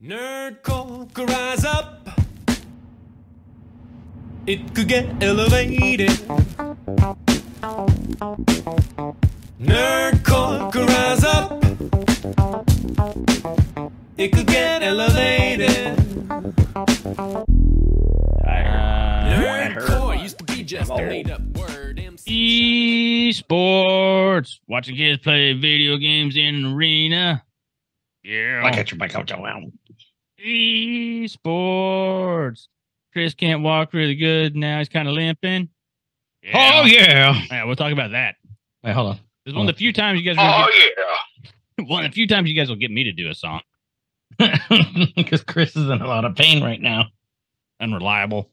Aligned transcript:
Nerdcore 0.00 1.12
could 1.12 1.28
rise 1.28 1.64
up. 1.64 2.08
It 4.46 4.72
could 4.72 4.86
get 4.86 5.20
elevated. 5.20 6.10
Nerdcore 9.60 10.70
could 10.70 10.88
rise 10.88 11.24
up. 11.24 11.64
It 14.16 14.32
could 14.32 14.46
get 14.46 14.84
elevated. 14.84 15.96
Nerdcore 19.26 20.22
used 20.22 20.38
to 20.38 20.44
be 20.44 20.62
just 20.62 20.92
a 20.92 20.96
made 20.96 21.28
up 21.28 21.40
word. 21.56 21.98
MC 21.98 23.32
Esports. 23.32 24.60
Watching 24.68 24.94
kids 24.94 25.20
play 25.24 25.54
video 25.54 25.96
games 25.96 26.36
in 26.36 26.66
arena. 26.66 27.42
Yeah. 28.22 28.60
Like 28.62 28.76
at 28.76 28.92
your 28.92 28.98
back 28.98 29.16
out 29.16 29.28
wow. 29.40 29.62
Esports. 31.38 32.68
Chris 33.12 33.34
can't 33.34 33.62
walk 33.62 33.92
really 33.92 34.14
good 34.14 34.54
now. 34.56 34.78
He's 34.78 34.88
kind 34.88 35.08
of 35.08 35.14
limping. 35.14 35.68
Oh 36.54 36.84
yeah. 36.84 37.40
Yeah, 37.50 37.64
we'll 37.64 37.76
talk 37.76 37.92
about 37.92 38.12
that. 38.12 38.36
Wait, 38.84 38.92
hold 38.92 39.08
on. 39.10 39.16
This 39.44 39.52
is 39.52 39.54
one 39.54 39.68
of 39.68 39.74
the 39.74 39.78
few 39.78 39.92
times 39.92 40.20
you 40.20 40.26
guys. 40.34 40.36
Oh 40.38 40.66
gonna 40.66 40.72
yeah. 41.78 41.86
one 41.86 42.04
of 42.04 42.10
the 42.10 42.14
few 42.14 42.26
times 42.26 42.48
you 42.48 42.54
guys 42.54 42.68
will 42.68 42.76
get 42.76 42.90
me 42.90 43.04
to 43.04 43.12
do 43.12 43.28
a 43.28 43.34
song. 43.34 43.60
Because 45.16 45.42
Chris 45.42 45.74
is 45.76 45.88
in 45.90 46.00
a 46.00 46.06
lot 46.06 46.24
of 46.24 46.36
pain 46.36 46.62
right 46.62 46.80
now. 46.80 47.06
Unreliable. 47.80 48.50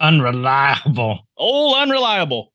Unreliable. 0.00 1.20
Oh, 1.38 1.80
unreliable. 1.80 2.52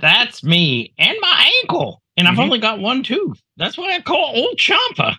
That's 0.00 0.42
me 0.44 0.92
and 0.98 1.16
my 1.20 1.50
ankle. 1.62 2.02
And 2.16 2.26
I've 2.28 2.36
Mhm. 2.36 2.42
only 2.42 2.58
got 2.58 2.78
one 2.80 3.02
tooth. 3.02 3.42
That's 3.56 3.76
why 3.78 3.94
I 3.94 4.00
call 4.00 4.32
old 4.36 4.58
Champa. 4.58 5.18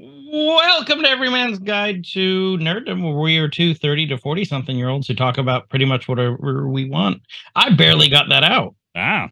Welcome 0.00 1.02
to 1.02 1.08
Every 1.08 1.28
Man's 1.28 1.58
Guide 1.58 2.04
to 2.12 2.56
Nerddom, 2.58 3.02
where 3.02 3.20
we 3.20 3.38
are 3.38 3.48
two 3.48 3.74
30 3.74 4.06
to 4.08 4.18
40 4.18 4.44
something 4.44 4.76
year 4.76 4.88
olds 4.88 5.08
who 5.08 5.14
talk 5.14 5.38
about 5.38 5.68
pretty 5.70 5.86
much 5.86 6.06
whatever 6.06 6.68
we 6.68 6.88
want. 6.88 7.22
I 7.56 7.70
barely 7.70 8.08
got 8.08 8.28
that 8.28 8.44
out. 8.44 8.76
Ah. 8.94 9.28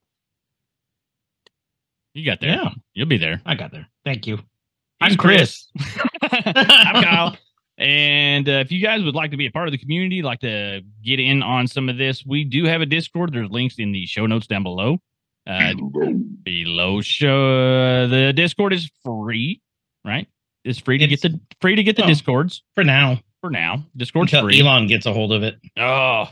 You 2.14 2.24
got 2.24 2.40
there. 2.40 2.50
Yeah, 2.50 2.70
You'll 2.94 3.06
be 3.06 3.18
there. 3.18 3.40
I 3.46 3.54
got 3.54 3.70
there. 3.70 3.86
Thank 4.04 4.26
you. 4.26 4.36
He's 4.36 5.12
I'm 5.12 5.16
Chris. 5.16 5.68
I'm 6.22 7.04
Kyle. 7.04 7.36
And 7.78 8.48
uh, 8.48 8.52
if 8.52 8.72
you 8.72 8.82
guys 8.82 9.04
would 9.04 9.14
like 9.14 9.30
to 9.30 9.36
be 9.36 9.46
a 9.46 9.52
part 9.52 9.68
of 9.68 9.72
the 9.72 9.78
community, 9.78 10.22
like 10.22 10.40
to 10.40 10.80
get 11.04 11.20
in 11.20 11.44
on 11.44 11.68
some 11.68 11.88
of 11.88 11.96
this, 11.96 12.26
we 12.26 12.42
do 12.42 12.64
have 12.64 12.80
a 12.80 12.86
Discord. 12.86 13.32
There's 13.32 13.50
links 13.50 13.76
in 13.78 13.92
the 13.92 14.06
show 14.06 14.26
notes 14.26 14.48
down 14.48 14.64
below. 14.64 14.98
Uh, 15.46 15.74
below 16.42 17.02
show 17.02 18.08
the 18.08 18.32
Discord 18.34 18.72
is 18.72 18.90
free, 19.04 19.60
right? 20.04 20.26
It's 20.66 20.78
free 20.78 20.98
to 20.98 21.04
It's- 21.04 21.20
get 21.22 21.32
the 21.32 21.40
free 21.60 21.76
to 21.76 21.82
get 21.82 21.96
the 21.96 22.02
well, 22.02 22.08
Discords 22.08 22.62
For 22.74 22.84
now, 22.84 23.20
for 23.40 23.50
now. 23.50 23.84
Discord's 23.96 24.32
until 24.32 24.48
free. 24.48 24.60
Elon 24.60 24.86
gets 24.86 25.06
a 25.06 25.12
hold 25.12 25.32
of 25.32 25.42
it. 25.42 25.58
Oh, 25.78 26.28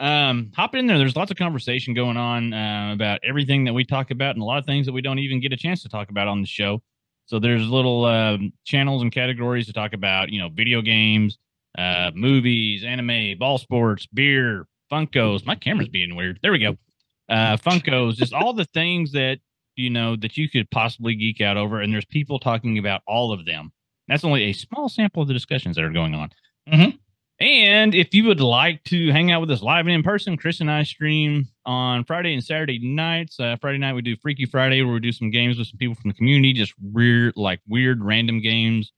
um, 0.00 0.52
hop 0.54 0.74
in 0.74 0.86
there. 0.86 0.98
There's 0.98 1.16
lots 1.16 1.30
of 1.30 1.36
conversation 1.36 1.92
going 1.94 2.16
on 2.16 2.52
uh, 2.52 2.90
about 2.94 3.20
everything 3.24 3.64
that 3.64 3.72
we 3.74 3.84
talk 3.84 4.10
about, 4.10 4.34
and 4.36 4.42
a 4.42 4.44
lot 4.44 4.58
of 4.58 4.64
things 4.66 4.86
that 4.86 4.92
we 4.92 5.02
don't 5.02 5.18
even 5.18 5.40
get 5.40 5.52
a 5.52 5.56
chance 5.56 5.82
to 5.82 5.88
talk 5.88 6.10
about 6.10 6.28
on 6.28 6.40
the 6.40 6.46
show. 6.46 6.80
So 7.26 7.38
there's 7.38 7.68
little 7.68 8.04
um, 8.06 8.52
channels 8.64 9.02
and 9.02 9.12
categories 9.12 9.66
to 9.66 9.72
talk 9.72 9.92
about, 9.92 10.30
you 10.30 10.40
know, 10.40 10.48
video 10.48 10.80
games, 10.80 11.36
uh, 11.76 12.10
movies, 12.14 12.84
anime, 12.84 13.36
ball 13.38 13.58
sports, 13.58 14.06
beer, 14.06 14.66
Funkos. 14.90 15.44
My 15.44 15.54
camera's 15.54 15.88
being 15.88 16.16
weird. 16.16 16.38
There 16.42 16.52
we 16.52 16.58
go. 16.58 16.78
Uh, 17.28 17.58
Funkos, 17.58 18.14
just 18.14 18.32
all 18.32 18.54
the 18.54 18.64
things 18.66 19.12
that 19.12 19.40
you 19.78 19.90
know 19.90 20.16
that 20.16 20.36
you 20.36 20.48
could 20.48 20.70
possibly 20.70 21.14
geek 21.14 21.40
out 21.40 21.56
over, 21.56 21.80
and 21.80 21.92
there's 21.92 22.04
people 22.04 22.38
talking 22.38 22.78
about 22.78 23.02
all 23.06 23.32
of 23.32 23.44
them. 23.46 23.72
That's 24.08 24.24
only 24.24 24.44
a 24.44 24.52
small 24.52 24.88
sample 24.88 25.22
of 25.22 25.28
the 25.28 25.34
discussions 25.34 25.76
that 25.76 25.84
are 25.84 25.90
going 25.92 26.14
on. 26.14 26.30
Mhm. 26.68 26.98
And 27.40 27.94
if 27.94 28.14
you 28.14 28.24
would 28.24 28.40
like 28.40 28.82
to 28.84 29.12
hang 29.12 29.30
out 29.30 29.40
with 29.40 29.50
us 29.52 29.62
live 29.62 29.86
and 29.86 29.94
in 29.94 30.02
person, 30.02 30.36
Chris 30.36 30.60
and 30.60 30.70
I 30.70 30.82
stream 30.82 31.46
on 31.64 32.02
Friday 32.04 32.34
and 32.34 32.42
Saturday 32.42 32.80
nights. 32.80 33.38
Uh, 33.38 33.54
Friday 33.60 33.78
night 33.78 33.94
we 33.94 34.02
do 34.02 34.16
Freaky 34.16 34.44
Friday, 34.44 34.82
where 34.82 34.94
we 34.94 35.00
do 35.00 35.12
some 35.12 35.30
games 35.30 35.56
with 35.56 35.68
some 35.68 35.78
people 35.78 35.94
from 35.94 36.08
the 36.10 36.16
community, 36.16 36.52
just 36.52 36.74
weird, 36.80 37.34
like 37.36 37.60
weird, 37.68 38.02
random 38.02 38.40
games, 38.40 38.92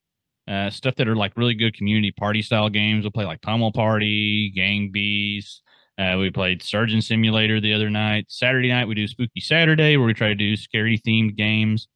uh, 0.48 0.70
stuff 0.70 0.94
that 0.96 1.06
are 1.06 1.16
like 1.16 1.36
really 1.36 1.54
good 1.54 1.76
community 1.76 2.12
party 2.12 2.40
style 2.40 2.70
games. 2.70 3.04
We'll 3.04 3.10
play 3.10 3.26
like 3.26 3.42
Pummel 3.42 3.72
Party, 3.72 4.50
Gang 4.54 4.90
Beasts. 4.90 5.60
Uh, 6.00 6.16
we 6.16 6.30
played 6.30 6.62
Surgeon 6.62 7.02
Simulator 7.02 7.60
the 7.60 7.74
other 7.74 7.90
night. 7.90 8.24
Saturday 8.28 8.68
night 8.68 8.88
we 8.88 8.94
do 8.94 9.06
Spooky 9.06 9.40
Saturday, 9.40 9.98
where 9.98 10.06
we 10.06 10.14
try 10.14 10.28
to 10.28 10.34
do 10.34 10.56
scary 10.56 10.98
themed 10.98 11.36
games. 11.36 11.88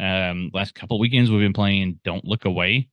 Um, 0.00 0.50
last 0.52 0.74
couple 0.74 0.98
weekends 0.98 1.30
we've 1.30 1.38
been 1.38 1.52
playing 1.52 2.00
Don't 2.02 2.24
Look 2.24 2.44
Away, 2.44 2.88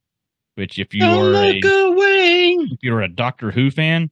which 0.56 0.78
if 0.78 0.94
you 0.94 1.00
Don't 1.00 1.36
are 1.36 1.44
a 1.44 1.88
away. 1.88 2.56
if 2.70 2.84
you're 2.84 3.02
a 3.02 3.08
Doctor 3.08 3.50
Who 3.50 3.72
fan, 3.72 4.12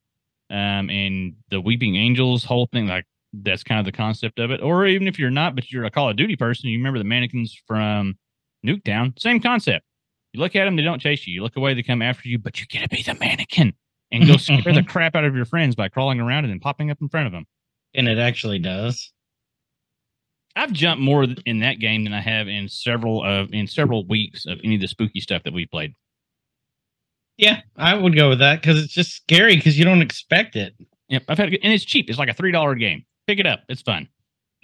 um, 0.50 0.90
and 0.90 1.36
the 1.52 1.62
Weeping 1.62 1.96
Angels 1.96 2.44
whole 2.44 2.66
thing, 2.66 2.88
like 2.88 3.06
that's 3.34 3.64
kind 3.64 3.80
of 3.80 3.86
the 3.86 3.92
concept 3.92 4.40
of 4.40 4.50
it. 4.50 4.60
Or 4.60 4.88
even 4.88 5.08
if 5.08 5.20
you're 5.20 5.30
not, 5.30 5.54
but 5.54 5.72
you're 5.72 5.86
a 5.86 5.92
Call 5.92 6.10
of 6.10 6.16
Duty 6.16 6.38
person, 6.38 6.70
you 6.70 6.80
remember 6.80 6.98
the 6.98 7.06
mannequins 7.06 7.56
from 7.68 8.18
Nuketown, 8.66 9.20
same 9.20 9.40
concept. 9.42 9.86
You 10.34 10.40
look 10.40 10.56
at 10.56 10.66
them, 10.66 10.76
they 10.76 10.82
don't 10.82 11.00
chase 11.00 11.28
you. 11.28 11.36
You 11.36 11.44
look 11.44 11.56
away, 11.56 11.76
they 11.76 11.84
come 11.84 12.02
after 12.02 12.28
you, 12.28 12.40
but 12.40 12.60
you 12.60 12.66
get 12.66 12.82
to 12.82 12.90
be 12.90 13.04
the 13.04 13.14
mannequin 13.14 13.74
and 14.12 14.26
go 14.28 14.38
scare 14.38 14.74
the 14.74 14.84
crap 14.84 15.16
out 15.16 15.24
of 15.26 15.36
your 15.36 15.46
friends 15.46 15.76
by 15.76 15.90
crawling 15.90 16.20
around 16.20 16.46
and 16.46 16.52
then 16.52 16.60
popping 16.60 16.92
up 16.92 16.98
in 17.02 17.10
front 17.10 17.28
of 17.28 17.32
them. 17.34 17.46
And 17.94 18.08
it 18.08 18.18
actually 18.18 18.60
does. 18.60 19.12
I've 20.56 20.72
jumped 20.74 21.02
more 21.04 21.26
in 21.46 21.60
that 21.60 21.80
game 21.80 22.04
than 22.04 22.14
I 22.14 22.22
have 22.22 22.48
in 22.48 22.68
several 22.68 23.24
of 23.24 23.54
in 23.54 23.68
several 23.68 24.06
weeks 24.08 24.46
of 24.46 24.60
any 24.64 24.76
of 24.76 24.82
the 24.82 24.88
spooky 24.88 25.20
stuff 25.20 25.44
that 25.44 25.54
we 25.54 25.66
played. 25.68 25.94
Yeah, 27.38 27.62
I 27.76 27.94
would 27.94 28.16
go 28.16 28.30
with 28.30 28.40
that 28.40 28.62
because 28.62 28.84
it's 28.84 28.92
just 28.94 29.12
scary 29.16 29.56
because 29.56 29.78
you 29.78 29.86
don't 29.86 30.02
expect 30.02 30.56
it. 30.56 30.74
Yep, 31.10 31.24
I've 31.28 31.38
had, 31.38 31.50
and 31.50 31.72
it's 31.74 31.86
cheap. 31.86 32.10
It's 32.10 32.18
like 32.18 32.30
a 32.30 32.34
three 32.34 32.52
dollar 32.52 32.74
game. 32.74 33.06
Pick 33.28 33.40
it 33.40 33.46
up. 33.46 33.62
It's 33.70 33.84
fun. 33.84 34.08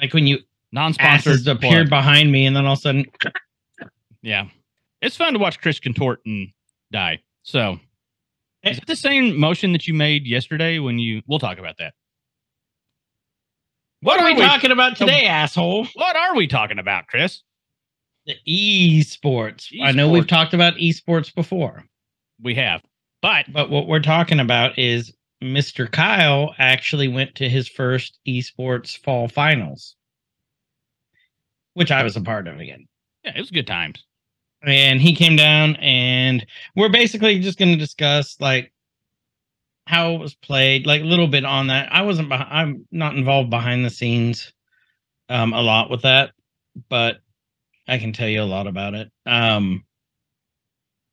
Like 0.01 0.13
when 0.13 0.25
you 0.25 0.39
Non-sponsored. 0.71 1.47
appeared 1.47 1.89
behind 1.89 2.31
me, 2.31 2.47
and 2.47 2.55
then 2.55 2.65
all 2.65 2.73
of 2.73 2.79
a 2.79 2.81
sudden, 2.81 3.05
Yeah. 4.23 4.47
It's 5.03 5.15
fun 5.15 5.33
to 5.33 5.39
watch 5.39 5.59
Chris 5.61 5.79
contort 5.79 6.21
and 6.25 6.47
die. 6.91 7.19
So. 7.43 7.79
Is 8.63 8.77
it 8.77 8.87
the 8.87 8.95
same 8.95 9.37
motion 9.39 9.73
that 9.73 9.87
you 9.87 9.93
made 9.93 10.25
yesterday 10.25 10.79
when 10.79 10.99
you 10.99 11.21
we'll 11.27 11.39
talk 11.39 11.57
about 11.57 11.77
that. 11.77 11.93
what 14.01 14.19
are 14.19 14.25
we 14.25 14.33
we- 14.35 14.41
talking 14.41 14.71
about 14.71 14.95
today, 14.97 15.25
asshole? 15.25 15.85
What 15.95 16.15
are 16.15 16.35
we 16.35 16.47
talking 16.47 16.79
about, 16.79 17.07
Chris? 17.07 17.41
The 18.25 18.35
esports. 18.47 19.67
I 19.81 19.91
know 19.91 20.09
we've 20.09 20.27
talked 20.27 20.53
about 20.53 20.75
esports 20.75 21.33
before, 21.33 21.83
We 22.41 22.55
have. 22.55 22.81
But 23.21 23.51
but 23.51 23.69
what 23.69 23.87
we're 23.87 23.99
talking 24.01 24.39
about 24.39 24.77
is 24.79 25.13
Mr. 25.41 25.91
Kyle 25.91 26.55
actually 26.57 27.09
went 27.09 27.35
to 27.35 27.49
his 27.49 27.67
first 27.67 28.19
esports 28.27 28.97
fall 28.97 29.27
finals, 29.27 29.95
which 31.73 31.91
I 31.91 32.03
was 32.03 32.15
a 32.15 32.21
part 32.21 32.47
of 32.47 32.59
again. 32.59 32.87
yeah, 33.25 33.33
it 33.35 33.39
was 33.41 33.51
good 33.51 33.67
times. 33.67 34.05
And 34.65 35.01
he 35.01 35.15
came 35.15 35.35
down 35.35 35.75
and 35.77 36.45
we're 36.75 36.89
basically 36.89 37.39
just 37.39 37.57
going 37.59 37.71
to 37.71 37.77
discuss 37.77 38.37
like 38.39 38.71
how 39.87 40.13
it 40.13 40.19
was 40.19 40.35
played 40.35 40.85
like 40.87 41.01
a 41.01 41.05
little 41.05 41.27
bit 41.27 41.45
on 41.45 41.67
that. 41.67 41.91
I 41.91 42.03
wasn't 42.03 42.29
beh- 42.29 42.47
i'm 42.49 42.87
not 42.91 43.15
involved 43.15 43.49
behind 43.49 43.83
the 43.85 43.89
scenes 43.89 44.53
um 45.29 45.53
a 45.53 45.61
lot 45.61 45.89
with 45.89 46.01
that 46.03 46.31
but 46.89 47.17
i 47.87 47.97
can 47.97 48.13
tell 48.13 48.27
you 48.27 48.41
a 48.41 48.43
lot 48.43 48.67
about 48.67 48.93
it. 48.93 49.11
Um 49.25 49.83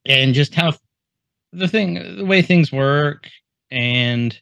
and 0.06 0.34
just 0.34 0.54
how 0.54 0.72
the 1.52 1.68
thing 1.68 2.16
the 2.16 2.24
way 2.24 2.42
things 2.42 2.72
work 2.72 3.28
and 3.70 4.40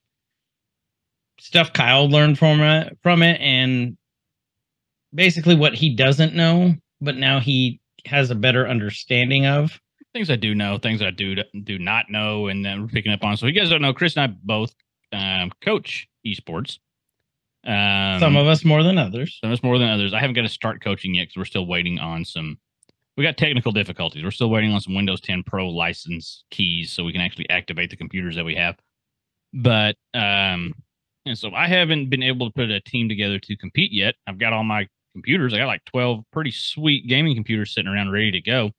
stuff 1.40 1.72
kyle 1.72 2.08
learned 2.08 2.38
from 2.38 2.60
it 2.60 2.96
from 3.02 3.22
it 3.22 3.40
and 3.40 3.96
basically 5.14 5.54
what 5.54 5.74
he 5.74 5.94
doesn't 5.94 6.34
know 6.34 6.74
but 7.00 7.16
now 7.16 7.40
he 7.40 7.80
has 8.08 8.30
a 8.30 8.34
better 8.34 8.68
understanding 8.68 9.46
of. 9.46 9.78
Things 10.12 10.30
I 10.30 10.36
do 10.36 10.54
know, 10.54 10.78
things 10.78 11.02
I 11.02 11.10
do 11.10 11.36
do 11.64 11.78
not 11.78 12.10
know, 12.10 12.48
and 12.48 12.64
then 12.64 12.82
we're 12.82 12.88
picking 12.88 13.12
up 13.12 13.22
on. 13.22 13.36
So 13.36 13.46
if 13.46 13.54
you 13.54 13.60
guys 13.60 13.70
don't 13.70 13.82
know, 13.82 13.92
Chris 13.92 14.16
and 14.16 14.30
I 14.30 14.34
both 14.42 14.74
um, 15.12 15.52
coach 15.62 16.08
esports. 16.26 16.78
Um, 17.66 18.20
Some 18.20 18.36
of 18.36 18.46
us 18.46 18.64
more 18.64 18.82
than 18.82 18.98
others. 18.98 19.38
Some 19.40 19.50
of 19.50 19.58
us 19.58 19.62
more 19.62 19.78
than 19.78 19.88
others. 19.88 20.14
I 20.14 20.20
haven't 20.20 20.34
got 20.34 20.42
to 20.42 20.48
start 20.48 20.82
coaching 20.82 21.14
yet 21.14 21.24
because 21.24 21.36
we're 21.36 21.44
still 21.44 21.66
waiting 21.66 21.98
on 21.98 22.24
some. 22.24 22.58
We 23.16 23.24
got 23.24 23.36
technical 23.36 23.72
difficulties. 23.72 24.24
We're 24.24 24.30
still 24.30 24.50
waiting 24.50 24.72
on 24.72 24.80
some 24.80 24.94
Windows 24.94 25.20
10 25.20 25.42
Pro 25.42 25.68
license 25.68 26.44
keys 26.50 26.92
so 26.92 27.04
we 27.04 27.12
can 27.12 27.20
actually 27.20 27.50
activate 27.50 27.90
the 27.90 27.96
computers 27.96 28.36
that 28.36 28.44
we 28.44 28.54
have. 28.54 28.76
But 29.52 29.96
um, 30.14 30.72
and 31.26 31.36
so 31.36 31.50
I 31.54 31.66
haven't 31.66 32.08
been 32.08 32.22
able 32.22 32.46
to 32.46 32.52
put 32.52 32.70
a 32.70 32.80
team 32.80 33.08
together 33.08 33.38
to 33.38 33.56
compete 33.56 33.92
yet. 33.92 34.14
I've 34.26 34.38
got 34.38 34.52
all 34.52 34.64
my 34.64 34.88
computers. 35.18 35.52
I 35.52 35.58
got 35.58 35.66
like 35.66 35.84
12 35.86 36.24
pretty 36.32 36.50
sweet 36.50 37.06
gaming 37.06 37.34
computers 37.34 37.74
sitting 37.74 37.90
around 37.90 38.10
ready 38.10 38.30
to 38.32 38.40
go. 38.40 38.70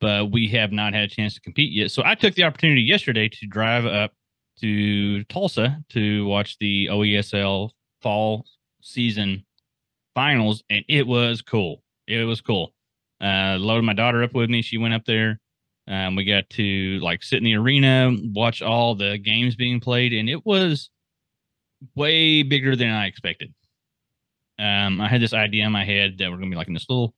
But 0.00 0.30
we 0.30 0.46
have 0.48 0.70
not 0.70 0.94
had 0.94 1.04
a 1.04 1.08
chance 1.08 1.34
to 1.34 1.40
compete 1.40 1.72
yet. 1.72 1.90
So 1.90 2.02
I 2.04 2.14
took 2.14 2.34
the 2.34 2.44
opportunity 2.44 2.82
yesterday 2.82 3.28
to 3.28 3.46
drive 3.46 3.84
up 3.84 4.12
to 4.60 5.24
Tulsa 5.24 5.82
to 5.90 6.26
watch 6.26 6.56
the 6.58 6.86
OESL 6.86 7.70
fall 8.00 8.44
season 8.80 9.44
finals, 10.14 10.62
and 10.70 10.84
it 10.88 11.06
was 11.06 11.42
cool. 11.42 11.82
It 12.06 12.24
was 12.24 12.40
cool. 12.40 12.72
Uh, 13.20 13.56
loaded 13.58 13.84
my 13.84 13.94
daughter 13.94 14.22
up 14.22 14.34
with 14.34 14.50
me. 14.50 14.62
She 14.62 14.78
went 14.78 14.94
up 14.94 15.04
there. 15.04 15.40
Um, 15.88 16.14
we 16.14 16.24
got 16.24 16.48
to 16.50 17.00
like 17.00 17.22
sit 17.22 17.38
in 17.38 17.44
the 17.44 17.56
arena, 17.56 18.12
watch 18.34 18.62
all 18.62 18.94
the 18.94 19.18
games 19.18 19.56
being 19.56 19.80
played, 19.80 20.12
and 20.12 20.28
it 20.28 20.44
was 20.46 20.90
way 21.96 22.42
bigger 22.42 22.76
than 22.76 22.90
I 22.90 23.06
expected. 23.06 23.52
Um, 24.58 25.00
I 25.00 25.08
had 25.08 25.20
this 25.20 25.32
idea 25.32 25.66
in 25.66 25.72
my 25.72 25.84
head 25.84 26.18
that 26.18 26.30
we're 26.30 26.36
gonna 26.36 26.50
be 26.50 26.56
like 26.56 26.68
in 26.68 26.74
this 26.74 26.86
little 26.88 27.14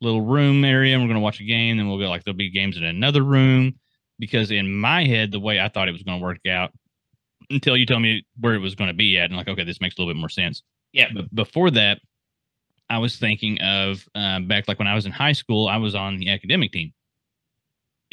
little 0.00 0.20
room 0.20 0.64
area, 0.64 0.94
and 0.94 1.02
we're 1.02 1.08
gonna 1.08 1.20
watch 1.20 1.40
a 1.40 1.44
game. 1.44 1.76
Then 1.76 1.88
we'll 1.88 1.98
go 1.98 2.08
like 2.08 2.24
there'll 2.24 2.36
be 2.36 2.50
games 2.50 2.76
in 2.76 2.84
another 2.84 3.22
room 3.22 3.74
because 4.18 4.50
in 4.50 4.74
my 4.74 5.04
head, 5.04 5.32
the 5.32 5.40
way 5.40 5.60
I 5.60 5.68
thought 5.68 5.88
it 5.88 5.92
was 5.92 6.02
gonna 6.02 6.22
work 6.22 6.38
out 6.48 6.72
until 7.50 7.76
you 7.76 7.86
tell 7.86 8.00
me 8.00 8.24
where 8.40 8.54
it 8.54 8.60
was 8.60 8.74
gonna 8.74 8.94
be 8.94 9.18
at, 9.18 9.26
and 9.26 9.36
like 9.36 9.48
okay, 9.48 9.64
this 9.64 9.80
makes 9.80 9.96
a 9.96 10.00
little 10.00 10.12
bit 10.12 10.20
more 10.20 10.28
sense. 10.28 10.62
Yeah. 10.92 11.08
But 11.14 11.34
before 11.34 11.70
that, 11.72 12.00
I 12.88 12.98
was 12.98 13.16
thinking 13.16 13.60
of 13.60 14.06
uh, 14.14 14.40
back 14.40 14.68
like 14.68 14.78
when 14.78 14.88
I 14.88 14.94
was 14.94 15.06
in 15.06 15.12
high 15.12 15.32
school, 15.32 15.68
I 15.68 15.76
was 15.76 15.94
on 15.94 16.18
the 16.18 16.30
academic 16.30 16.72
team. 16.72 16.92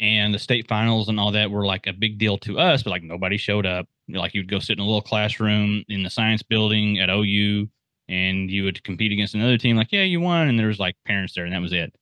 And 0.00 0.34
the 0.34 0.40
state 0.40 0.66
finals 0.68 1.08
and 1.08 1.20
all 1.20 1.30
that 1.32 1.50
were 1.50 1.64
like 1.64 1.86
a 1.86 1.92
big 1.92 2.18
deal 2.18 2.36
to 2.38 2.58
us, 2.58 2.82
but 2.82 2.90
like 2.90 3.04
nobody 3.04 3.36
showed 3.36 3.64
up. 3.64 3.86
Like 4.08 4.34
you'd 4.34 4.50
go 4.50 4.58
sit 4.58 4.76
in 4.76 4.82
a 4.82 4.84
little 4.84 5.00
classroom 5.00 5.84
in 5.88 6.02
the 6.02 6.10
science 6.10 6.42
building 6.42 6.98
at 6.98 7.08
OU 7.08 7.68
and 8.08 8.50
you 8.50 8.64
would 8.64 8.82
compete 8.84 9.12
against 9.12 9.34
another 9.34 9.58
team, 9.58 9.76
like, 9.76 9.92
yeah, 9.92 10.02
you 10.02 10.20
won. 10.20 10.48
And 10.48 10.58
there 10.58 10.68
was 10.68 10.78
like 10.78 10.96
parents 11.06 11.34
there, 11.34 11.44
and 11.44 11.54
that 11.54 11.62
was 11.62 11.72
it. 11.72 11.94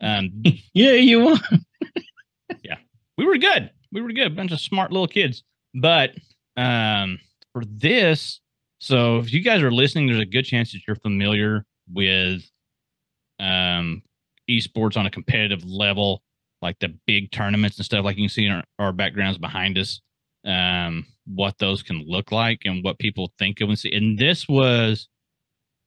Um, 0.00 0.42
Yeah, 0.74 0.92
you 0.92 1.20
won. 1.20 1.40
Yeah. 2.62 2.76
We 3.16 3.24
were 3.24 3.38
good. 3.38 3.70
We 3.92 4.02
were 4.02 4.12
good. 4.12 4.36
Bunch 4.36 4.52
of 4.52 4.60
smart 4.60 4.92
little 4.92 5.08
kids. 5.08 5.42
But 5.74 6.10
um, 6.56 7.18
for 7.52 7.62
this, 7.64 8.40
so 8.78 9.18
if 9.18 9.32
you 9.32 9.40
guys 9.42 9.62
are 9.62 9.70
listening, 9.70 10.06
there's 10.06 10.20
a 10.20 10.26
good 10.26 10.44
chance 10.44 10.72
that 10.72 10.80
you're 10.86 10.96
familiar 10.96 11.64
with 11.90 12.42
um, 13.38 14.02
esports 14.50 14.96
on 14.96 15.06
a 15.06 15.10
competitive 15.10 15.64
level, 15.64 16.22
like 16.60 16.78
the 16.80 16.94
big 17.06 17.30
tournaments 17.30 17.78
and 17.78 17.86
stuff. 17.86 18.04
Like 18.04 18.16
you 18.16 18.24
can 18.24 18.28
see 18.28 18.46
in 18.46 18.52
our, 18.52 18.64
our 18.78 18.92
backgrounds 18.92 19.38
behind 19.38 19.78
us, 19.78 20.00
um, 20.44 21.06
what 21.26 21.58
those 21.58 21.82
can 21.82 22.04
look 22.06 22.32
like 22.32 22.60
and 22.64 22.84
what 22.84 22.98
people 22.98 23.32
think 23.38 23.60
of 23.60 23.68
and 23.68 23.78
see. 23.78 23.92
And 23.92 24.18
this 24.18 24.48
was 24.48 25.08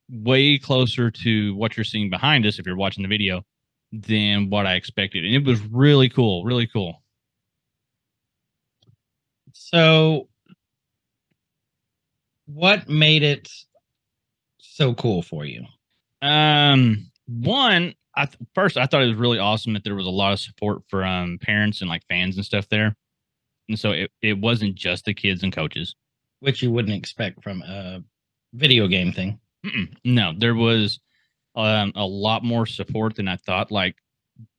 way 0.10 0.57
closer 0.57 1.10
to 1.10 1.56
what 1.56 1.75
you're 1.75 1.84
seeing 1.84 2.10
behind 2.10 2.46
us 2.46 2.60
if 2.60 2.66
you're 2.66 2.75
watching 2.75 3.04
the 3.04 3.10
video 3.10 3.44
than 3.92 4.50
what 4.50 4.66
I 4.66 4.75
expected. 4.75 5.24
And 5.25 5.34
it 5.34 5.46
was 5.46 5.62
really 5.68 6.10
cool, 6.10 6.44
really 6.44 6.68
cool. 6.68 7.02
So, 9.54 10.28
what 12.46 12.90
made 12.90 13.24
it 13.24 13.50
so 14.60 14.94
cool 14.94 15.22
for 15.22 15.46
you? 15.46 15.66
Um, 16.22 17.10
one, 17.28 17.96
I 18.16 18.25
th- 18.25 18.38
first 18.54 18.78
I 18.78 18.86
thought 18.86 19.04
it 19.04 19.07
was 19.07 19.18
really 19.18 19.40
awesome 19.40 19.74
that 19.74 19.84
there 19.84 19.96
was 19.96 20.06
a 20.06 20.12
lot 20.12 20.34
of 20.34 20.40
support 20.40 20.84
from 20.90 21.40
parents 21.42 21.81
and 21.81 21.90
like 21.90 22.04
fans 22.07 22.36
and 22.36 22.46
stuff 22.46 22.68
there, 22.69 22.96
and 23.69 23.80
so 23.80 23.92
it, 23.92 24.12
it 24.22 24.38
wasn't 24.38 24.75
just 24.75 25.06
the 25.06 25.13
kids 25.13 25.44
and 25.44 25.54
coaches. 25.54 25.96
Which 26.40 26.62
you 26.62 26.72
wouldn't 26.72 26.96
expect 26.96 27.42
from 27.42 27.62
a 27.63 28.04
video 28.54 28.88
game 28.88 29.12
thing. 29.12 29.40
Mm-mm. 29.65 29.95
No, 30.03 30.33
there 30.38 30.56
was 30.56 31.00
um, 31.56 31.91
a 31.95 32.06
lot 32.06 32.44
more 32.44 32.65
support 32.65 33.15
than 33.15 33.27
I 33.27 33.38
thought. 33.38 33.71
Like, 33.71 33.95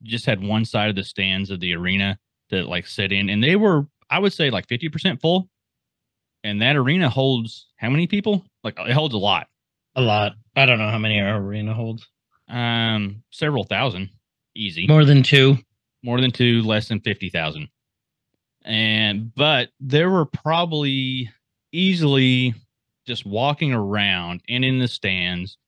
just 0.03 0.27
had 0.27 0.43
one 0.43 0.65
side 0.65 0.91
of 0.91 0.97
the 0.97 1.05
stands 1.05 1.51
of 1.51 1.61
the 1.61 1.75
arena 1.75 2.19
to 2.51 2.65
like 2.65 2.87
sit 2.87 3.13
in, 3.13 3.29
and 3.31 3.43
they 3.43 3.57
were, 3.57 3.87
I 4.11 4.19
would 4.19 4.33
say, 4.33 4.51
like 4.51 4.69
fifty 4.69 4.89
percent 4.89 5.21
full. 5.21 5.49
And 6.45 6.63
that 6.63 6.77
arena 6.77 7.09
holds 7.09 7.69
how 7.77 7.91
many 7.91 8.07
people? 8.07 8.45
Like, 8.63 8.79
it 8.79 8.93
holds 8.93 9.15
a 9.15 9.19
lot. 9.19 9.49
A 9.97 10.01
lot. 10.01 10.33
I 10.55 10.67
don't 10.67 10.79
know 10.79 10.91
how 10.91 10.99
many 10.99 11.21
our 11.21 11.39
arena 11.39 11.75
holds. 11.75 12.07
Um, 12.49 13.23
several 13.31 13.65
thousand, 13.65 14.11
easy. 14.55 14.87
More 14.87 15.05
than 15.05 15.23
two. 15.23 15.57
more 16.03 16.21
than 16.21 16.31
two, 16.31 16.63
less 16.63 16.89
than 16.89 17.01
50,000. 17.01 17.69
And, 18.65 19.35
but 19.35 19.71
there 19.81 20.09
were 20.11 20.25
probably 20.25 21.31
easily 21.73 22.55
just 23.07 23.27
walking 23.27 23.73
around 23.73 24.41
and 24.49 24.65
in 24.65 24.79
the 24.79 24.89
stands 24.89 25.59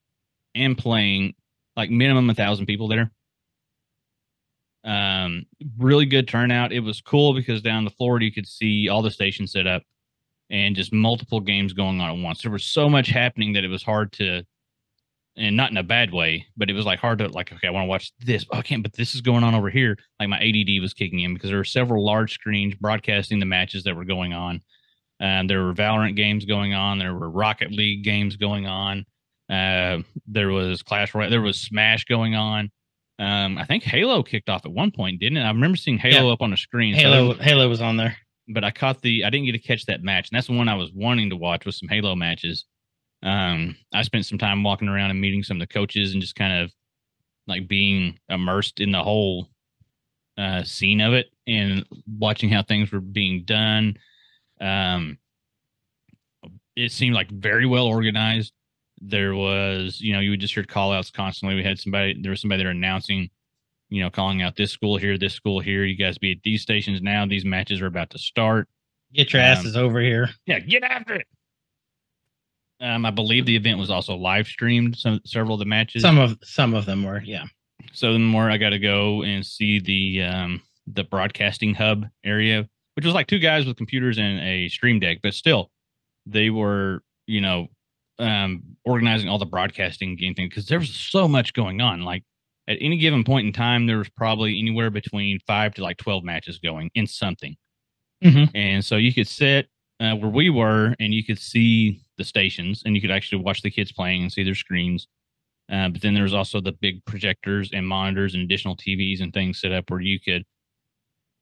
and 0.54 0.76
playing 0.76 1.34
like 1.76 1.90
minimum 1.90 2.28
a 2.30 2.34
thousand 2.34 2.66
people 2.66 2.88
there. 2.88 3.10
Um, 4.84 5.44
really 5.76 6.06
good 6.06 6.28
turnout. 6.28 6.72
It 6.72 6.80
was 6.80 7.00
cool 7.00 7.34
because 7.34 7.62
down 7.62 7.84
the 7.84 7.90
floor 7.90 8.20
you 8.20 8.32
could 8.32 8.46
see 8.46 8.88
all 8.88 9.02
the 9.02 9.10
stations 9.10 9.52
set 9.52 9.66
up 9.66 9.82
and 10.50 10.74
just 10.74 10.92
multiple 10.92 11.40
games 11.40 11.72
going 11.72 12.00
on 12.00 12.10
at 12.10 12.22
once. 12.22 12.42
There 12.42 12.50
was 12.50 12.64
so 12.64 12.88
much 12.88 13.08
happening 13.08 13.52
that 13.52 13.64
it 13.64 13.68
was 13.68 13.82
hard 13.82 14.12
to 14.14 14.44
and 15.36 15.56
not 15.56 15.70
in 15.70 15.76
a 15.76 15.84
bad 15.84 16.12
way, 16.12 16.46
but 16.56 16.68
it 16.68 16.72
was 16.72 16.84
like 16.84 16.98
hard 16.98 17.20
to 17.20 17.28
like, 17.28 17.52
okay, 17.52 17.68
I 17.68 17.70
want 17.70 17.84
to 17.84 17.88
watch 17.88 18.12
this. 18.18 18.44
Oh, 18.50 18.58
I 18.58 18.62
can't, 18.62 18.82
but 18.82 18.92
this 18.94 19.14
is 19.14 19.20
going 19.20 19.44
on 19.44 19.54
over 19.54 19.70
here. 19.70 19.96
Like 20.18 20.28
my 20.28 20.38
ADD 20.38 20.82
was 20.82 20.92
kicking 20.92 21.20
in 21.20 21.34
because 21.34 21.50
there 21.50 21.58
were 21.58 21.64
several 21.64 22.04
large 22.04 22.34
screens 22.34 22.74
broadcasting 22.74 23.38
the 23.38 23.46
matches 23.46 23.84
that 23.84 23.94
were 23.94 24.04
going 24.04 24.32
on. 24.32 24.60
Um, 25.20 25.46
there 25.46 25.64
were 25.64 25.74
Valorant 25.74 26.16
games 26.16 26.44
going 26.44 26.74
on. 26.74 26.98
There 26.98 27.14
were 27.14 27.28
Rocket 27.30 27.72
League 27.72 28.04
games 28.04 28.36
going 28.36 28.66
on. 28.66 29.04
Uh, 29.50 29.98
there 30.26 30.48
was 30.50 30.82
Clash 30.82 31.14
Royale. 31.14 31.30
There 31.30 31.40
was 31.40 31.58
Smash 31.58 32.04
going 32.04 32.34
on. 32.34 32.70
Um, 33.18 33.58
I 33.58 33.64
think 33.64 33.82
Halo 33.82 34.22
kicked 34.22 34.48
off 34.48 34.64
at 34.64 34.70
one 34.70 34.92
point, 34.92 35.18
didn't 35.18 35.38
it? 35.38 35.42
I 35.42 35.48
remember 35.48 35.76
seeing 35.76 35.98
Halo 35.98 36.32
up 36.32 36.40
on 36.42 36.50
the 36.50 36.56
screen. 36.56 36.94
so 36.94 37.00
Halo 37.00 37.34
Halo 37.34 37.68
was 37.68 37.80
on 37.80 37.96
there. 37.96 38.16
but 38.46 38.62
I 38.62 38.70
caught 38.70 39.02
the 39.02 39.24
I 39.24 39.30
didn't 39.30 39.46
get 39.46 39.52
to 39.52 39.58
catch 39.58 39.86
that 39.86 40.02
match, 40.04 40.28
and 40.30 40.36
that's 40.36 40.46
the 40.46 40.56
one 40.56 40.68
I 40.68 40.76
was 40.76 40.92
wanting 40.92 41.30
to 41.30 41.36
watch 41.36 41.64
with 41.66 41.74
some 41.74 41.88
Halo 41.88 42.14
matches. 42.14 42.64
Um, 43.24 43.76
I 43.92 44.02
spent 44.02 44.26
some 44.26 44.38
time 44.38 44.62
walking 44.62 44.86
around 44.88 45.10
and 45.10 45.20
meeting 45.20 45.42
some 45.42 45.56
of 45.56 45.66
the 45.66 45.72
coaches 45.72 46.12
and 46.12 46.20
just 46.22 46.36
kind 46.36 46.62
of 46.62 46.72
like 47.48 47.66
being 47.66 48.18
immersed 48.28 48.78
in 48.78 48.92
the 48.92 49.02
whole 49.02 49.48
uh, 50.36 50.62
scene 50.62 51.00
of 51.00 51.14
it 51.14 51.26
and 51.48 51.84
watching 52.06 52.48
how 52.50 52.62
things 52.62 52.92
were 52.92 53.00
being 53.00 53.42
done. 53.44 53.96
Um, 54.60 55.18
it 56.76 56.92
seemed 56.92 57.14
like 57.14 57.30
very 57.30 57.66
well 57.66 57.86
organized. 57.86 58.52
There 59.00 59.34
was, 59.34 60.00
you 60.00 60.12
know, 60.12 60.20
you 60.20 60.30
would 60.30 60.40
just 60.40 60.54
hear 60.54 60.64
call 60.64 60.92
outs 60.92 61.10
constantly. 61.10 61.56
We 61.56 61.64
had 61.64 61.78
somebody, 61.78 62.16
there 62.20 62.30
was 62.30 62.40
somebody 62.40 62.62
there 62.62 62.70
announcing, 62.72 63.30
you 63.90 64.02
know, 64.02 64.10
calling 64.10 64.42
out 64.42 64.56
this 64.56 64.72
school 64.72 64.96
here, 64.96 65.16
this 65.18 65.34
school 65.34 65.60
here. 65.60 65.84
You 65.84 65.96
guys 65.96 66.18
be 66.18 66.32
at 66.32 66.38
these 66.42 66.62
stations 66.62 67.00
now. 67.00 67.26
These 67.26 67.44
matches 67.44 67.80
are 67.80 67.86
about 67.86 68.10
to 68.10 68.18
start. 68.18 68.68
Get 69.12 69.32
your 69.32 69.42
Um, 69.42 69.48
asses 69.48 69.76
over 69.76 70.00
here. 70.00 70.30
Yeah, 70.46 70.58
get 70.60 70.82
after 70.82 71.14
it. 71.14 71.26
Um, 72.80 73.04
I 73.04 73.10
believe 73.10 73.46
the 73.46 73.56
event 73.56 73.78
was 73.78 73.90
also 73.90 74.14
live 74.14 74.46
streamed. 74.46 74.96
Some 74.96 75.20
several 75.24 75.54
of 75.54 75.58
the 75.58 75.64
matches. 75.64 76.02
Some 76.02 76.18
of 76.18 76.38
some 76.44 76.74
of 76.74 76.86
them 76.86 77.02
were, 77.02 77.20
yeah. 77.24 77.44
so 77.92 78.12
the 78.12 78.18
more 78.20 78.50
I 78.50 78.56
got 78.56 78.70
to 78.70 78.78
go 78.78 79.22
and 79.22 79.44
see 79.44 79.80
the 79.80 80.22
um 80.22 80.62
the 80.86 81.02
broadcasting 81.02 81.74
hub 81.74 82.06
area, 82.24 82.68
which 82.98 83.04
was 83.04 83.14
like 83.14 83.28
two 83.28 83.38
guys 83.38 83.64
with 83.64 83.76
computers 83.76 84.18
and 84.18 84.40
a 84.40 84.68
stream 84.70 84.98
deck, 84.98 85.18
but 85.22 85.32
still, 85.32 85.70
they 86.26 86.50
were 86.50 87.00
you 87.28 87.40
know 87.40 87.68
um 88.18 88.60
organizing 88.84 89.28
all 89.28 89.38
the 89.38 89.46
broadcasting 89.46 90.16
game 90.16 90.34
thing 90.34 90.48
because 90.48 90.66
there 90.66 90.80
was 90.80 90.92
so 90.92 91.28
much 91.28 91.52
going 91.52 91.80
on. 91.80 92.02
Like 92.02 92.24
at 92.66 92.76
any 92.80 92.98
given 92.98 93.22
point 93.22 93.46
in 93.46 93.52
time, 93.52 93.86
there 93.86 93.98
was 93.98 94.08
probably 94.08 94.58
anywhere 94.58 94.90
between 94.90 95.38
five 95.46 95.74
to 95.74 95.82
like 95.84 95.98
twelve 95.98 96.24
matches 96.24 96.58
going 96.58 96.90
in 96.96 97.06
something. 97.06 97.54
Mhm. 98.24 98.50
And 98.52 98.84
so 98.84 98.96
you 98.96 99.14
could 99.14 99.28
sit 99.28 99.68
uh, 100.00 100.16
where 100.16 100.32
we 100.32 100.50
were 100.50 100.96
and 100.98 101.14
you 101.14 101.22
could 101.22 101.38
see 101.38 102.00
the 102.16 102.24
stations 102.24 102.82
and 102.84 102.96
you 102.96 103.00
could 103.00 103.12
actually 103.12 103.44
watch 103.44 103.62
the 103.62 103.70
kids 103.70 103.92
playing 103.92 104.22
and 104.22 104.32
see 104.32 104.42
their 104.42 104.56
screens. 104.56 105.06
Uh, 105.70 105.88
but 105.88 106.00
then 106.02 106.14
there 106.14 106.24
was 106.24 106.34
also 106.34 106.60
the 106.60 106.72
big 106.72 107.04
projectors 107.04 107.70
and 107.72 107.86
monitors 107.86 108.34
and 108.34 108.42
additional 108.42 108.76
TVs 108.76 109.20
and 109.20 109.32
things 109.32 109.60
set 109.60 109.70
up 109.70 109.88
where 109.88 110.00
you 110.00 110.18
could 110.18 110.42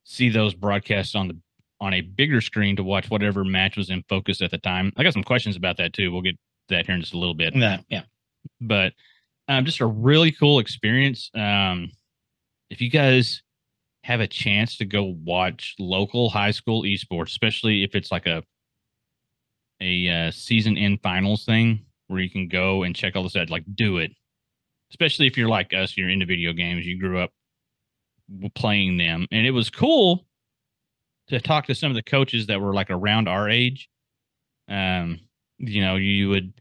see 0.05 0.29
those 0.29 0.55
broadcasts 0.55 1.15
on 1.15 1.29
the 1.29 1.37
on 1.81 1.95
a 1.95 2.01
bigger 2.01 2.41
screen 2.41 2.77
to 2.77 2.83
watch 2.83 3.11
whatever 3.11 3.45
match 3.45 3.77
was 3.77 3.91
in 3.91 4.03
focus 4.09 4.41
at 4.41 4.51
the 4.51 4.59
time. 4.59 4.93
I 4.97 5.03
got 5.03 5.13
some 5.13 5.25
questions 5.25 5.57
about 5.57 5.77
that 5.79 5.93
too. 5.93 6.11
We'll 6.13 6.23
get 6.23 6.39
that 6.69 6.87
here 6.87 6.95
in 6.95 7.01
just 7.01 7.15
a 7.15 7.19
little 7.19 7.35
bit 7.35 7.55
Yeah, 7.55 7.79
yeah. 7.89 8.03
but 8.61 8.93
um, 9.49 9.65
just 9.65 9.81
a 9.81 9.87
really 9.87 10.33
cool 10.33 10.59
experience. 10.59 11.31
Um, 11.35 11.91
if 12.71 12.81
you 12.81 12.91
guys 12.91 13.43
have 14.05 14.21
a 14.21 14.27
chance 14.27 14.77
to 14.79 14.85
go 14.85 15.17
watch 15.25 15.75
local 15.79 16.29
high 16.31 16.51
school 16.51 16.83
esports, 16.83 17.29
especially 17.29 17.85
if 17.85 17.95
it's 17.95 18.11
like 18.11 18.27
a 18.27 18.43
a 19.81 20.09
uh, 20.09 20.31
season 20.31 20.79
end 20.79 21.01
finals 21.03 21.45
thing 21.45 21.85
where 22.09 22.21
you 22.21 22.31
can 22.31 22.49
go 22.49 22.83
and 22.83 22.97
check 22.97 23.15
all 23.15 23.23
this 23.23 23.37
out, 23.37 23.51
like 23.51 23.65
do 23.75 23.99
it. 23.99 24.11
Especially 24.91 25.27
if 25.27 25.37
you're 25.37 25.49
like 25.49 25.75
us, 25.75 25.97
you're 25.97 26.09
into 26.09 26.25
video 26.25 26.53
games, 26.53 26.87
you 26.87 26.99
grew 26.99 27.19
up 27.19 27.31
playing 28.55 28.97
them, 28.97 29.27
and 29.31 29.47
it 29.47 29.51
was 29.51 29.71
cool 29.71 30.26
to 31.29 31.41
talk 31.41 31.67
to 31.67 31.75
some 31.75 31.91
of 31.91 31.97
the 31.97 32.03
coaches 32.03 32.47
that 32.47 32.61
were 32.61 32.75
like 32.75 32.91
around 32.91 33.29
our 33.29 33.49
age. 33.49 33.89
Um, 34.69 35.21
you 35.59 35.81
know, 35.83 35.97
you 35.97 36.29
would 36.31 36.53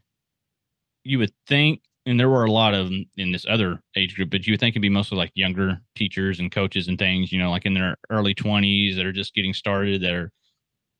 you 1.04 1.18
would 1.18 1.32
think, 1.46 1.80
and 2.04 2.18
there 2.18 2.28
were 2.28 2.44
a 2.44 2.50
lot 2.52 2.74
of 2.74 2.86
them 2.88 3.04
in 3.16 3.32
this 3.32 3.46
other 3.48 3.80
age 3.96 4.14
group, 4.16 4.30
but 4.30 4.46
you 4.46 4.52
would 4.52 4.60
think 4.60 4.72
it'd 4.74 4.82
be 4.82 4.88
mostly 4.88 5.18
like 5.18 5.30
younger 5.34 5.78
teachers 5.94 6.38
and 6.40 6.50
coaches 6.52 6.88
and 6.88 6.98
things, 6.98 7.32
you 7.32 7.38
know, 7.38 7.50
like 7.50 7.66
in 7.66 7.74
their 7.74 7.96
early 8.10 8.34
20s 8.34 8.96
that 8.96 9.06
are 9.06 9.12
just 9.12 9.34
getting 9.34 9.52
started, 9.54 10.02
that 10.02 10.12
are, 10.12 10.30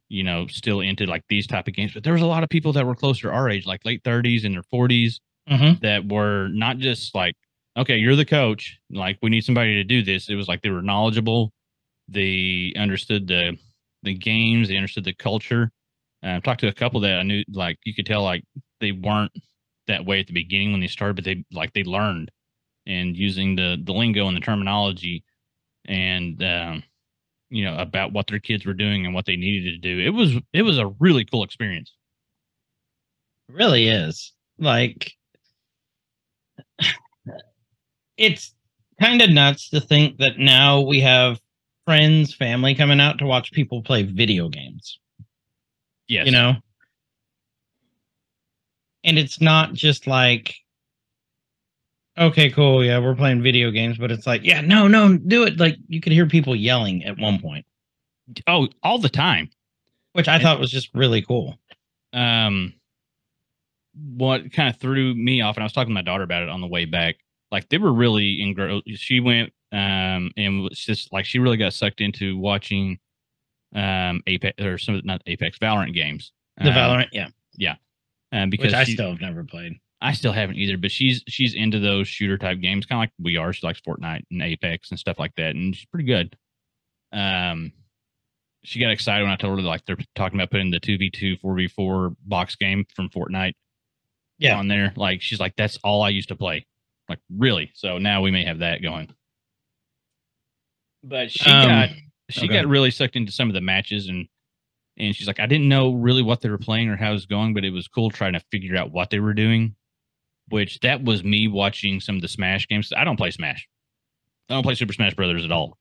you 0.08 0.24
know, 0.24 0.46
still 0.48 0.80
into 0.80 1.06
like 1.06 1.24
these 1.28 1.46
type 1.46 1.68
of 1.68 1.74
games. 1.74 1.94
But 1.94 2.04
there 2.04 2.12
was 2.14 2.22
a 2.22 2.26
lot 2.26 2.44
of 2.44 2.48
people 2.50 2.72
that 2.74 2.86
were 2.86 2.94
closer 2.96 3.28
to 3.28 3.34
our 3.34 3.48
age, 3.50 3.66
like 3.66 3.84
late 3.84 4.02
30s 4.04 4.44
and 4.44 4.54
their 4.54 4.62
40s, 4.64 5.20
Mhm. 5.50 5.80
that 5.80 6.08
were 6.08 6.48
not 6.50 6.78
just 6.78 7.14
like 7.14 7.34
okay, 7.78 7.96
you're 7.98 8.16
the 8.16 8.24
coach. 8.24 8.78
Like 8.90 9.18
we 9.22 9.30
need 9.30 9.44
somebody 9.44 9.74
to 9.74 9.84
do 9.84 10.02
this. 10.02 10.30
It 10.30 10.34
was 10.36 10.48
like 10.48 10.62
they 10.62 10.70
were 10.70 10.82
knowledgeable. 10.82 11.52
They 12.08 12.72
understood 12.76 13.26
the 13.26 13.58
the 14.02 14.14
games. 14.14 14.68
They 14.68 14.76
understood 14.76 15.04
the 15.04 15.14
culture. 15.14 15.70
Uh, 16.24 16.30
I've 16.30 16.42
talked 16.42 16.60
to 16.60 16.68
a 16.68 16.72
couple 16.72 17.00
that 17.00 17.18
I 17.18 17.22
knew, 17.22 17.42
like 17.52 17.78
you 17.84 17.94
could 17.94 18.06
tell, 18.06 18.22
like 18.22 18.44
they 18.80 18.92
weren't 18.92 19.32
that 19.86 20.04
way 20.04 20.20
at 20.20 20.26
the 20.26 20.32
beginning 20.32 20.72
when 20.72 20.80
they 20.80 20.86
started, 20.86 21.16
but 21.16 21.24
they 21.24 21.44
like 21.52 21.72
they 21.72 21.84
learned 21.84 22.30
and 22.86 23.16
using 23.16 23.56
the 23.56 23.76
the 23.84 23.92
lingo 23.92 24.28
and 24.28 24.36
the 24.36 24.40
terminology 24.40 25.24
and 25.86 26.42
um, 26.42 26.82
you 27.50 27.64
know 27.64 27.76
about 27.76 28.12
what 28.12 28.26
their 28.26 28.38
kids 28.38 28.66
were 28.66 28.74
doing 28.74 29.04
and 29.04 29.14
what 29.14 29.26
they 29.26 29.36
needed 29.36 29.70
to 29.72 29.78
do. 29.78 30.00
It 30.00 30.10
was 30.10 30.36
it 30.52 30.62
was 30.62 30.78
a 30.78 30.88
really 31.00 31.24
cool 31.24 31.44
experience. 31.44 31.92
It 33.48 33.54
really 33.54 33.88
is 33.88 34.32
like 34.58 35.12
it's 38.16 38.54
kind 39.00 39.22
of 39.22 39.30
nuts 39.30 39.70
to 39.70 39.80
think 39.80 40.18
that 40.18 40.38
now 40.38 40.80
we 40.80 41.00
have 41.00 41.40
friends, 41.86 42.34
family 42.34 42.74
coming 42.74 43.00
out 43.00 43.18
to 43.18 43.26
watch 43.26 43.52
people 43.52 43.82
play 43.82 44.02
video 44.02 44.48
games. 44.50 44.98
Yes, 46.08 46.26
You 46.26 46.32
know? 46.32 46.54
And 49.04 49.18
it's 49.18 49.40
not 49.40 49.72
just 49.72 50.06
like, 50.06 50.54
okay, 52.18 52.50
cool, 52.50 52.84
yeah, 52.84 52.98
we're 52.98 53.14
playing 53.14 53.42
video 53.42 53.70
games, 53.70 53.98
but 53.98 54.10
it's 54.10 54.26
like, 54.26 54.42
yeah, 54.44 54.60
no, 54.60 54.88
no, 54.88 55.16
do 55.16 55.44
it. 55.44 55.58
Like 55.58 55.76
you 55.88 56.00
could 56.00 56.12
hear 56.12 56.26
people 56.26 56.56
yelling 56.56 57.04
at 57.04 57.18
one 57.18 57.40
point, 57.40 57.64
Oh, 58.48 58.68
all 58.82 58.98
the 58.98 59.08
time. 59.08 59.48
which 60.12 60.26
I 60.28 60.38
thought 60.40 60.58
was 60.60 60.70
just 60.70 60.90
really 60.94 61.22
cool. 61.22 61.56
um 62.12 62.72
what 64.14 64.52
kind 64.52 64.68
of 64.68 64.78
threw 64.80 65.14
me 65.14 65.40
off 65.40 65.56
and 65.56 65.62
i 65.62 65.64
was 65.64 65.72
talking 65.72 65.88
to 65.88 65.94
my 65.94 66.02
daughter 66.02 66.22
about 66.22 66.42
it 66.42 66.50
on 66.50 66.60
the 66.60 66.66
way 66.66 66.84
back 66.84 67.16
like 67.50 67.66
they 67.70 67.78
were 67.78 67.92
really 67.92 68.42
engrossed 68.42 68.84
she 68.96 69.20
went 69.20 69.52
um 69.72 70.30
and 70.36 70.62
was 70.62 70.78
just 70.78 71.12
like 71.12 71.24
she 71.24 71.38
really 71.38 71.56
got 71.56 71.72
sucked 71.74 72.00
into 72.00 72.36
watching 72.38 72.98
um 73.74 74.22
apex 74.26 74.62
or 74.62 74.78
some 74.78 74.94
of 74.94 75.02
the 75.02 75.06
not 75.06 75.22
apex 75.26 75.58
valorant 75.58 75.92
games 75.94 76.32
The 76.58 76.68
Um, 76.70 76.74
Valorant, 76.74 77.08
yeah, 77.12 77.28
yeah, 77.56 77.74
um, 78.32 78.48
because 78.50 78.66
which 78.66 78.74
I 78.74 78.84
she- 78.84 78.92
still 78.94 79.10
have 79.10 79.20
never 79.20 79.44
played. 79.44 79.74
I 80.00 80.12
still 80.12 80.32
haven't 80.32 80.56
either, 80.56 80.76
but 80.76 80.90
she's 80.90 81.22
she's 81.26 81.54
into 81.54 81.78
those 81.80 82.06
shooter 82.06 82.36
type 82.38 82.60
games, 82.60 82.84
kind 82.86 82.98
of 82.98 83.02
like 83.02 83.12
we 83.18 83.36
are. 83.38 83.52
She 83.52 83.66
likes 83.66 83.80
Fortnite 83.80 84.22
and 84.30 84.42
Apex 84.42 84.90
and 84.90 84.98
stuff 85.00 85.18
like 85.18 85.34
that, 85.36 85.56
and 85.56 85.74
she's 85.74 85.86
pretty 85.86 86.04
good. 86.06 86.36
Um, 87.12 87.72
she 88.62 88.78
got 88.78 88.90
excited 88.90 89.22
when 89.24 89.32
I 89.32 89.36
told 89.36 89.58
her 89.58 89.64
like 89.64 89.84
they're 89.86 89.96
talking 90.14 90.38
about 90.38 90.50
putting 90.50 90.70
the 90.70 90.80
two 90.80 90.98
v 90.98 91.08
two, 91.10 91.36
four 91.38 91.54
v 91.56 91.66
four 91.66 92.14
box 92.26 92.56
game 92.56 92.84
from 92.94 93.08
Fortnite, 93.08 93.54
Yeah. 94.38 94.58
on 94.58 94.68
there. 94.68 94.92
Like 94.96 95.22
she's 95.22 95.40
like, 95.40 95.54
that's 95.56 95.78
all 95.82 96.02
I 96.02 96.10
used 96.10 96.28
to 96.28 96.36
play. 96.36 96.66
Like 97.08 97.18
really? 97.34 97.70
So 97.74 97.96
now 97.98 98.20
we 98.20 98.30
may 98.30 98.44
have 98.44 98.58
that 98.58 98.82
going. 98.82 99.08
But 101.02 101.30
she 101.30 101.48
Um, 101.50 101.68
got 101.68 101.90
she 102.30 102.46
okay. 102.46 102.54
got 102.62 102.66
really 102.66 102.90
sucked 102.90 103.16
into 103.16 103.30
some 103.32 103.48
of 103.48 103.54
the 103.54 103.60
matches 103.60 104.08
and 104.08 104.26
and 104.98 105.14
she's 105.14 105.26
like, 105.26 105.38
I 105.40 105.46
didn't 105.46 105.68
know 105.68 105.92
really 105.92 106.22
what 106.22 106.40
they 106.40 106.48
were 106.48 106.56
playing 106.58 106.88
or 106.88 106.96
how 106.96 107.10
it 107.10 107.14
was 107.14 107.26
going, 107.26 107.52
but 107.52 107.64
it 107.66 107.70
was 107.70 107.86
cool 107.86 108.10
trying 108.10 108.32
to 108.32 108.40
figure 108.50 108.76
out 108.76 108.90
what 108.92 109.10
they 109.10 109.20
were 109.20 109.34
doing. 109.34 109.74
Which 110.48 110.80
that 110.80 111.02
was 111.04 111.22
me 111.22 111.48
watching 111.48 112.00
some 112.00 112.16
of 112.16 112.22
the 112.22 112.28
Smash 112.28 112.66
games. 112.68 112.92
I 112.96 113.04
don't 113.04 113.16
play 113.16 113.30
Smash. 113.30 113.68
I 114.48 114.54
don't 114.54 114.62
play 114.62 114.74
Super 114.74 114.92
Smash 114.94 115.14
Brothers 115.14 115.44
at 115.44 115.52
all. 115.52 115.76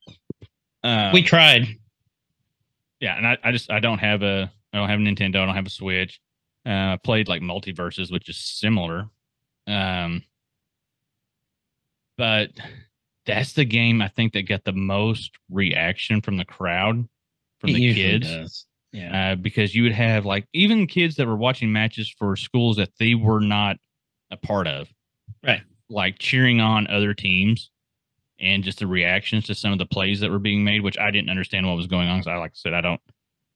Uh, 0.83 1.11
we 1.13 1.21
tried. 1.23 1.67
yeah, 2.99 3.15
and 3.17 3.25
I, 3.27 3.37
I 3.43 3.51
just 3.51 3.71
I 3.71 3.79
don't 3.79 3.99
have 3.99 4.21
a 4.23 4.51
I 4.73 4.77
don't 4.77 4.89
have 4.89 4.99
a 4.99 5.03
Nintendo. 5.03 5.37
I 5.41 5.45
don't 5.45 5.55
have 5.55 5.67
a 5.67 5.69
Switch. 5.71 6.19
Uh, 6.65 6.69
I 6.93 6.99
played 7.03 7.27
like 7.27 7.41
MultiVersus, 7.41 8.11
which 8.11 8.27
is 8.27 8.37
similar. 8.37 9.07
Um, 9.67 10.23
but 12.17 12.49
that's 13.25 13.53
the 13.53 13.65
game 13.65 14.01
I 14.01 14.07
think 14.09 14.33
that 14.33 14.47
got 14.47 14.63
the 14.63 14.73
most 14.73 15.31
reaction 15.49 16.21
from 16.21 16.37
the 16.37 16.45
crowd, 16.45 17.07
from 17.59 17.69
It 17.69 17.73
the 17.73 17.93
kids 17.93 18.27
does. 18.27 18.65
Yeah. 18.91 19.31
uh, 19.31 19.35
because 19.35 19.75
you 19.75 19.83
would 19.83 19.91
have 19.91 20.25
like 20.25 20.47
even 20.53 20.87
kids 20.87 21.15
that 21.15 21.27
were 21.27 21.35
watching 21.35 21.71
matches 21.71 22.13
for 22.17 22.35
schools 22.35 22.77
that 22.77 22.91
they 22.99 23.15
were 23.15 23.41
not 23.41 23.77
a 24.31 24.37
part 24.37 24.67
of, 24.67 24.87
Right. 25.43 25.61
Like 25.89 26.17
cheering 26.19 26.61
on 26.61 26.87
other 26.87 27.13
teams, 27.13 27.69
and 28.39 28.63
just 28.63 28.79
the 28.79 28.87
reactions 28.87 29.45
to 29.45 29.55
some 29.55 29.71
of 29.71 29.77
the 29.79 29.85
plays 29.85 30.19
that 30.19 30.31
were 30.31 30.39
being 30.39 30.63
made, 30.63 30.81
which 30.81 30.97
I 30.97 31.11
didn't 31.11 31.29
understand 31.29 31.67
what 31.67 31.77
was 31.77 31.87
going 31.87 32.07
on. 32.07 32.19
Because 32.19 32.27
I, 32.27 32.37
like 32.37 32.51
I 32.51 32.55
said, 32.55 32.73
I 32.73 32.81
don't, 32.81 33.01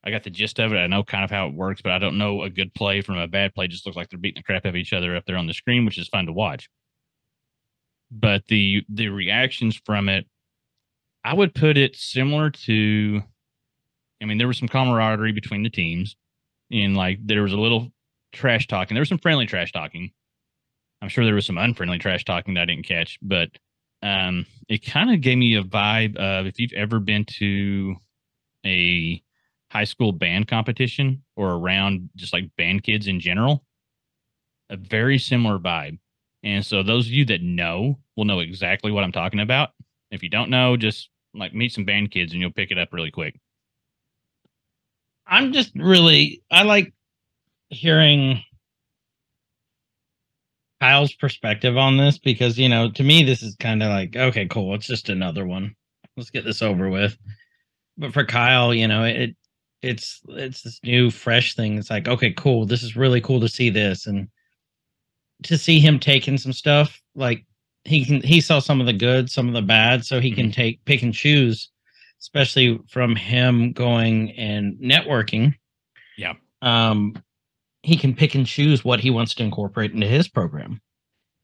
I 0.03 0.11
got 0.11 0.23
the 0.23 0.29
gist 0.29 0.59
of 0.59 0.71
it. 0.73 0.77
I 0.77 0.87
know 0.87 1.03
kind 1.03 1.23
of 1.23 1.31
how 1.31 1.47
it 1.47 1.53
works, 1.53 1.81
but 1.81 1.91
I 1.91 1.99
don't 1.99 2.17
know 2.17 2.43
a 2.43 2.49
good 2.49 2.73
play 2.73 3.01
from 3.01 3.17
a 3.17 3.27
bad 3.27 3.53
play. 3.53 3.65
It 3.65 3.71
just 3.71 3.85
looks 3.85 3.97
like 3.97 4.09
they're 4.09 4.19
beating 4.19 4.39
the 4.39 4.43
crap 4.43 4.65
out 4.65 4.69
of 4.69 4.75
each 4.75 4.93
other 4.93 5.15
up 5.15 5.25
there 5.25 5.37
on 5.37 5.47
the 5.47 5.53
screen, 5.53 5.85
which 5.85 5.97
is 5.97 6.07
fun 6.07 6.25
to 6.27 6.33
watch. 6.33 6.69
But 8.11 8.47
the 8.47 8.83
the 8.89 9.09
reactions 9.09 9.79
from 9.85 10.09
it, 10.09 10.25
I 11.23 11.33
would 11.33 11.53
put 11.53 11.77
it 11.77 11.95
similar 11.95 12.49
to 12.51 13.21
I 14.21 14.25
mean, 14.25 14.37
there 14.37 14.47
was 14.47 14.57
some 14.57 14.67
camaraderie 14.67 15.31
between 15.31 15.63
the 15.63 15.69
teams, 15.69 16.15
and 16.71 16.95
like 16.95 17.19
there 17.25 17.43
was 17.43 17.53
a 17.53 17.59
little 17.59 17.91
trash 18.33 18.67
talking. 18.67 18.95
There 18.95 19.01
was 19.01 19.09
some 19.09 19.19
friendly 19.19 19.45
trash 19.45 19.71
talking. 19.71 20.11
I'm 21.01 21.09
sure 21.09 21.23
there 21.23 21.35
was 21.35 21.45
some 21.45 21.57
unfriendly 21.57 21.99
trash 21.99 22.25
talking 22.25 22.53
that 22.55 22.63
I 22.63 22.65
didn't 22.65 22.85
catch, 22.87 23.17
but 23.21 23.49
um, 24.01 24.45
it 24.67 24.85
kind 24.85 25.11
of 25.13 25.21
gave 25.21 25.37
me 25.37 25.55
a 25.55 25.63
vibe 25.63 26.17
of 26.17 26.45
if 26.45 26.59
you've 26.59 26.73
ever 26.73 26.99
been 26.99 27.25
to 27.25 27.95
a 28.65 29.21
high 29.71 29.83
school 29.85 30.11
band 30.11 30.47
competition 30.47 31.23
or 31.35 31.51
around 31.51 32.09
just 32.15 32.33
like 32.33 32.55
band 32.57 32.83
kids 32.83 33.07
in 33.07 33.19
general, 33.19 33.63
a 34.69 34.75
very 34.77 35.17
similar 35.17 35.57
vibe. 35.57 35.99
And 36.43 36.65
so 36.65 36.83
those 36.83 37.05
of 37.07 37.11
you 37.11 37.25
that 37.25 37.41
know 37.41 37.99
will 38.15 38.25
know 38.25 38.39
exactly 38.39 38.91
what 38.91 39.03
I'm 39.03 39.11
talking 39.11 39.39
about. 39.39 39.71
If 40.11 40.23
you 40.23 40.29
don't 40.29 40.49
know, 40.49 40.77
just 40.77 41.09
like 41.33 41.53
meet 41.53 41.71
some 41.71 41.85
band 41.85 42.11
kids 42.11 42.31
and 42.31 42.41
you'll 42.41 42.51
pick 42.51 42.71
it 42.71 42.77
up 42.77 42.89
really 42.91 43.11
quick. 43.11 43.39
I'm 45.27 45.53
just 45.53 45.71
really 45.75 46.41
I 46.49 46.63
like 46.63 46.93
hearing 47.69 48.43
Kyle's 50.81 51.13
perspective 51.13 51.77
on 51.77 51.97
this 51.97 52.17
because 52.17 52.57
you 52.57 52.69
know 52.69 52.89
to 52.91 53.03
me 53.03 53.23
this 53.23 53.43
is 53.43 53.55
kind 53.57 53.83
of 53.83 53.89
like 53.89 54.15
okay 54.15 54.47
cool 54.47 54.73
it's 54.73 54.87
just 54.87 55.09
another 55.09 55.45
one 55.45 55.75
let's 56.17 56.29
get 56.31 56.45
this 56.45 56.61
over 56.61 56.89
with 56.89 57.17
but 57.97 58.13
for 58.13 58.25
Kyle 58.25 58.73
you 58.73 58.87
know 58.87 59.03
it 59.03 59.35
it's 59.81 60.21
it's 60.29 60.63
this 60.63 60.79
new 60.83 61.11
fresh 61.11 61.55
thing 61.55 61.77
it's 61.77 61.89
like 61.89 62.07
okay 62.07 62.31
cool 62.31 62.65
this 62.65 62.81
is 62.81 62.95
really 62.95 63.21
cool 63.21 63.39
to 63.41 63.47
see 63.49 63.69
this 63.69 64.07
and 64.07 64.27
to 65.43 65.57
see 65.57 65.79
him 65.79 65.99
taking 65.99 66.37
some 66.37 66.53
stuff 66.53 67.01
like 67.15 67.45
he 67.85 68.05
can 68.05 68.21
he 68.21 68.41
saw 68.41 68.59
some 68.59 68.79
of 68.79 68.85
the 68.85 68.93
good 68.93 69.29
some 69.29 69.47
of 69.47 69.53
the 69.53 69.61
bad 69.61 70.05
so 70.05 70.19
he 70.19 70.31
can 70.31 70.51
take 70.51 70.83
pick 70.85 71.01
and 71.01 71.13
choose 71.13 71.71
especially 72.21 72.77
from 72.89 73.15
him 73.15 73.71
going 73.71 74.31
and 74.31 74.77
networking. 74.77 75.55
Yeah. 76.17 76.33
um 76.61 77.15
he 77.81 77.95
can 77.95 78.13
pick 78.13 78.35
and 78.35 78.45
choose 78.45 78.83
what 78.83 78.99
he 78.99 79.09
wants 79.09 79.33
to 79.35 79.43
incorporate 79.43 79.93
into 79.93 80.05
his 80.05 80.27
program. 80.27 80.81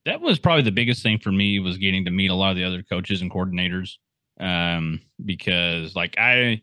That 0.03 0.19
was 0.19 0.37
probably 0.37 0.63
the 0.63 0.71
biggest 0.71 1.01
thing 1.01 1.17
for 1.17 1.31
me 1.31 1.59
was 1.59 1.77
getting 1.77 2.03
to 2.05 2.11
meet 2.11 2.29
a 2.29 2.35
lot 2.35 2.51
of 2.51 2.57
the 2.57 2.65
other 2.65 2.83
coaches 2.83 3.21
and 3.21 3.31
coordinators 3.31 3.93
um 4.39 4.99
because 5.23 5.95
like 5.95 6.17
i 6.17 6.61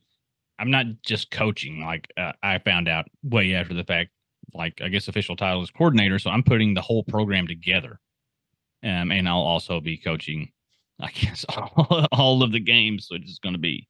i'm 0.59 0.71
not 0.71 0.85
just 1.03 1.31
coaching 1.31 1.81
like 1.81 2.12
uh, 2.19 2.33
i 2.43 2.59
found 2.59 2.87
out 2.87 3.07
way 3.23 3.55
after 3.55 3.73
the 3.73 3.85
fact 3.85 4.11
like 4.54 4.80
i 4.82 4.88
guess 4.88 5.09
official 5.09 5.37
title 5.37 5.62
is 5.62 5.71
coordinator 5.71 6.18
so 6.18 6.30
i'm 6.30 6.42
putting 6.42 6.75
the 6.75 6.80
whole 6.82 7.04
program 7.04 7.47
together. 7.47 7.99
Um 8.85 9.12
and 9.12 9.28
i'll 9.28 9.42
also 9.42 9.80
be 9.80 9.97
coaching 9.97 10.50
i 11.00 11.11
guess 11.11 11.44
all, 11.56 12.06
all 12.12 12.42
of 12.42 12.52
the 12.52 12.61
games 12.61 13.09
which 13.11 13.25
is 13.25 13.38
going 13.38 13.54
to 13.54 13.59
be 13.59 13.88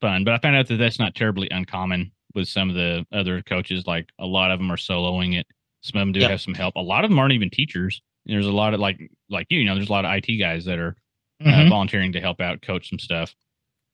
fun. 0.00 0.24
But 0.24 0.34
i 0.34 0.38
found 0.38 0.56
out 0.56 0.68
that 0.68 0.76
that's 0.76 0.98
not 0.98 1.14
terribly 1.14 1.48
uncommon 1.50 2.12
with 2.34 2.48
some 2.48 2.68
of 2.68 2.74
the 2.74 3.06
other 3.12 3.42
coaches 3.42 3.86
like 3.86 4.08
a 4.18 4.26
lot 4.26 4.50
of 4.50 4.58
them 4.58 4.70
are 4.72 4.76
soloing 4.76 5.38
it. 5.38 5.46
Some 5.82 6.00
of 6.00 6.06
them 6.06 6.12
do 6.12 6.20
have 6.20 6.40
some 6.40 6.54
help. 6.54 6.76
A 6.76 6.80
lot 6.80 7.04
of 7.04 7.10
them 7.10 7.18
aren't 7.18 7.32
even 7.34 7.50
teachers. 7.50 8.00
There's 8.24 8.46
a 8.46 8.52
lot 8.52 8.72
of 8.72 8.80
like 8.80 9.10
like 9.28 9.46
you, 9.50 9.58
you 9.60 9.66
know 9.66 9.74
there's 9.74 9.88
a 9.88 9.92
lot 9.92 10.04
of 10.04 10.10
it 10.10 10.38
guys 10.38 10.64
that 10.66 10.78
are 10.78 10.96
uh, 11.44 11.68
volunteering 11.68 12.12
to 12.12 12.20
help 12.20 12.40
out 12.40 12.62
coach 12.62 12.88
some 12.88 13.00
stuff 13.00 13.34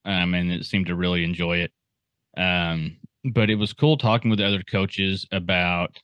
um 0.05 0.35
and 0.35 0.53
it 0.53 0.67
seemed 0.67 0.87
to 0.87 0.95
really 0.95 1.25
enjoy 1.25 1.59
it. 1.59 1.73
Um 2.37 2.99
but 3.33 3.51
it 3.51 3.57
was 3.57 3.73
cool 3.73 3.97
talking 3.97 4.31
with 4.31 4.39
the 4.39 4.47
other 4.47 4.63
coaches 4.63 5.27
about 5.33 5.97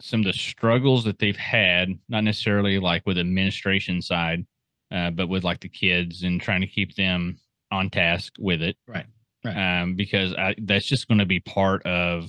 some 0.00 0.20
of 0.20 0.26
the 0.26 0.32
struggles 0.32 1.04
that 1.04 1.18
they've 1.18 1.36
had 1.36 1.90
not 2.08 2.24
necessarily 2.24 2.78
like 2.78 3.06
with 3.06 3.18
administration 3.18 4.02
side 4.02 4.44
uh, 4.92 5.10
but 5.10 5.28
with 5.28 5.44
like 5.44 5.60
the 5.60 5.68
kids 5.68 6.22
and 6.22 6.40
trying 6.40 6.60
to 6.60 6.66
keep 6.66 6.94
them 6.96 7.38
on 7.70 7.88
task 7.88 8.34
with 8.38 8.60
it. 8.62 8.76
Right, 8.86 9.06
right. 9.44 9.80
um 9.80 9.94
because 9.94 10.34
I, 10.34 10.54
that's 10.58 10.86
just 10.86 11.08
going 11.08 11.18
to 11.18 11.26
be 11.26 11.40
part 11.40 11.84
of 11.86 12.26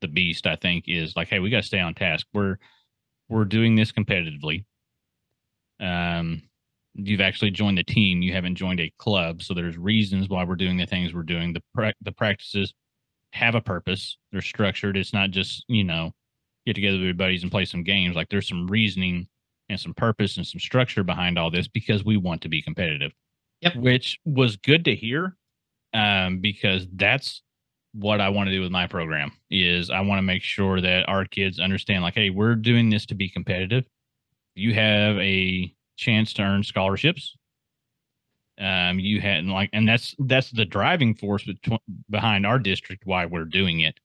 the 0.00 0.08
beast 0.08 0.46
i 0.46 0.54
think 0.54 0.84
is 0.86 1.16
like 1.16 1.26
hey 1.28 1.40
we 1.40 1.50
got 1.50 1.58
to 1.58 1.66
stay 1.66 1.80
on 1.80 1.94
task. 1.94 2.26
We're 2.32 2.56
we're 3.28 3.44
doing 3.44 3.74
this 3.74 3.92
competitively. 3.92 4.64
Um 5.80 6.42
you've 6.94 7.20
actually 7.20 7.50
joined 7.50 7.78
the 7.78 7.84
team. 7.84 8.22
You 8.22 8.32
haven't 8.32 8.56
joined 8.56 8.80
a 8.80 8.92
club 8.98 9.42
so 9.42 9.54
there's 9.54 9.76
reasons 9.76 10.28
why 10.28 10.44
we're 10.44 10.56
doing 10.56 10.76
the 10.76 10.86
things 10.86 11.12
we're 11.12 11.22
doing 11.22 11.52
the 11.52 11.62
pra- 11.74 11.94
the 12.00 12.12
practices 12.12 12.72
have 13.32 13.54
a 13.54 13.60
purpose 13.60 14.16
they're 14.32 14.40
structured 14.40 14.96
it's 14.96 15.12
not 15.12 15.30
just 15.30 15.64
you 15.68 15.84
know 15.84 16.12
get 16.66 16.74
together 16.74 16.96
with 16.96 17.04
your 17.04 17.14
buddies 17.14 17.42
and 17.42 17.52
play 17.52 17.64
some 17.64 17.82
games 17.82 18.16
like 18.16 18.28
there's 18.28 18.48
some 18.48 18.66
reasoning 18.66 19.28
and 19.68 19.78
some 19.78 19.94
purpose 19.94 20.36
and 20.36 20.46
some 20.46 20.60
structure 20.60 21.04
behind 21.04 21.38
all 21.38 21.50
this 21.50 21.68
because 21.68 22.04
we 22.04 22.16
want 22.16 22.42
to 22.42 22.48
be 22.48 22.62
competitive. 22.62 23.12
Yep. 23.60 23.76
Which 23.76 24.18
was 24.24 24.56
good 24.56 24.84
to 24.84 24.94
hear 24.94 25.36
um, 25.94 26.40
because 26.40 26.86
that's 26.94 27.42
what 27.92 28.20
I 28.20 28.28
want 28.28 28.48
to 28.48 28.52
do 28.52 28.60
with 28.60 28.70
my 28.70 28.86
program 28.86 29.32
is 29.50 29.90
I 29.90 30.00
want 30.00 30.18
to 30.18 30.22
make 30.22 30.42
sure 30.42 30.80
that 30.80 31.08
our 31.08 31.24
kids 31.24 31.58
understand 31.58 32.02
like, 32.02 32.14
hey, 32.14 32.30
we're 32.30 32.54
doing 32.54 32.90
this 32.90 33.06
to 33.06 33.14
be 33.14 33.28
competitive. 33.28 33.84
You 34.54 34.74
have 34.74 35.16
a 35.18 35.74
chance 35.96 36.32
to 36.34 36.42
earn 36.42 36.62
scholarships. 36.62 37.36
Um, 38.60 38.98
you 38.98 39.20
hadn't 39.20 39.48
like, 39.50 39.70
and 39.72 39.88
that's 39.88 40.14
that's 40.18 40.50
the 40.50 40.64
driving 40.64 41.14
force 41.14 41.44
betw- 41.44 41.78
behind 42.10 42.44
our 42.44 42.58
district 42.58 43.06
why 43.06 43.26
we're 43.26 43.44
doing 43.44 43.80
it 43.80 44.00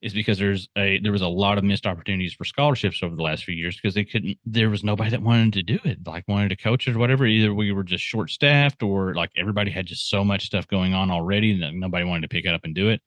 is 0.00 0.12
because 0.12 0.38
there's 0.38 0.68
a 0.76 0.98
there 1.00 1.10
was 1.12 1.22
a 1.22 1.28
lot 1.28 1.58
of 1.58 1.64
missed 1.64 1.86
opportunities 1.86 2.32
for 2.32 2.44
scholarships 2.44 3.02
over 3.02 3.16
the 3.16 3.22
last 3.22 3.44
few 3.44 3.54
years 3.54 3.76
because 3.76 3.94
they 3.94 4.04
couldn't 4.04 4.38
there 4.44 4.70
was 4.70 4.84
nobody 4.84 5.10
that 5.10 5.22
wanted 5.22 5.52
to 5.52 5.62
do 5.62 5.78
it 5.84 5.98
like 6.06 6.24
wanted 6.28 6.48
to 6.50 6.56
coach 6.56 6.86
it 6.88 6.94
or 6.96 6.98
whatever. 6.98 7.26
Either 7.26 7.52
we 7.54 7.72
were 7.72 7.82
just 7.84 8.04
short 8.04 8.30
staffed 8.30 8.82
or 8.82 9.14
like 9.14 9.30
everybody 9.36 9.70
had 9.70 9.86
just 9.86 10.08
so 10.08 10.24
much 10.24 10.44
stuff 10.46 10.66
going 10.68 10.94
on 10.94 11.10
already 11.10 11.58
that 11.60 11.74
nobody 11.74 12.04
wanted 12.04 12.22
to 12.22 12.28
pick 12.28 12.44
it 12.44 12.54
up 12.54 12.62
and 12.64 12.74
do 12.74 12.88
it. 12.90 13.00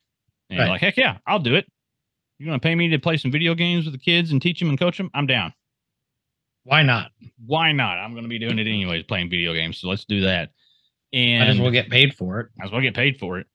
And 0.50 0.60
Right. 0.60 0.70
like 0.70 0.82
heck 0.82 0.98
yeah 0.98 1.18
i'll 1.28 1.40
do 1.40 1.56
it. 1.56 1.66
You're 2.40 2.48
going 2.48 2.60
to 2.60 2.64
pay 2.64 2.74
me 2.76 2.90
to 2.90 3.00
play 3.00 3.18
some 3.18 3.32
video 3.32 3.54
games 3.56 3.86
with 3.86 3.94
the 3.94 4.00
kids 4.00 4.32
and 4.32 4.42
teach 4.42 4.60
them 4.60 4.70
and 4.70 4.80
coach 4.80 4.98
them 4.98 5.10
i'm 5.14 5.28
down 5.28 5.54
Why 6.64 6.84
not? 6.84 7.12
why 7.46 7.72
not 7.72 7.98
i'm 7.98 8.12
going 8.12 8.24
to 8.24 8.30
be 8.30 8.38
doing 8.38 8.60
it 8.60 8.68
anyways 8.68 9.04
playing 9.04 9.30
video 9.30 9.52
games 9.54 9.80
so 9.80 9.88
let's 9.90 10.06
do 10.06 10.22
that 10.22 10.52
and 11.14 11.40
Might 11.40 11.50
as 11.50 11.60
well 11.60 11.72
get 11.72 11.90
paid 11.90 12.14
for 12.14 12.40
it. 12.40 12.48
might 12.56 12.66
as 12.66 12.72
well 12.72 12.82
get 12.82 12.96
paid 12.96 13.20
for 13.20 13.38
it. 13.40 13.48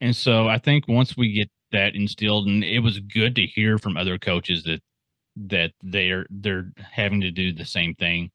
And 0.00 0.14
so 0.16 0.48
I 0.48 0.58
think 0.58 0.88
once 0.88 1.16
we 1.16 1.32
get 1.32 1.48
that 1.72 1.94
instilled, 1.94 2.48
and 2.48 2.64
it 2.64 2.80
was 2.80 2.98
good 2.98 3.36
to 3.36 3.42
hear 3.42 3.78
from 3.78 3.96
other 3.96 4.18
coaches 4.18 4.64
that 4.64 4.80
that 5.36 5.72
they're 5.82 6.26
they're 6.30 6.72
having 6.90 7.20
to 7.20 7.30
do 7.30 7.52
the 7.52 7.64
same 7.64 7.94
thing, 7.94 8.30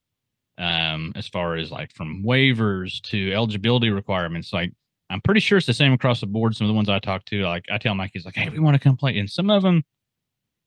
um, 0.57 1.11
as 1.15 1.27
far 1.27 1.55
as 1.57 1.69
like 1.69 1.91
from 1.93 2.23
waivers 2.23 3.01
to 3.09 3.33
eligibility 3.33 3.89
requirements. 3.89 4.53
Like 4.53 4.71
I'm 5.09 5.19
pretty 5.21 5.41
sure 5.41 5.57
it's 5.57 5.67
the 5.67 5.73
same 5.73 5.91
across 5.91 6.21
the 6.21 6.27
board. 6.27 6.55
Some 6.55 6.65
of 6.65 6.69
the 6.69 6.75
ones 6.75 6.87
I 6.87 6.99
talk 6.99 7.25
to, 7.25 7.41
like 7.43 7.65
I 7.69 7.77
tell 7.77 7.93
my 7.95 8.07
kids, 8.07 8.23
like, 8.23 8.35
hey, 8.35 8.47
we 8.49 8.59
want 8.59 8.75
to 8.75 8.79
come 8.79 8.95
play, 8.95 9.17
and 9.17 9.29
some 9.29 9.49
of 9.49 9.63
them, 9.63 9.83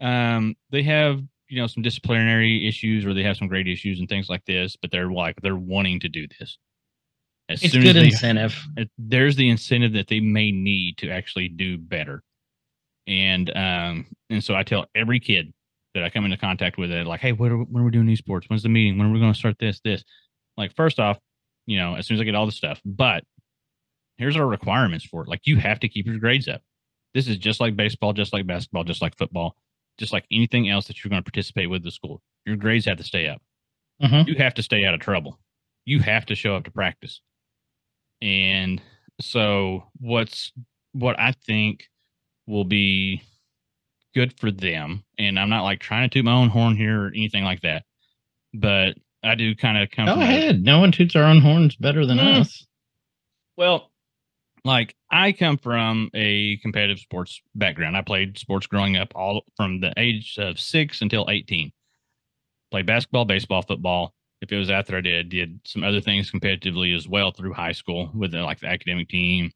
um, 0.00 0.56
they 0.70 0.82
have 0.82 1.22
you 1.54 1.60
know 1.60 1.66
some 1.66 1.82
disciplinary 1.82 2.66
issues 2.66 3.04
or 3.04 3.14
they 3.14 3.22
have 3.22 3.36
some 3.36 3.48
grade 3.48 3.68
issues 3.68 4.00
and 4.00 4.08
things 4.08 4.28
like 4.28 4.44
this, 4.44 4.76
but 4.76 4.90
they're 4.90 5.10
like 5.10 5.40
they're 5.40 5.56
wanting 5.56 6.00
to 6.00 6.08
do 6.08 6.26
this. 6.38 6.58
As 7.48 7.62
It's 7.62 7.72
soon 7.72 7.82
good 7.82 7.96
as 7.96 8.02
they 8.02 8.06
incentive. 8.06 8.58
there's 8.98 9.36
the 9.36 9.48
incentive 9.48 9.92
that 9.92 10.08
they 10.08 10.20
may 10.20 10.50
need 10.50 10.98
to 10.98 11.10
actually 11.10 11.48
do 11.48 11.78
better. 11.78 12.22
And 13.06 13.50
um 13.56 14.06
and 14.30 14.42
so 14.42 14.54
I 14.54 14.64
tell 14.64 14.86
every 14.94 15.20
kid 15.20 15.52
that 15.94 16.02
I 16.02 16.10
come 16.10 16.24
into 16.24 16.36
contact 16.36 16.76
with 16.76 16.90
it 16.90 17.06
like, 17.06 17.20
hey, 17.20 17.32
what 17.32 17.52
are, 17.52 17.56
when 17.56 17.82
are 17.82 17.86
we 17.86 17.92
doing 17.92 18.06
these 18.06 18.18
sports? 18.18 18.48
When's 18.48 18.64
the 18.64 18.68
meeting? 18.68 18.98
When 18.98 19.06
are 19.06 19.12
we 19.12 19.20
going 19.20 19.32
to 19.32 19.38
start 19.38 19.56
this? 19.60 19.80
This 19.84 20.02
like 20.56 20.74
first 20.74 20.98
off, 20.98 21.18
you 21.66 21.78
know, 21.78 21.94
as 21.94 22.06
soon 22.08 22.16
as 22.16 22.20
I 22.20 22.24
get 22.24 22.34
all 22.34 22.46
the 22.46 22.52
stuff, 22.52 22.80
but 22.84 23.22
here's 24.18 24.36
our 24.36 24.46
requirements 24.46 25.04
for 25.04 25.22
it. 25.22 25.28
Like 25.28 25.42
you 25.44 25.56
have 25.58 25.78
to 25.80 25.88
keep 25.88 26.06
your 26.06 26.18
grades 26.18 26.48
up. 26.48 26.62
This 27.14 27.28
is 27.28 27.36
just 27.36 27.60
like 27.60 27.76
baseball, 27.76 28.12
just 28.12 28.32
like 28.32 28.44
basketball, 28.44 28.82
just 28.82 29.00
like 29.00 29.16
football, 29.16 29.54
just 29.98 30.12
like 30.12 30.24
anything 30.30 30.68
else 30.68 30.86
that 30.86 31.02
you're 31.02 31.10
going 31.10 31.22
to 31.22 31.30
participate 31.30 31.70
with 31.70 31.82
the 31.84 31.90
school. 31.90 32.22
Your 32.46 32.56
grades 32.56 32.84
have 32.86 32.98
to 32.98 33.04
stay 33.04 33.28
up 33.28 33.40
Mhm. 34.02 34.26
you 34.26 34.34
have 34.36 34.54
to 34.54 34.62
stay 34.62 34.84
out 34.84 34.92
of 34.94 35.00
trouble. 35.00 35.38
You 35.84 36.00
have 36.00 36.26
to 36.26 36.34
show 36.34 36.56
up 36.56 36.64
to 36.64 36.70
practice. 36.70 37.20
And 38.20 38.82
so 39.20 39.84
what's 40.00 40.52
what 40.92 41.18
I 41.18 41.32
think 41.46 41.88
will 42.46 42.64
be 42.64 43.22
good 44.14 44.38
for 44.38 44.50
them, 44.50 45.04
and 45.18 45.38
I'm 45.38 45.48
not 45.48 45.62
like 45.64 45.80
trying 45.80 46.08
to 46.08 46.12
toot 46.12 46.24
my 46.24 46.32
own 46.32 46.48
horn 46.48 46.76
here 46.76 47.04
or 47.04 47.08
anything 47.08 47.44
like 47.44 47.60
that, 47.62 47.84
but 48.52 48.96
I 49.22 49.34
do 49.34 49.54
kind 49.56 49.78
of 49.78 49.90
come 49.90 50.06
Go 50.06 50.20
ahead. 50.20 50.62
No 50.62 50.78
one 50.80 50.92
toots 50.92 51.16
our 51.16 51.24
own 51.24 51.40
horns 51.40 51.76
better 51.76 52.04
than 52.06 52.18
Mm. 52.18 52.40
us. 52.40 52.66
well, 53.56 53.90
like 54.64 54.94
I 55.10 55.32
come 55.32 55.58
from 55.58 56.10
a 56.14 56.56
competitive 56.58 56.98
sports 56.98 57.40
background. 57.54 57.96
I 57.96 58.02
played 58.02 58.38
sports 58.38 58.66
growing 58.66 58.96
up 58.96 59.12
all 59.14 59.42
from 59.56 59.80
the 59.80 59.92
age 59.96 60.36
of 60.38 60.58
six 60.58 61.02
until 61.02 61.26
18. 61.28 61.70
Played 62.70 62.86
basketball, 62.86 63.24
baseball, 63.24 63.62
football. 63.62 64.14
If 64.40 64.52
it 64.52 64.56
was 64.58 64.70
after 64.70 64.96
I 64.96 65.00
did, 65.00 65.28
did 65.28 65.60
some 65.64 65.84
other 65.84 66.00
things 66.00 66.30
competitively 66.30 66.94
as 66.94 67.08
well 67.08 67.30
through 67.30 67.52
high 67.54 67.72
school 67.72 68.10
with 68.14 68.32
the, 68.32 68.42
like 68.42 68.60
the 68.60 68.66
academic 68.66 69.08
team, 69.08 69.50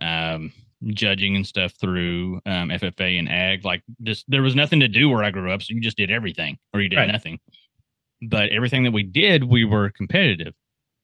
um, 0.00 0.52
judging 0.88 1.36
and 1.36 1.46
stuff 1.46 1.72
through 1.80 2.36
um, 2.46 2.70
FFA 2.70 3.18
and 3.18 3.28
ag. 3.28 3.64
Like 3.64 3.82
just 4.02 4.24
there 4.28 4.42
was 4.42 4.54
nothing 4.56 4.80
to 4.80 4.88
do 4.88 5.08
where 5.08 5.22
I 5.22 5.30
grew 5.30 5.52
up, 5.52 5.62
so 5.62 5.74
you 5.74 5.80
just 5.80 5.96
did 5.96 6.10
everything 6.10 6.58
or 6.72 6.80
you 6.80 6.88
did 6.88 6.96
Right. 6.96 7.12
nothing. 7.12 7.38
But 8.22 8.50
everything 8.50 8.84
that 8.84 8.92
we 8.92 9.02
did, 9.02 9.44
we 9.44 9.64
were 9.64 9.90
competitive. 9.90 10.54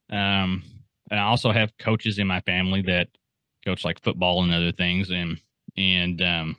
Um, 0.09 0.63
and 1.11 1.19
I 1.19 1.23
also 1.23 1.51
have 1.51 1.71
coaches 1.77 2.17
in 2.19 2.27
my 2.27 2.41
family 2.41 2.81
that 2.83 3.09
coach 3.69 3.85
like 3.85 4.01
football 4.01 4.43
and 4.43 4.53
other 4.53 4.71
things, 4.71 5.11
and 5.11 5.39
and 5.77 6.21
um, 6.21 6.57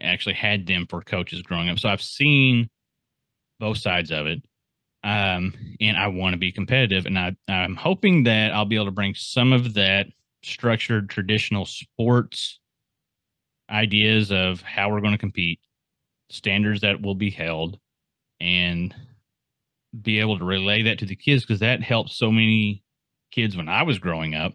actually 0.00 0.34
had 0.34 0.66
them 0.66 0.86
for 0.88 1.02
coaches 1.02 1.42
growing 1.42 1.68
up. 1.68 1.78
So 1.78 1.88
I've 1.88 2.02
seen 2.02 2.68
both 3.58 3.78
sides 3.78 4.10
of 4.10 4.26
it, 4.26 4.42
um, 5.02 5.54
and 5.80 5.96
I 5.96 6.08
want 6.08 6.34
to 6.34 6.38
be 6.38 6.52
competitive, 6.52 7.06
and 7.06 7.18
I 7.18 7.36
I'm 7.48 7.76
hoping 7.76 8.24
that 8.24 8.52
I'll 8.52 8.64
be 8.64 8.76
able 8.76 8.86
to 8.86 8.92
bring 8.92 9.14
some 9.14 9.52
of 9.52 9.74
that 9.74 10.06
structured 10.42 11.08
traditional 11.08 11.64
sports 11.64 12.60
ideas 13.70 14.30
of 14.30 14.60
how 14.60 14.90
we're 14.90 15.00
going 15.00 15.12
to 15.12 15.18
compete, 15.18 15.58
standards 16.30 16.82
that 16.82 17.00
will 17.00 17.14
be 17.14 17.30
held, 17.30 17.78
and 18.40 18.94
be 20.02 20.20
able 20.20 20.38
to 20.38 20.44
relay 20.44 20.82
that 20.82 20.98
to 20.98 21.06
the 21.06 21.16
kids 21.16 21.44
because 21.44 21.60
that 21.60 21.82
helped 21.82 22.10
so 22.10 22.30
many 22.30 22.82
kids 23.30 23.56
when 23.56 23.68
I 23.68 23.82
was 23.82 23.98
growing 23.98 24.34
up 24.34 24.54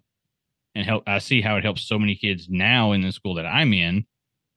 and 0.80 0.88
help 0.88 1.04
I 1.08 1.20
see 1.20 1.42
how 1.42 1.58
it 1.58 1.64
helps 1.64 1.86
so 1.88 2.00
many 2.00 2.16
kids 2.16 2.48
now 2.50 2.94
in 2.94 3.02
the 3.02 3.12
school 3.12 3.36
that 3.36 3.46
I'm 3.46 3.74
in 3.74 4.06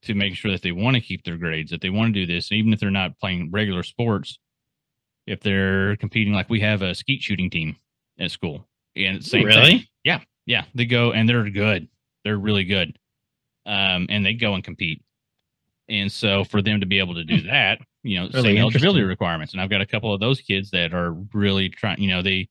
to 0.02 0.14
make 0.14 0.36
sure 0.36 0.52
that 0.52 0.62
they 0.62 0.70
want 0.72 0.94
to 0.94 1.00
keep 1.00 1.24
their 1.24 1.36
grades, 1.36 1.70
that 1.72 1.80
they 1.80 1.90
want 1.90 2.14
to 2.14 2.20
do 2.24 2.32
this, 2.32 2.50
and 2.50 2.58
even 2.58 2.72
if 2.72 2.78
they're 2.78 2.90
not 2.90 3.18
playing 3.18 3.50
regular 3.50 3.82
sports, 3.82 4.38
if 5.26 5.40
they're 5.40 5.96
competing 5.96 6.32
like 6.32 6.48
we 6.48 6.60
have 6.60 6.82
a 6.82 6.94
skeet 6.94 7.22
shooting 7.22 7.50
team 7.50 7.76
at 8.20 8.30
school. 8.30 8.68
And 8.96 9.24
same 9.24 9.40
thing. 9.40 9.46
really? 9.46 9.90
Yeah, 10.04 10.20
Yeah. 10.46 10.64
they 10.74 10.84
go 10.84 11.12
and 11.12 11.28
they're 11.28 11.48
good. 11.50 11.88
They're 12.24 12.38
really 12.38 12.64
good. 12.64 12.96
Um, 13.66 14.06
and 14.08 14.24
they 14.24 14.34
go 14.34 14.54
and 14.54 14.62
compete. 14.62 15.02
And 15.88 16.10
so 16.10 16.44
for 16.44 16.62
them 16.62 16.80
to 16.80 16.86
be 16.86 16.98
able 17.00 17.14
to 17.14 17.24
do 17.24 17.42
that, 17.42 17.80
you 18.02 18.18
know, 18.20 18.28
Really 18.32 18.50
same 18.50 18.58
eligibility 18.58 19.02
requirements. 19.02 19.52
And 19.54 19.60
I've 19.60 19.70
got 19.70 19.80
a 19.80 19.86
couple 19.86 20.12
of 20.14 20.20
those 20.20 20.40
kids 20.40 20.70
that 20.70 20.94
are 20.94 21.12
really 21.32 21.68
trying, 21.68 22.00
you 22.00 22.08
know, 22.08 22.22
they 22.22 22.48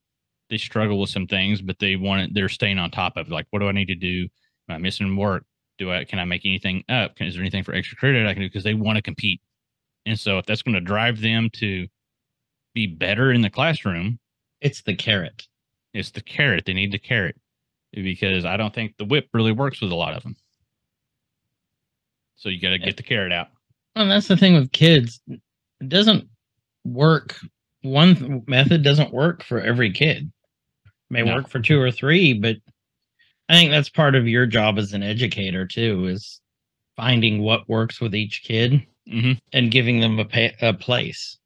they 0.52 0.58
struggle 0.58 1.00
with 1.00 1.10
some 1.10 1.26
things, 1.26 1.62
but 1.62 1.80
they 1.80 1.96
want 1.96 2.22
it, 2.22 2.34
they're 2.36 2.50
staying 2.50 2.78
on 2.78 2.92
top 2.92 3.18
of. 3.18 3.30
Like, 3.32 3.48
what 3.50 3.60
do 3.60 3.68
I 3.70 3.72
need 3.72 3.88
to 3.88 3.96
do? 3.96 4.28
Am 4.70 4.76
I 4.76 4.78
missing 4.78 5.16
work? 5.16 5.46
Do 5.80 5.92
I 5.92 6.04
can 6.04 6.20
I 6.20 6.26
make 6.26 6.46
anything 6.46 6.84
up? 6.90 7.16
Can, 7.16 7.26
is 7.26 7.34
there 7.34 7.42
anything 7.42 7.64
for 7.64 7.74
extra 7.74 7.98
credit 7.98 8.28
I 8.28 8.34
can 8.34 8.44
do? 8.44 8.50
Because 8.50 8.64
they 8.64 8.76
want 8.76 8.98
to 8.98 9.02
compete. 9.02 9.42
And 10.06 10.20
so 10.20 10.38
if 10.38 10.46
that's 10.46 10.62
going 10.62 10.76
to 10.76 10.82
drive 10.82 11.22
them 11.22 11.50
to 11.54 11.88
be 12.76 12.86
better 12.86 13.32
in 13.32 13.42
the 13.42 13.50
classroom, 13.50 14.20
It's 14.60 14.82
the 14.84 14.94
carrot. 14.96 15.48
it's 15.94 16.12
the 16.12 16.22
carrot. 16.22 16.66
They 16.66 16.74
need 16.74 16.92
the 16.92 17.00
carrot 17.00 17.36
because 17.94 18.46
I 18.46 18.58
don't 18.58 18.74
think 18.74 18.96
the 18.98 19.06
whip 19.06 19.28
really 19.34 19.52
works 19.52 19.82
with 19.82 19.92
a 19.92 19.96
lot 19.96 20.14
of 20.14 20.24
them. 20.24 20.36
So 22.36 22.50
you 22.50 22.60
got 22.60 22.70
to 22.72 22.80
get 22.80 22.98
the 22.98 23.04
carrot 23.04 23.32
out. 23.32 23.48
And 23.96 24.10
that's 24.10 24.28
the 24.28 24.38
thing 24.38 24.54
with 24.56 24.72
kids. 24.72 25.22
It 25.28 25.90
doesn't 25.90 26.28
work. 26.84 27.36
One 27.84 28.44
method 28.48 28.84
doesn't 28.84 29.14
work 29.14 29.44
for 29.44 29.60
every 29.60 29.92
kid. 29.92 30.32
May 31.12 31.24
No. 31.24 31.36
work 31.36 31.50
for 31.50 31.60
two 31.60 31.80
or 31.80 31.91
three, 31.91 32.34
but 32.34 32.56
I 33.50 33.54
think 33.54 33.69
that's 33.69 33.89
part 33.89 34.15
of 34.15 34.28
your 34.28 34.45
job 34.45 34.80
as 34.80 34.93
an 34.93 35.04
educator 35.04 35.67
too, 35.67 36.08
is 36.08 36.39
finding 36.95 37.41
what 37.41 37.67
works 37.67 38.00
with 38.00 38.15
each 38.15 38.43
kid 38.43 38.88
hmm 39.08 39.34
and 39.52 39.71
giving 39.71 40.00
them 40.00 40.19
a, 40.19 40.26
pa- 40.26 40.56
a 40.62 40.74
place. 40.74 41.38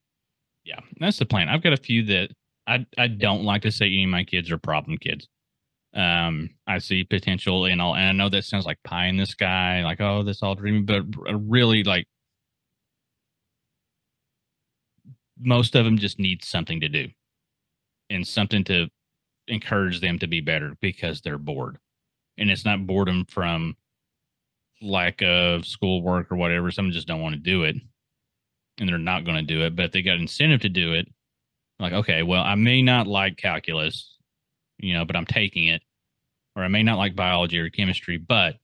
Yeah, 0.64 0.80
that's 1.00 1.18
the 1.18 1.26
plan. 1.26 1.50
I've 1.50 1.64
got 1.64 1.74
a 1.74 1.78
few 1.78 2.04
that 2.06 2.30
I 2.68 2.86
I 2.98 3.08
don't 3.08 3.44
like 3.44 3.64
to 3.64 3.72
say 3.72 3.88
any 3.88 4.04
of 4.04 4.10
my 4.12 4.24
kids 4.24 4.52
are 4.52 4.58
problem 4.60 4.98
kids. 4.98 5.28
Um, 5.96 6.50
I 6.68 6.78
see 6.80 7.04
potential 7.04 7.66
in 7.66 7.80
all, 7.80 7.96
and 7.96 8.06
I 8.06 8.12
know 8.12 8.30
that 8.30 8.44
sounds 8.44 8.66
like 8.66 8.84
pie 8.84 9.08
in 9.08 9.18
the 9.18 9.26
sky, 9.26 9.84
like 9.84 10.00
oh, 10.02 10.22
this 10.24 10.44
all 10.44 10.54
dreamy, 10.56 10.82
but 10.82 11.04
really, 11.32 11.84
like 11.84 12.06
most 15.40 15.76
of 15.76 15.86
them 15.86 15.98
just 15.98 16.20
need 16.20 16.44
something 16.44 16.82
to 16.82 16.90
do 16.90 17.08
and 18.10 18.28
something 18.28 18.64
to 18.66 18.90
encourage 19.48 20.02
them 20.02 20.20
to 20.20 20.28
be 20.28 20.42
better 20.42 20.76
because 20.82 21.22
they're 21.22 21.38
bored, 21.38 21.78
and 22.38 22.50
it's 22.50 22.66
not 22.66 22.88
boredom 22.88 23.26
from 23.26 23.76
lack 24.82 25.22
of 25.22 25.66
schoolwork 25.66 26.32
or 26.32 26.36
whatever. 26.36 26.72
Some 26.72 26.92
just 26.92 27.08
don't 27.08 27.22
want 27.22 27.34
to 27.34 27.42
do 27.42 27.64
it 27.64 27.76
and 28.78 28.90
they're 28.90 28.98
not 28.98 29.26
going 29.26 29.38
to 29.38 29.42
do 29.42 29.64
it, 29.64 29.76
but 29.76 29.86
if 29.86 29.92
they 29.92 30.02
got 30.02 30.20
incentive 30.20 30.62
to 30.62 30.70
do 30.70 30.94
it, 30.94 31.08
like, 31.80 31.94
okay, 31.94 32.24
well, 32.24 32.44
I 32.44 32.56
may 32.56 32.82
not 32.82 33.08
like 33.08 33.38
calculus, 33.38 34.18
you 34.78 34.94
know, 34.94 35.06
but 35.06 35.16
I'm 35.16 35.26
taking 35.26 35.68
it, 35.68 35.82
or 36.56 36.64
I 36.64 36.68
may 36.68 36.84
not 36.84 36.98
like 36.98 37.16
biology 37.16 37.60
or 37.60 37.70
chemistry, 37.70 38.18
but 38.18 38.56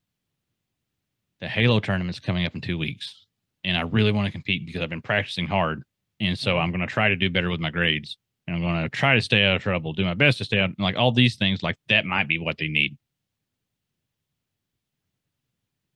the 1.39 1.47
Halo 1.47 1.79
tournament's 1.79 2.19
coming 2.19 2.45
up 2.45 2.55
in 2.55 2.61
two 2.61 2.77
weeks, 2.77 3.25
and 3.63 3.77
I 3.77 3.81
really 3.81 4.11
want 4.11 4.25
to 4.27 4.31
compete 4.31 4.65
because 4.65 4.81
I've 4.81 4.89
been 4.89 5.01
practicing 5.01 5.47
hard, 5.47 5.83
and 6.19 6.37
so 6.37 6.51
mm-hmm. 6.51 6.61
I'm 6.61 6.71
going 6.71 6.81
to 6.81 6.87
try 6.87 7.09
to 7.09 7.15
do 7.15 7.29
better 7.29 7.49
with 7.49 7.59
my 7.59 7.71
grades. 7.71 8.17
And 8.47 8.56
I'm 8.56 8.62
going 8.62 8.84
to 8.84 8.89
try 8.89 9.15
to 9.15 9.21
stay 9.21 9.43
out 9.43 9.56
of 9.56 9.63
trouble, 9.63 9.93
do 9.93 10.06
my 10.06 10.13
best 10.13 10.39
to 10.39 10.45
stay 10.45 10.60
out. 10.60 10.71
Like 10.80 10.95
all 10.95 11.12
these 11.12 11.36
things, 11.36 11.63
like 11.63 11.77
that 11.89 12.06
might 12.06 12.27
be 12.27 12.39
what 12.39 12.58
they 12.58 12.67
need. 12.67 12.97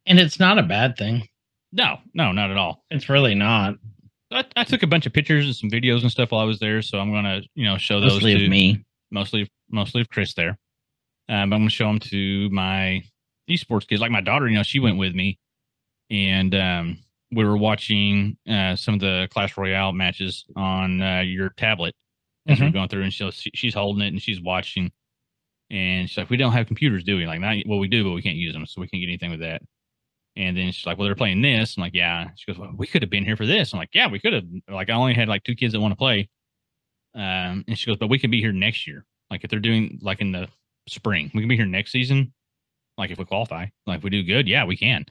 And 0.06 0.20
it's 0.20 0.40
not 0.40 0.60
a 0.60 0.64
bad 0.64 0.98
thing. 0.98 1.28
No, 1.72 1.98
no, 2.14 2.32
not 2.32 2.52
at 2.52 2.58
all. 2.58 2.84
It's 2.90 3.10
really 3.10 3.36
not. 3.36 3.76
I, 4.32 4.46
I 4.56 4.64
took 4.64 4.84
a 4.84 4.88
bunch 4.88 5.06
of 5.06 5.14
pictures 5.14 5.46
and 5.46 5.56
some 5.56 5.70
videos 5.70 6.02
and 6.02 6.12
stuff 6.12 6.32
while 6.32 6.42
I 6.42 6.46
was 6.46 6.60
there, 6.60 6.82
so 6.82 7.00
I'm 7.00 7.12
gonna, 7.12 7.42
you 7.56 7.66
know, 7.66 7.78
show 7.78 8.00
those 8.00 8.20
to 8.20 8.44
of 8.46 8.50
me. 8.50 8.84
mostly, 9.12 9.50
mostly 9.70 10.02
of 10.02 10.10
Chris 10.10 10.34
there. 10.34 10.58
Um, 11.28 11.42
I'm 11.42 11.50
gonna 11.50 11.70
show 11.70 11.88
them 11.88 12.00
to 12.00 12.50
my 12.50 13.04
esports 13.50 13.88
kids. 13.88 14.02
Like 14.02 14.12
my 14.12 14.22
daughter, 14.22 14.48
you 14.48 14.56
know, 14.56 14.64
she 14.64 14.80
went 14.80 14.98
with 14.98 15.16
me, 15.16 15.40
and 16.10 16.54
um, 16.56 16.98
we 17.32 17.44
were 17.44 17.58
watching 17.58 18.38
uh, 18.50 18.76
some 18.76 18.94
of 18.94 19.00
the 19.00 19.28
Clash 19.32 19.58
Royale 19.58 19.92
matches 19.92 20.46
on 20.56 21.02
uh, 21.02 21.22
your 21.22 21.50
tablet 21.50 21.96
as 22.48 22.60
we 22.60 22.68
we're 22.68 22.72
going 22.72 22.90
through, 22.90 23.04
and 23.04 23.14
she'll, 23.14 23.32
she, 23.32 23.52
she's 23.54 23.74
holding 23.74 24.04
it 24.04 24.10
and 24.10 24.22
she's 24.22 24.42
watching. 24.42 24.92
And 25.72 26.08
she's 26.10 26.18
like, 26.18 26.30
"We 26.30 26.38
don't 26.38 26.54
have 26.54 26.68
computers, 26.68 27.04
do 27.04 27.18
we? 27.18 27.26
Like, 27.26 27.40
not 27.40 27.56
well, 27.66 27.80
we 27.80 27.88
do, 27.88 28.04
but 28.04 28.12
we 28.12 28.22
can't 28.22 28.36
use 28.38 28.54
them, 28.54 28.66
so 28.66 28.82
we 28.82 28.88
can't 28.88 29.02
get 29.02 29.08
anything 29.08 29.32
with 29.32 29.40
that." 29.40 29.62
And 30.36 30.56
then 30.58 30.72
she's 30.72 30.86
like, 30.86 30.98
"Well, 30.98 31.06
they're 31.06 31.16
playing 31.16 31.42
this." 31.42 31.78
I'm 31.78 31.82
like, 31.82 31.96
"Yeah." 31.96 32.30
She 32.36 32.52
goes, 32.52 32.60
"Well, 32.60 32.74
we 32.78 32.88
could 32.88 33.02
have 33.02 33.10
been 33.10 33.26
here 33.26 33.38
for 33.38 33.46
this." 33.46 33.74
I'm 33.74 33.80
like, 33.80 33.90
"Yeah, 33.94 34.08
we 34.10 34.20
could 34.20 34.34
have." 34.34 34.44
Like, 34.70 34.90
I 34.90 34.94
only 34.94 35.14
had 35.16 35.28
like 35.28 35.44
two 35.44 35.56
kids 35.56 35.74
that 35.74 35.80
want 35.80 35.94
to 35.94 35.98
play. 35.98 36.30
Um, 37.16 37.64
and 37.68 37.78
she 37.78 37.88
goes, 37.88 37.98
"But 37.98 38.10
we 38.10 38.20
can 38.20 38.30
be 38.32 38.42
here 38.42 38.52
next 38.52 38.86
year. 38.88 39.06
Like, 39.32 39.44
if 39.44 39.50
they're 39.50 39.60
doing 39.60 40.00
like 40.02 40.22
in 40.22 40.32
the 40.32 40.48
spring, 40.88 41.32
we 41.34 41.42
can 41.42 41.50
be 41.50 41.56
here 41.58 41.66
next 41.66 41.92
season. 41.92 42.34
Like, 42.98 43.12
if 43.12 43.18
we 43.18 43.26
qualify, 43.26 43.68
like 43.88 44.00
if 44.00 44.04
we 44.04 44.10
do 44.10 44.24
good, 44.24 44.48
yeah, 44.48 44.66
we 44.66 44.78
can. 44.78 45.06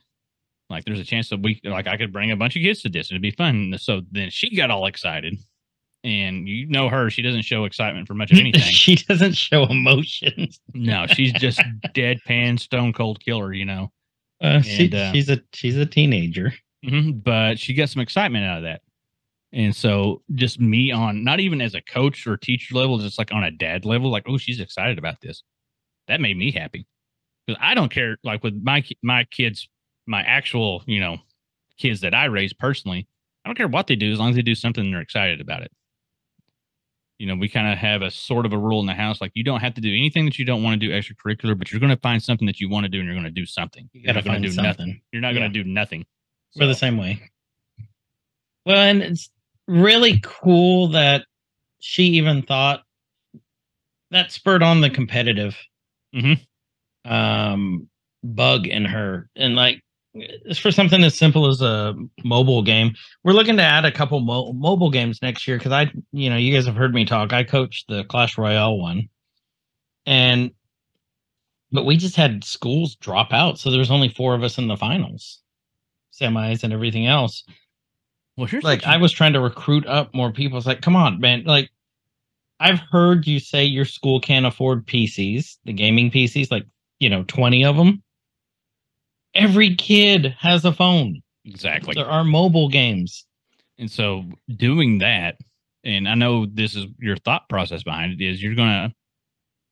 Like, 0.70 0.84
there's 0.84 1.00
a 1.00 1.04
chance 1.04 1.28
that 1.30 1.40
we 1.42 1.60
like 1.64 1.86
I 1.86 1.96
could 1.96 2.12
bring 2.12 2.30
a 2.30 2.36
bunch 2.36 2.56
of 2.56 2.62
kids 2.62 2.82
to 2.82 2.88
this. 2.88 3.10
It'd 3.10 3.22
be 3.22 3.30
fun." 3.32 3.74
So 3.78 4.02
then 4.12 4.30
she 4.30 4.54
got 4.54 4.70
all 4.70 4.86
excited, 4.86 5.36
and 6.04 6.46
you 6.46 6.66
know 6.66 6.88
her; 6.88 7.10
she 7.10 7.22
doesn't 7.22 7.42
show 7.42 7.64
excitement 7.64 8.06
for 8.06 8.14
much 8.14 8.30
of 8.30 8.38
anything. 8.40 8.60
she 8.62 8.94
doesn't 8.94 9.36
show 9.36 9.64
emotions. 9.64 10.60
no, 10.74 11.06
she's 11.08 11.32
just 11.40 11.60
deadpan, 11.94 12.60
stone 12.60 12.92
cold 12.92 13.18
killer. 13.20 13.52
You 13.52 13.64
know. 13.64 13.92
Uh, 14.40 14.60
she, 14.60 14.92
uh, 14.92 15.12
she's 15.12 15.30
a 15.30 15.40
she's 15.52 15.76
a 15.76 15.86
teenager. 15.86 16.52
hmm 16.84 17.12
But 17.12 17.58
she 17.58 17.74
got 17.74 17.88
some 17.88 18.02
excitement 18.02 18.44
out 18.44 18.58
of 18.58 18.62
that. 18.64 18.82
And 19.52 19.74
so 19.74 20.22
just 20.34 20.60
me 20.60 20.90
on 20.90 21.22
not 21.24 21.40
even 21.40 21.60
as 21.60 21.74
a 21.74 21.80
coach 21.80 22.26
or 22.26 22.36
teacher 22.36 22.74
level, 22.74 22.98
just 22.98 23.18
like 23.18 23.32
on 23.32 23.44
a 23.44 23.52
dad 23.52 23.84
level, 23.84 24.10
like, 24.10 24.24
oh, 24.26 24.36
she's 24.36 24.60
excited 24.60 24.98
about 24.98 25.20
this. 25.20 25.42
That 26.08 26.20
made 26.20 26.36
me 26.36 26.50
happy. 26.50 26.86
Because 27.46 27.60
I 27.62 27.74
don't 27.74 27.90
care, 27.90 28.18
like 28.24 28.42
with 28.42 28.60
my 28.62 28.84
my 29.02 29.24
kids, 29.24 29.68
my 30.06 30.22
actual, 30.22 30.82
you 30.86 30.98
know, 31.00 31.18
kids 31.78 32.00
that 32.00 32.14
I 32.14 32.24
raise 32.26 32.52
personally, 32.52 33.06
I 33.44 33.48
don't 33.48 33.56
care 33.56 33.68
what 33.68 33.86
they 33.86 33.96
do 33.96 34.12
as 34.12 34.18
long 34.18 34.30
as 34.30 34.36
they 34.36 34.42
do 34.42 34.54
something 34.56 34.90
they're 34.90 35.00
excited 35.00 35.40
about 35.40 35.62
it. 35.62 35.70
You 37.18 37.26
know, 37.28 37.36
we 37.36 37.48
kind 37.48 37.70
of 37.72 37.78
have 37.78 38.02
a 38.02 38.10
sort 38.10 38.44
of 38.44 38.52
a 38.52 38.58
rule 38.58 38.80
in 38.80 38.86
the 38.86 38.94
house, 38.94 39.20
like 39.20 39.30
you 39.34 39.44
don't 39.44 39.60
have 39.60 39.74
to 39.74 39.80
do 39.80 39.88
anything 39.88 40.24
that 40.24 40.38
you 40.38 40.44
don't 40.44 40.62
want 40.64 40.80
to 40.80 40.86
do 40.86 40.92
extracurricular, 40.92 41.56
but 41.56 41.70
you're 41.70 41.80
going 41.80 41.94
to 41.94 42.00
find 42.00 42.20
something 42.22 42.46
that 42.46 42.58
you 42.60 42.68
want 42.68 42.84
to 42.84 42.88
do 42.88 42.98
and 42.98 43.06
you're 43.06 43.14
going 43.14 43.24
to 43.24 43.30
do 43.30 43.46
something. 43.46 43.88
You 43.92 44.02
You're 44.02 44.14
not 44.14 44.24
going 44.24 44.42
to 44.42 44.48
do 44.48 44.52
something. 44.52 44.68
nothing. 44.68 45.00
You're 45.12 45.22
not 45.22 45.32
going 45.34 45.52
to 45.52 45.62
do 45.62 45.68
nothing. 45.68 46.06
We're 46.56 46.66
the 46.66 46.74
same 46.74 46.96
way. 46.96 47.30
Well, 48.66 48.78
and 48.78 49.02
it's 49.02 49.30
really 49.68 50.20
cool 50.22 50.88
that 50.88 51.24
she 51.80 52.04
even 52.14 52.42
thought 52.42 52.82
that 54.10 54.32
spurred 54.32 54.62
on 54.62 54.80
the 54.80 54.90
competitive 54.90 55.56
Mhm. 56.14 56.40
um, 57.04 57.88
bug 58.22 58.66
in 58.66 58.84
her. 58.86 59.28
And 59.36 59.54
like, 59.54 59.82
for 60.58 60.72
something 60.72 61.02
as 61.04 61.16
simple 61.16 61.46
as 61.46 61.62
a 61.62 61.94
mobile 62.24 62.62
game. 62.62 62.94
We're 63.24 63.32
looking 63.32 63.56
to 63.58 63.62
add 63.64 63.84
a 63.84 63.92
couple 63.92 64.20
mo- 64.20 64.52
mobile 64.52 64.90
games 64.90 65.22
next 65.22 65.48
year 65.48 65.58
because 65.58 65.72
I, 65.72 65.92
you 66.12 66.30
know, 66.30 66.36
you 66.36 66.54
guys 66.54 66.66
have 66.66 66.76
heard 66.76 66.94
me 66.94 67.04
talk. 67.06 67.32
I 67.32 67.44
coached 67.44 67.88
the 67.88 68.04
Clash 68.04 68.38
Royale 68.38 68.78
one, 68.78 69.08
and 70.06 70.52
but 71.72 71.84
we 71.86 71.96
just 71.96 72.16
had 72.16 72.44
schools 72.44 72.96
drop 72.96 73.32
out, 73.32 73.58
so 73.58 73.70
there 73.70 73.80
was 73.80 73.90
only 73.90 74.08
four 74.10 74.34
of 74.34 74.42
us 74.44 74.58
in 74.58 74.68
the 74.68 74.76
finals, 74.76 75.42
semis, 76.12 76.64
and 76.64 76.72
everything 76.72 77.06
else 77.06 77.44
Well, 78.36 78.46
here's 78.48 78.64
like 78.64 78.84
I 78.84 78.98
was 78.98 79.12
trying 79.12 79.34
to 79.34 79.40
recruit 79.40 79.86
up 79.86 80.14
more 80.14 80.32
people. 80.32 80.58
It's 80.58 80.66
like, 80.68 80.82
come 80.82 80.96
on, 80.96 81.20
man. 81.20 81.44
Like 81.44 81.70
I've 82.60 82.80
heard 82.80 83.26
you 83.26 83.40
say 83.40 83.64
your 83.64 83.86
school 83.86 84.20
can't 84.20 84.46
afford 84.46 84.86
PCs, 84.86 85.58
the 85.66 85.74
gaming 85.74 86.10
PCs, 86.12 86.52
like, 86.52 86.66
you 87.00 87.10
know, 87.10 87.24
20 87.24 87.64
of 87.66 87.76
them. 87.76 88.03
Every 89.34 89.74
kid 89.74 90.34
has 90.38 90.64
a 90.64 90.72
phone. 90.72 91.22
exactly. 91.44 91.94
There 91.94 92.06
are 92.06 92.24
mobile 92.24 92.68
games. 92.68 93.26
And 93.78 93.90
so 93.90 94.24
doing 94.56 94.98
that, 94.98 95.36
and 95.82 96.08
I 96.08 96.14
know 96.14 96.46
this 96.46 96.76
is 96.76 96.86
your 96.98 97.16
thought 97.16 97.48
process 97.48 97.82
behind 97.82 98.12
it 98.12 98.24
is 98.24 98.42
you're 98.42 98.54
going 98.54 98.68
to 98.68 98.94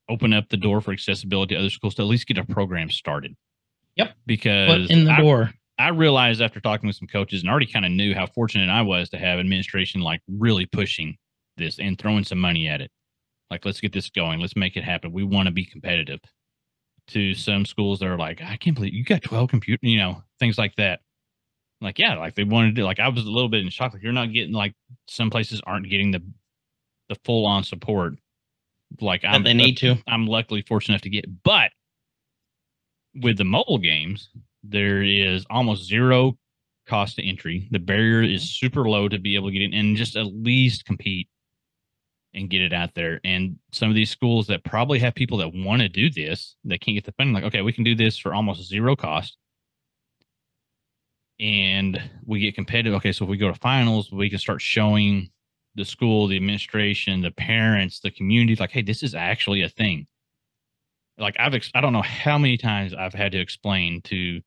open 0.09 0.33
up 0.33 0.49
the 0.49 0.57
door 0.57 0.81
for 0.81 0.93
accessibility 0.93 1.55
to 1.55 1.61
other 1.61 1.71
schools 1.71 1.95
to 1.95 2.03
at 2.03 2.09
least 2.09 2.27
get 2.27 2.39
a 2.39 2.45
program 2.45 2.91
started. 2.91 3.35
Yep. 3.97 4.15
Because 4.27 4.89
Foot 4.89 4.91
in 4.91 5.05
the 5.05 5.13
I, 5.13 5.21
door. 5.21 5.51
I 5.79 5.89
realized 5.89 6.43
after 6.43 6.61
talking 6.61 6.87
with 6.87 6.97
some 6.97 7.09
coaches 7.09 7.43
and 7.43 7.51
already 7.51 7.67
kind 7.67 7.85
of 7.85 7.93
knew 7.93 8.15
how 8.15 8.27
fortunate 8.27 8.69
I 8.69 8.83
was 8.83 9.09
to 9.11 9.19
have 9.19 9.39
administration 9.39 10.01
like 10.01 10.21
really 10.29 10.67
pushing 10.67 11.17
this 11.57 11.79
and 11.79 11.99
throwing 11.99 12.25
some 12.25 12.39
money 12.39 12.69
at 12.69 12.81
it. 12.81 12.91
Like, 13.51 13.65
let's 13.65 13.81
get 13.81 13.93
this 13.93 14.11
going. 14.11 14.41
Let's 14.41 14.57
make 14.57 14.77
it 14.77 14.85
happen. 14.85 15.13
We 15.13 15.25
want 15.25 15.47
to 15.47 15.53
be 15.53 15.65
competitive. 15.65 16.21
To 17.13 17.35
some 17.35 17.67
schools 17.67 18.01
that 18.01 18.07
are 18.07 18.17
like, 18.17 18.41
I 18.43 18.57
can't 18.57 18.75
believe 18.75 18.95
you 18.95 19.05
got 19.05 19.23
12 19.23 19.51
computer, 19.51 19.87
you 19.87 19.99
know, 19.99 20.23
things 20.39 20.57
like 20.57 20.75
that. 20.77 21.01
Like, 21.81 21.99
yeah, 21.99 22.15
like 22.15 22.35
they 22.35 22.45
wanted 22.45 22.77
to, 22.77 22.85
like, 22.85 23.01
I 23.01 23.09
was 23.09 23.25
a 23.25 23.31
little 23.31 23.49
bit 23.49 23.63
in 23.63 23.69
shock. 23.71 23.93
Like, 23.93 24.03
you're 24.03 24.13
not 24.13 24.33
getting, 24.33 24.55
like, 24.55 24.75
some 25.09 25.29
places 25.29 25.61
aren't 25.67 25.91
getting 25.91 26.11
the, 26.13 26.23
the 27.09 27.17
full 27.25 27.45
on 27.45 27.65
support. 27.65 28.15
Like, 29.01 29.25
I'm, 29.25 29.43
they 29.43 29.53
need 29.53 29.77
to. 29.79 29.97
I'm 30.07 30.27
luckily 30.27 30.63
fortunate 30.63 30.95
enough 30.95 31.03
to 31.03 31.11
get. 31.11 31.27
But 31.43 31.73
with 33.15 33.37
the 33.37 33.45
mobile 33.45 33.79
games, 33.79 34.29
there 34.63 35.03
is 35.03 35.45
almost 35.51 35.89
zero 35.89 36.39
cost 36.87 37.17
to 37.17 37.29
entry. 37.29 37.69
The 37.71 37.79
barrier 37.79 38.23
is 38.23 38.43
mm-hmm. 38.43 38.67
super 38.67 38.89
low 38.89 39.09
to 39.09 39.19
be 39.19 39.35
able 39.35 39.49
to 39.49 39.53
get 39.53 39.63
in 39.63 39.75
and 39.75 39.97
just 39.97 40.17
at 40.17 40.27
least 40.27 40.85
compete 40.85 41.29
and 42.35 42.51
get 42.51 42.63
it 42.63 42.73
out 42.73 42.95
there. 42.95 43.21
And 43.25 43.59
some 43.73 43.89
of 43.89 43.95
these 43.95 44.11
schools 44.11 44.47
that 44.47 44.65
probably 44.65 44.99
have 45.01 45.15
people 45.15 45.39
that 45.39 45.53
want 45.55 45.83
to 45.83 45.89
do 45.89 46.11
this, 46.11 46.57
that 46.65 46.81
can't 46.81 46.95
get 46.97 47.05
the 47.05 47.13
funding, 47.13 47.35
like, 47.35 47.45
okay, 47.45 47.63
we 47.63 47.73
can 47.73 47.85
do 47.85 47.95
this 47.95 48.17
for 48.17 48.35
almost 48.35 48.67
zero 48.69 48.97
cost. 48.97 49.37
And 51.39 52.01
we 52.25 52.41
get 52.41 52.55
competitive. 52.55 52.95
Okay, 52.95 53.13
so 53.13 53.25
if 53.25 53.31
we 53.31 53.37
go 53.37 53.49
to 53.49 53.59
finals, 53.59 54.13
we 54.13 54.31
can 54.31 54.39
start 54.39 54.63
showing 54.63 55.31
the 55.75 55.85
school, 55.85 56.27
the 56.27 56.37
administration, 56.37 57.21
the 57.21 57.31
parents, 57.31 58.01
the 58.01 58.11
community, 58.11 58.57
like, 58.57 58.71
hey, 58.71 58.83
this 58.83 59.03
is 59.03 59.15
actually 59.15 59.63
a 59.63 59.69
thing. 59.69 60.07
Like 61.19 61.37
I've, 61.39 61.55
ex- 61.55 61.71
I 61.75 61.81
don't 61.81 61.93
know 61.93 62.03
how 62.03 62.39
many 62.39 62.57
times 62.57 62.95
I've 62.95 63.15
had 63.15 63.33
to 63.33 63.39
explain 63.39 64.01
to 64.03 64.41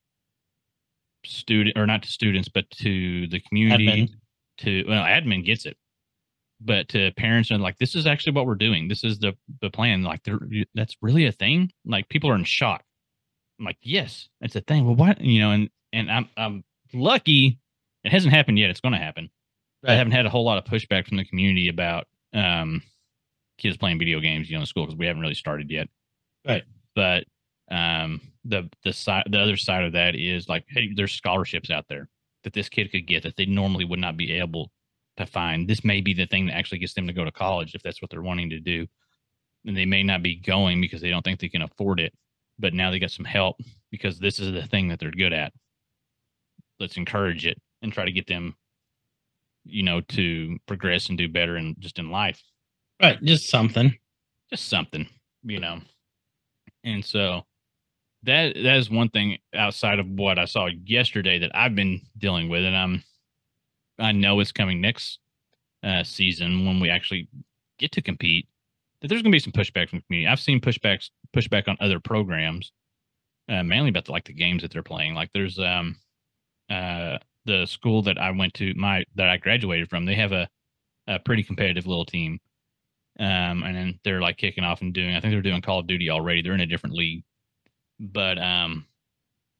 student 1.24 1.76
or 1.76 1.86
not 1.86 2.02
to 2.02 2.08
students, 2.08 2.48
but 2.48 2.68
to 2.70 3.26
the 3.28 3.40
community, 3.40 3.86
Admin. 3.86 4.10
to 4.58 4.84
well, 4.88 5.04
admin 5.04 5.44
gets 5.44 5.66
it, 5.66 5.76
but 6.60 6.88
to 6.88 7.12
parents 7.12 7.50
and 7.50 7.62
like, 7.62 7.78
this 7.78 7.94
is 7.94 8.06
actually 8.06 8.32
what 8.32 8.46
we're 8.46 8.54
doing. 8.54 8.88
This 8.88 9.04
is 9.04 9.18
the 9.18 9.34
the 9.60 9.70
plan. 9.70 10.02
Like, 10.02 10.22
that's 10.74 10.96
really 11.02 11.26
a 11.26 11.32
thing. 11.32 11.70
Like, 11.84 12.08
people 12.08 12.30
are 12.30 12.36
in 12.36 12.44
shock. 12.44 12.82
I'm 13.58 13.64
like, 13.64 13.78
yes, 13.82 14.28
it's 14.40 14.56
a 14.56 14.60
thing. 14.60 14.84
Well, 14.84 14.96
what 14.96 15.20
you 15.20 15.40
know, 15.40 15.50
and 15.52 15.70
and 15.92 16.10
I'm 16.10 16.28
I'm 16.36 16.64
lucky. 16.92 17.58
It 18.04 18.12
hasn't 18.12 18.34
happened 18.34 18.58
yet. 18.58 18.70
It's 18.70 18.80
going 18.80 18.92
to 18.92 18.98
happen. 18.98 19.30
I 19.84 19.94
haven't 19.94 20.12
had 20.12 20.26
a 20.26 20.30
whole 20.30 20.44
lot 20.44 20.58
of 20.58 20.64
pushback 20.64 21.06
from 21.06 21.16
the 21.16 21.24
community 21.24 21.68
about 21.68 22.06
um, 22.32 22.82
kids 23.58 23.76
playing 23.76 23.98
video 23.98 24.20
games, 24.20 24.48
you 24.50 24.56
know, 24.56 24.60
in 24.60 24.66
school 24.66 24.84
because 24.84 24.98
we 24.98 25.06
haven't 25.06 25.22
really 25.22 25.34
started 25.34 25.70
yet. 25.70 25.88
Right. 26.46 26.64
But 26.94 27.24
um, 27.70 28.20
the 28.44 28.68
the 28.84 28.92
side 28.92 29.24
the 29.30 29.38
other 29.38 29.56
side 29.56 29.84
of 29.84 29.92
that 29.92 30.14
is 30.14 30.48
like, 30.48 30.64
hey, 30.68 30.92
there's 30.94 31.12
scholarships 31.12 31.70
out 31.70 31.86
there 31.88 32.08
that 32.44 32.52
this 32.52 32.68
kid 32.68 32.90
could 32.90 33.06
get 33.06 33.22
that 33.24 33.36
they 33.36 33.46
normally 33.46 33.84
would 33.84 33.98
not 33.98 34.16
be 34.16 34.32
able 34.32 34.70
to 35.16 35.26
find. 35.26 35.68
This 35.68 35.84
may 35.84 36.00
be 36.00 36.14
the 36.14 36.26
thing 36.26 36.46
that 36.46 36.56
actually 36.56 36.78
gets 36.78 36.94
them 36.94 37.06
to 37.06 37.12
go 37.12 37.24
to 37.24 37.32
college 37.32 37.74
if 37.74 37.82
that's 37.82 38.02
what 38.02 38.10
they're 38.10 38.22
wanting 38.22 38.50
to 38.50 38.60
do. 38.60 38.86
And 39.64 39.76
they 39.76 39.86
may 39.86 40.02
not 40.02 40.22
be 40.22 40.36
going 40.36 40.80
because 40.80 41.00
they 41.00 41.10
don't 41.10 41.22
think 41.22 41.40
they 41.40 41.48
can 41.48 41.62
afford 41.62 42.00
it, 42.00 42.12
but 42.58 42.74
now 42.74 42.90
they 42.90 42.98
got 42.98 43.10
some 43.10 43.24
help 43.24 43.56
because 43.90 44.18
this 44.18 44.38
is 44.38 44.52
the 44.52 44.66
thing 44.66 44.88
that 44.88 45.00
they're 45.00 45.10
good 45.10 45.32
at. 45.32 45.52
Let's 46.78 46.96
encourage 46.96 47.46
it 47.46 47.58
and 47.82 47.92
try 47.92 48.04
to 48.04 48.12
get 48.12 48.26
them, 48.26 48.56
you 49.64 49.82
know, 49.82 50.00
to 50.02 50.58
progress 50.66 51.08
and 51.08 51.18
do 51.18 51.28
better 51.28 51.56
and 51.56 51.74
just 51.80 51.98
in 51.98 52.10
life 52.10 52.42
Right. 53.02 53.22
Just 53.22 53.48
something. 53.48 53.94
just 54.50 54.68
something, 54.68 55.06
you 55.42 55.60
know. 55.60 55.80
And 56.84 57.04
so 57.04 57.42
that 58.22 58.54
that 58.54 58.76
is 58.76 58.90
one 58.90 59.10
thing 59.10 59.38
outside 59.54 59.98
of 59.98 60.06
what 60.06 60.38
I 60.38 60.46
saw 60.46 60.68
yesterday 60.84 61.40
that 61.40 61.54
I've 61.54 61.74
been 61.74 62.00
dealing 62.16 62.48
with, 62.48 62.64
and 62.64 62.76
I'm 62.76 63.02
I 63.98 64.12
know 64.12 64.40
it's 64.40 64.52
coming 64.52 64.80
next 64.80 65.18
uh, 65.84 66.04
season 66.04 66.66
when 66.66 66.80
we 66.80 66.90
actually 66.90 67.28
get 67.78 67.92
to 67.92 68.02
compete. 68.02 68.48
That 69.00 69.08
there's 69.08 69.22
going 69.22 69.32
to 69.32 69.36
be 69.36 69.40
some 69.40 69.52
pushback 69.52 69.90
from 69.90 70.00
the 70.00 70.04
community. 70.04 70.28
I've 70.28 70.40
seen 70.40 70.60
pushbacks 70.60 71.10
pushback 71.36 71.68
on 71.68 71.76
other 71.80 72.00
programs, 72.00 72.72
uh, 73.48 73.62
mainly 73.62 73.90
about 73.90 74.06
the, 74.06 74.12
like 74.12 74.24
the 74.26 74.34
games 74.34 74.62
that 74.62 74.72
they're 74.72 74.82
playing. 74.82 75.14
Like 75.14 75.30
there's 75.34 75.58
um 75.58 75.96
uh 76.70 77.18
the 77.46 77.66
school 77.66 78.02
that 78.02 78.18
I 78.18 78.30
went 78.32 78.54
to 78.54 78.74
my 78.76 79.04
that 79.16 79.28
I 79.28 79.36
graduated 79.38 79.90
from. 79.90 80.04
They 80.06 80.16
have 80.16 80.32
a 80.32 80.48
a 81.08 81.18
pretty 81.20 81.42
competitive 81.44 81.86
little 81.86 82.06
team 82.06 82.40
Um, 83.18 83.62
and 83.62 83.76
then 83.76 84.00
they're 84.04 84.20
like 84.20 84.36
kicking 84.36 84.64
off 84.64 84.82
and 84.82 84.92
doing. 84.92 85.16
I 85.16 85.20
think 85.20 85.32
they're 85.32 85.42
doing 85.42 85.62
Call 85.62 85.80
of 85.80 85.86
Duty 85.86 86.10
already. 86.10 86.42
They're 86.42 86.54
in 86.54 86.60
a 86.60 86.66
different 86.66 86.96
league, 86.96 87.24
but 88.00 88.38
um, 88.38 88.86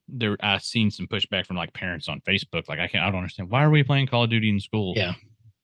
there 0.08 0.36
I've 0.40 0.62
seen 0.62 0.90
some 0.90 1.06
pushback 1.06 1.46
from 1.46 1.56
like 1.56 1.72
parents 1.72 2.08
on 2.08 2.20
Facebook. 2.20 2.68
Like 2.68 2.78
I 2.78 2.88
can't, 2.88 3.04
I 3.04 3.06
don't 3.10 3.18
understand 3.20 3.50
why 3.50 3.64
are 3.64 3.70
we 3.70 3.82
playing 3.82 4.06
Call 4.06 4.24
of 4.24 4.30
Duty 4.30 4.48
in 4.50 4.60
school? 4.60 4.94
Yeah. 4.96 5.14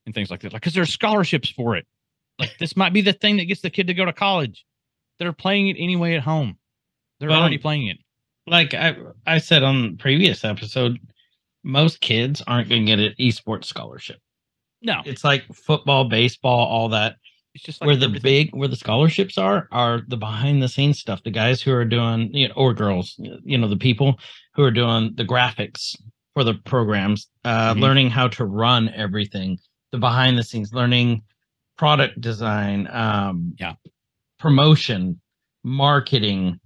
and 0.07 0.15
things 0.15 0.31
like 0.31 0.41
that. 0.41 0.53
Like 0.53 0.63
because 0.63 0.75
there's 0.75 0.91
scholarships 0.93 1.49
for 1.51 1.77
it. 1.77 1.87
Like 2.39 2.53
this 2.59 2.77
might 2.77 2.93
be 2.93 3.03
the 3.03 3.13
thing 3.13 3.37
that 3.37 3.45
gets 3.45 3.61
the 3.61 3.71
kid 3.71 3.87
to 3.89 3.95
go 3.95 4.05
to 4.05 4.13
college. 4.13 4.65
They're 5.19 5.33
playing 5.33 5.69
it 5.69 5.77
anyway 5.79 6.15
at 6.15 6.23
home. 6.23 6.59
They're 7.21 7.29
Well, 7.29 7.41
already 7.41 7.59
playing 7.59 7.87
it. 7.89 7.99
like 8.47 8.75
I 8.75 8.97
I 9.27 9.39
said 9.39 9.63
on 9.63 9.83
the 9.83 9.97
previous 9.97 10.45
episode, 10.45 10.99
most 11.63 12.01
kids 12.01 12.43
aren't 12.47 12.69
going 12.69 12.85
to 12.87 12.97
get 12.97 12.99
an 12.99 13.15
esports 13.21 13.67
scholarship. 13.67 14.19
No, 14.85 15.03
It's 15.05 15.23
like 15.23 15.45
football, 15.55 16.09
baseball, 16.09 16.67
all 16.67 16.89
that. 16.89 17.17
It's 17.55 17.65
just 17.65 17.81
like 17.81 17.87
where 17.87 17.97
the 17.97 18.07
everything- 18.07 18.23
big 18.23 18.55
where 18.55 18.69
the 18.69 18.77
scholarships 18.77 19.37
are 19.39 19.69
are 19.73 20.03
the 20.09 20.17
behind 20.17 20.63
the 20.63 20.69
scenes 20.69 20.99
stuff. 21.01 21.23
The 21.23 21.31
guys 21.31 21.61
who 21.63 21.73
are 21.73 21.85
doing 21.85 22.33
you 22.35 22.49
know, 22.49 22.55
or 22.55 22.75
girls, 22.75 23.15
you 23.45 23.59
know, 23.59 23.69
the 23.69 23.77
people 23.77 24.19
who 24.55 24.63
are 24.63 24.71
doing 24.71 25.13
the 25.15 25.25
graphics 25.25 25.95
for 26.35 26.45
the 26.45 26.55
programs, 26.55 27.29
uh, 27.45 27.75
Mhm. 27.75 27.81
learning 27.81 28.11
how 28.11 28.29
to 28.29 28.45
run 28.45 28.89
everything, 28.91 29.59
the 29.91 29.99
behind 29.99 30.39
the 30.39 30.43
scenes, 30.43 30.73
learning 30.73 31.23
product 31.77 32.21
design, 32.21 32.89
um, 32.91 33.55
Yeah. 33.59 33.75
promotion, 34.39 35.21
marketing, 35.65 36.59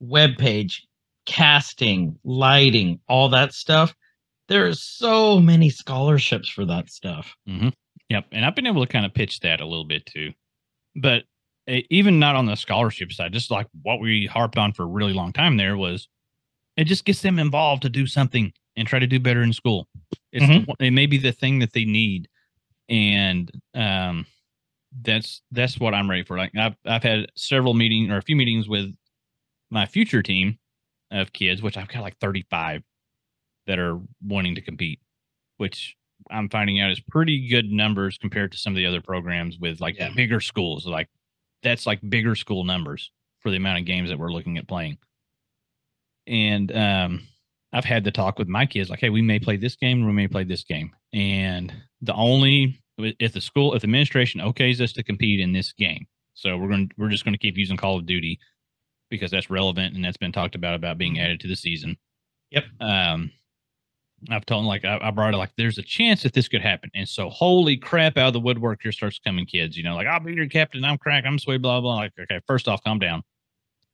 web 0.00 0.36
page, 0.38 0.86
casting, 1.26 2.18
lighting, 2.24 3.00
all 3.08 3.28
that 3.30 3.52
stuff. 3.52 3.94
There's 4.48 4.82
so 4.82 5.40
many 5.40 5.68
scholarships 5.70 6.48
for 6.48 6.64
that 6.66 6.90
stuff. 6.90 7.34
Yep, 8.10 8.26
and 8.32 8.44
I've 8.44 8.54
been 8.54 8.66
able 8.66 8.84
to 8.84 8.90
kind 8.92 9.04
of 9.04 9.12
pitch 9.14 9.40
that 9.40 9.60
a 9.60 9.66
little 9.66 9.84
bit 9.84 10.06
too, 10.06 10.32
but 10.96 11.24
even 11.66 12.18
not 12.18 12.36
on 12.36 12.46
the 12.46 12.54
scholarship 12.56 13.12
side, 13.12 13.32
just 13.32 13.50
like 13.50 13.66
what 13.82 14.00
we 14.00 14.26
harped 14.26 14.56
on 14.56 14.72
for 14.72 14.84
a 14.84 14.86
really 14.86 15.12
long 15.12 15.32
time 15.32 15.58
there 15.58 15.76
was, 15.76 16.08
it 16.78 16.84
just 16.84 17.04
gets 17.04 17.20
them 17.22 17.38
involved 17.38 17.82
to 17.82 17.90
do 17.90 18.06
something 18.06 18.52
and 18.76 18.88
try 18.88 18.98
to 18.98 19.06
do 19.06 19.20
better 19.20 19.42
in 19.42 19.52
school. 19.52 19.88
It's 20.32 20.44
Mhm. 20.44 20.74
it 20.80 20.92
may 20.92 21.06
be 21.06 21.18
the 21.18 21.32
thing 21.32 21.58
that 21.58 21.72
they 21.74 21.84
need, 21.84 22.28
and 22.88 23.50
um, 23.74 24.26
that's 25.02 25.42
that's 25.52 25.78
what 25.78 25.94
I'm 25.94 26.08
ready 26.08 26.24
for. 26.24 26.38
Like 26.38 26.56
I've 26.56 26.76
I've 26.86 27.02
had 27.02 27.30
several 27.36 27.74
meetings 27.74 28.10
or 28.10 28.16
a 28.18 28.22
few 28.22 28.36
meetings 28.36 28.68
with 28.68 28.94
my 29.70 29.86
future 29.86 30.22
team 30.22 30.58
of 31.10 31.32
kids, 31.34 31.62
which 31.62 31.76
I've 31.76 31.88
got 31.88 32.02
like 32.02 32.18
35 32.18 32.82
that 33.66 33.78
are 33.78 34.00
wanting 34.22 34.54
to 34.56 34.62
compete, 34.62 35.00
which 35.58 35.96
I'm 36.30 36.48
finding 36.48 36.80
out 36.80 36.90
is 36.90 37.00
pretty 37.00 37.48
good 37.48 37.70
numbers 37.70 38.18
compared 38.18 38.52
to 38.52 38.58
some 38.58 38.72
of 38.72 38.76
the 38.76 38.86
other 38.86 39.00
programs 39.00 39.58
with 39.58 39.80
like 39.80 39.96
Yeah. 39.98 40.10
bigger 40.14 40.40
schools. 40.40 40.86
Like 40.86 41.08
that's 41.62 41.86
like 41.86 42.00
bigger 42.08 42.34
school 42.34 42.64
numbers 42.64 43.10
for 43.40 43.50
the 43.50 43.56
amount 43.56 43.78
of 43.80 43.84
games 43.84 44.10
that 44.10 44.18
we're 44.18 44.32
looking 44.32 44.58
at 44.58 44.68
playing. 44.68 44.98
And 46.26 46.74
um, 46.76 47.22
I've 47.72 47.84
had 47.84 48.04
the 48.04 48.10
talk 48.10 48.38
with 48.38 48.48
my 48.48 48.66
kids, 48.66 48.90
like, 48.90 49.00
hey, 49.00 49.10
we 49.10 49.22
may 49.22 49.38
play 49.38 49.56
this 49.56 49.76
game, 49.76 50.04
we 50.06 50.12
may 50.12 50.28
play 50.28 50.44
this 50.44 50.64
game. 50.64 50.90
And 51.12 51.72
the 52.02 52.14
only 52.14 52.80
if 52.98 53.32
the 53.32 53.40
school, 53.40 53.74
if 53.74 53.82
the 53.82 53.86
administration 53.86 54.40
okays 54.40 54.80
us 54.80 54.92
to 54.94 55.02
compete 55.02 55.40
in 55.40 55.52
this 55.52 55.72
game, 55.72 56.06
so 56.34 56.56
we're 56.58 56.68
going 56.68 56.88
to 56.88 56.94
we're 56.98 57.08
just 57.08 57.24
going 57.24 57.34
to 57.34 57.38
keep 57.38 57.56
using 57.56 57.76
Call 57.76 57.96
of 57.96 58.06
Duty 58.06 58.38
because 59.10 59.30
that's 59.30 59.50
relevant 59.50 59.94
and 59.94 60.04
that's 60.04 60.16
been 60.16 60.32
talked 60.32 60.54
about 60.54 60.74
about 60.74 60.98
being 60.98 61.18
added 61.18 61.40
to 61.40 61.48
the 61.48 61.56
season. 61.56 61.96
Yep. 62.50 62.64
Um, 62.80 63.30
I've 64.30 64.44
told 64.46 64.62
them 64.62 64.66
like 64.66 64.84
I, 64.84 64.98
I 65.00 65.10
brought 65.10 65.32
it 65.34 65.36
like 65.36 65.52
there's 65.56 65.78
a 65.78 65.82
chance 65.82 66.22
that 66.24 66.32
this 66.32 66.48
could 66.48 66.60
happen, 66.62 66.90
and 66.94 67.08
so 67.08 67.28
holy 67.30 67.76
crap, 67.76 68.16
out 68.16 68.28
of 68.28 68.32
the 68.32 68.40
woodwork 68.40 68.80
here 68.82 68.92
starts 68.92 69.18
coming 69.18 69.46
kids. 69.46 69.76
You 69.76 69.84
know, 69.84 69.94
like 69.94 70.06
I'll 70.06 70.20
be 70.20 70.34
your 70.34 70.48
captain, 70.48 70.84
I'm 70.84 70.98
crack, 70.98 71.24
I'm 71.26 71.38
sway, 71.38 71.56
blah 71.58 71.80
blah. 71.80 71.94
Like 71.96 72.12
okay, 72.20 72.40
first 72.46 72.66
off, 72.68 72.82
calm 72.82 72.98
down 72.98 73.22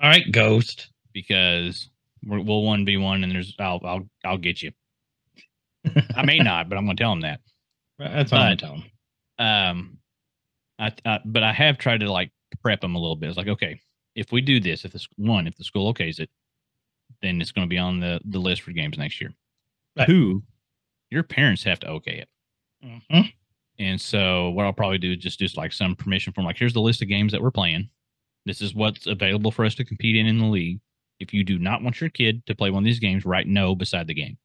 All 0.00 0.08
right, 0.08 0.24
Ghost. 0.32 0.90
because 1.12 1.90
we're, 2.26 2.40
we'll 2.40 2.62
one 2.62 2.84
v 2.86 2.96
one, 2.96 3.22
and 3.22 3.32
there's 3.32 3.54
I'll 3.58 3.80
I'll 3.84 4.08
I'll 4.24 4.38
get 4.38 4.62
you. 4.62 4.72
I 6.16 6.24
may 6.24 6.38
not, 6.50 6.68
but 6.68 6.78
I'm 6.78 6.84
going 6.86 6.96
to 6.96 7.02
tell 7.02 7.12
them 7.12 7.20
that. 7.22 7.40
That's 7.98 8.32
what 8.32 8.40
I'm 8.40 8.52
But- 8.56 8.58
telling. 8.60 8.84
um 9.38 9.98
I, 10.78 10.90
I 11.04 11.20
but 11.24 11.44
i 11.44 11.52
have 11.52 11.78
tried 11.78 12.00
to 12.00 12.10
like 12.10 12.32
prep 12.60 12.80
them 12.80 12.96
a 12.96 12.98
little 12.98 13.14
bit 13.14 13.28
it's 13.28 13.36
like 13.38 13.46
okay 13.46 13.80
if 14.16 14.32
we 14.32 14.40
do 14.40 14.58
this 14.58 14.84
if 14.84 14.90
this 14.92 15.06
one 15.16 15.46
if 15.46 15.54
the 15.56 15.62
school 15.62 15.92
okays 15.94 16.18
it 16.18 16.28
then 17.22 17.40
it's 17.40 17.52
going 17.52 17.64
to 17.64 17.70
be 17.70 17.78
on 17.78 18.00
the 18.00 18.20
the 18.24 18.40
list 18.40 18.62
for 18.62 18.72
games 18.72 18.98
next 18.98 19.20
year 19.20 19.30
Right. 19.96 20.06
two 20.06 20.42
your 21.10 21.22
parents 21.22 21.62
have 21.64 21.80
to 21.80 21.88
okay 21.88 22.18
it 22.18 22.28
Mhm. 23.10 23.32
and 23.78 24.00
so 24.00 24.50
what 24.50 24.64
i'll 24.66 24.72
probably 24.72 24.98
do 24.98 25.12
is 25.12 25.18
just 25.18 25.38
do 25.38 25.46
like 25.56 25.72
some 25.72 25.94
permission 25.96 26.32
from 26.32 26.44
like 26.44 26.56
here's 26.58 26.72
the 26.74 26.80
list 26.80 27.00
of 27.02 27.08
games 27.08 27.32
that 27.32 27.40
we're 27.42 27.50
playing 27.50 27.88
this 28.46 28.60
is 28.60 28.74
what's 28.74 29.06
available 29.06 29.50
for 29.50 29.64
us 29.64 29.74
to 29.76 29.84
compete 29.84 30.16
in 30.16 30.26
in 30.26 30.38
the 30.38 30.46
league 30.46 30.80
if 31.20 31.32
you 31.32 31.44
do 31.44 31.58
not 31.58 31.82
want 31.82 32.00
your 32.00 32.10
kid 32.10 32.44
to 32.46 32.54
play 32.54 32.70
one 32.70 32.82
of 32.82 32.84
these 32.84 32.98
games 32.98 33.24
write 33.24 33.46
no 33.46 33.74
beside 33.74 34.06
the 34.06 34.14
game 34.14 34.36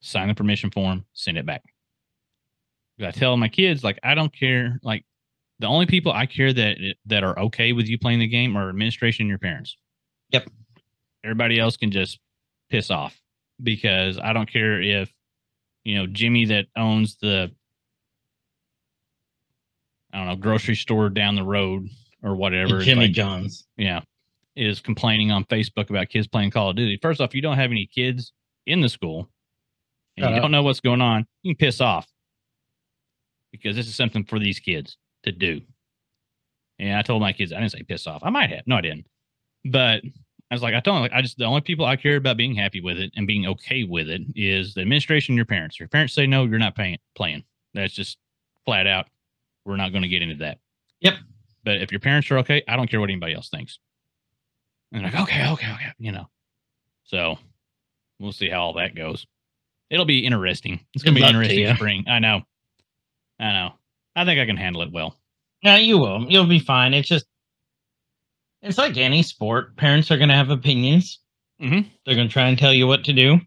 sign 0.00 0.28
the 0.28 0.34
permission 0.34 0.70
form 0.70 1.04
send 1.12 1.38
it 1.38 1.46
back 1.46 1.62
I 3.00 3.12
tell 3.12 3.36
my 3.36 3.48
kids 3.48 3.84
like 3.84 4.00
I 4.02 4.16
don't 4.16 4.34
care. 4.34 4.80
Like 4.82 5.04
the 5.60 5.68
only 5.68 5.86
people 5.86 6.10
I 6.10 6.26
care 6.26 6.52
that 6.52 6.78
that 7.06 7.22
are 7.22 7.38
okay 7.38 7.72
with 7.72 7.86
you 7.88 7.96
playing 7.96 8.18
the 8.18 8.26
game 8.26 8.56
are 8.56 8.68
administration 8.68 9.22
and 9.22 9.28
your 9.28 9.38
parents. 9.38 9.76
Yep. 10.30 10.48
Everybody 11.22 11.60
else 11.60 11.76
can 11.76 11.92
just 11.92 12.18
piss 12.70 12.90
off 12.90 13.16
because 13.62 14.18
I 14.18 14.32
don't 14.32 14.50
care 14.50 14.80
if 14.80 15.12
you 15.84 15.96
know 15.96 16.06
Jimmy 16.06 16.46
that 16.46 16.66
owns 16.76 17.16
the 17.20 17.50
I 20.12 20.18
don't 20.18 20.26
know 20.26 20.36
grocery 20.36 20.76
store 20.76 21.10
down 21.10 21.34
the 21.34 21.44
road 21.44 21.88
or 22.22 22.34
whatever. 22.34 22.80
Jimmy 22.80 23.06
like, 23.06 23.12
John's. 23.12 23.66
yeah, 23.76 24.00
is 24.56 24.80
complaining 24.80 25.30
on 25.30 25.44
Facebook 25.44 25.90
about 25.90 26.08
kids 26.08 26.26
playing 26.26 26.50
Call 26.50 26.70
of 26.70 26.76
Duty. 26.76 26.98
First 27.00 27.20
off, 27.20 27.34
you 27.34 27.42
don't 27.42 27.56
have 27.56 27.70
any 27.70 27.86
kids 27.86 28.32
in 28.66 28.80
the 28.80 28.88
school 28.88 29.28
and 30.16 30.24
Shut 30.24 30.30
you 30.32 30.36
up. 30.36 30.42
don't 30.42 30.50
know 30.50 30.62
what's 30.62 30.80
going 30.80 31.00
on. 31.00 31.26
You 31.42 31.54
can 31.54 31.58
piss 31.58 31.80
off 31.80 32.06
because 33.52 33.76
this 33.76 33.86
is 33.86 33.94
something 33.94 34.24
for 34.24 34.38
these 34.38 34.58
kids 34.58 34.96
to 35.24 35.32
do. 35.32 35.60
And 36.78 36.96
I 36.96 37.02
told 37.02 37.22
my 37.22 37.32
kids, 37.32 37.52
I 37.52 37.58
didn't 37.60 37.72
say 37.72 37.82
piss 37.82 38.06
off. 38.06 38.22
I 38.22 38.30
might 38.30 38.50
have. 38.50 38.62
No, 38.66 38.76
I 38.76 38.80
didn't. 38.80 39.06
But 39.64 40.02
I 40.50 40.54
was 40.54 40.62
like, 40.62 40.74
I 40.74 40.80
told 40.80 40.96
them, 40.96 41.02
like, 41.02 41.12
I 41.12 41.20
just, 41.20 41.36
the 41.36 41.44
only 41.44 41.60
people 41.60 41.84
I 41.84 41.96
care 41.96 42.16
about 42.16 42.38
being 42.38 42.54
happy 42.54 42.80
with 42.80 42.96
it 42.98 43.12
and 43.16 43.26
being 43.26 43.46
okay 43.46 43.84
with 43.84 44.08
it 44.08 44.22
is 44.34 44.72
the 44.74 44.80
administration 44.80 45.32
and 45.32 45.36
your 45.36 45.44
parents. 45.44 45.76
If 45.76 45.80
your 45.80 45.88
parents 45.88 46.14
say 46.14 46.26
no, 46.26 46.44
you're 46.44 46.58
not 46.58 46.74
paying, 46.74 46.98
playing. 47.14 47.44
That's 47.74 47.92
just 47.92 48.16
flat 48.64 48.86
out. 48.86 49.08
We're 49.66 49.76
not 49.76 49.92
going 49.92 50.02
to 50.02 50.08
get 50.08 50.22
into 50.22 50.36
that. 50.36 50.58
Yep. 51.00 51.14
But 51.64 51.82
if 51.82 51.92
your 51.92 52.00
parents 52.00 52.30
are 52.30 52.38
okay, 52.38 52.62
I 52.66 52.76
don't 52.76 52.90
care 52.90 52.98
what 52.98 53.10
anybody 53.10 53.34
else 53.34 53.50
thinks. 53.50 53.78
And 54.90 55.02
like, 55.02 55.14
okay, 55.14 55.50
okay, 55.50 55.70
okay, 55.72 55.92
you 55.98 56.12
know. 56.12 56.30
So 57.04 57.38
we'll 58.18 58.32
see 58.32 58.48
how 58.48 58.62
all 58.62 58.72
that 58.74 58.94
goes. 58.94 59.26
It'll 59.90 60.06
be 60.06 60.24
interesting. 60.24 60.80
It's 60.94 61.04
gonna 61.04 61.14
be 61.14 61.22
an 61.22 61.34
luck 61.34 61.44
to 61.44 61.50
interesting 61.50 61.76
spring. 61.76 62.04
I 62.08 62.20
know. 62.20 62.40
I 63.38 63.52
know. 63.52 63.72
I 64.16 64.24
think 64.24 64.40
I 64.40 64.46
can 64.46 64.56
handle 64.56 64.80
it 64.80 64.92
well. 64.92 65.14
Yeah, 65.62 65.76
you 65.76 65.98
will. 65.98 66.24
You'll 66.26 66.46
be 66.46 66.58
fine. 66.58 66.94
It's 66.94 67.08
just, 67.08 67.26
it's 68.62 68.78
like 68.78 68.96
any 68.96 69.22
sport. 69.22 69.76
Parents 69.76 70.10
are 70.10 70.16
going 70.16 70.28
to 70.30 70.34
have 70.34 70.50
opinions. 70.50 71.20
Mhm. 71.60 71.86
They're 72.04 72.14
going 72.14 72.28
to 72.28 72.32
try 72.32 72.48
and 72.48 72.58
tell 72.58 72.72
you 72.72 72.86
what 72.86 73.04
to 73.04 73.12
do. 73.12 73.40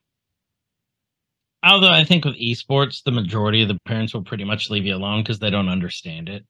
Although 1.64 1.92
I 1.92 2.04
think 2.04 2.26
with 2.26 2.36
esports, 2.40 3.04
the 3.04 3.12
majority 3.12 3.62
of 3.62 3.68
the 3.68 3.78
parents 3.86 4.14
will 4.14 4.24
pretty 4.24 4.44
much 4.44 4.70
leave 4.70 4.86
you 4.86 4.96
alone 4.96 5.22
because 5.22 5.40
they 5.40 5.50
don't 5.52 5.70
understand 5.70 6.28
it. 6.28 6.44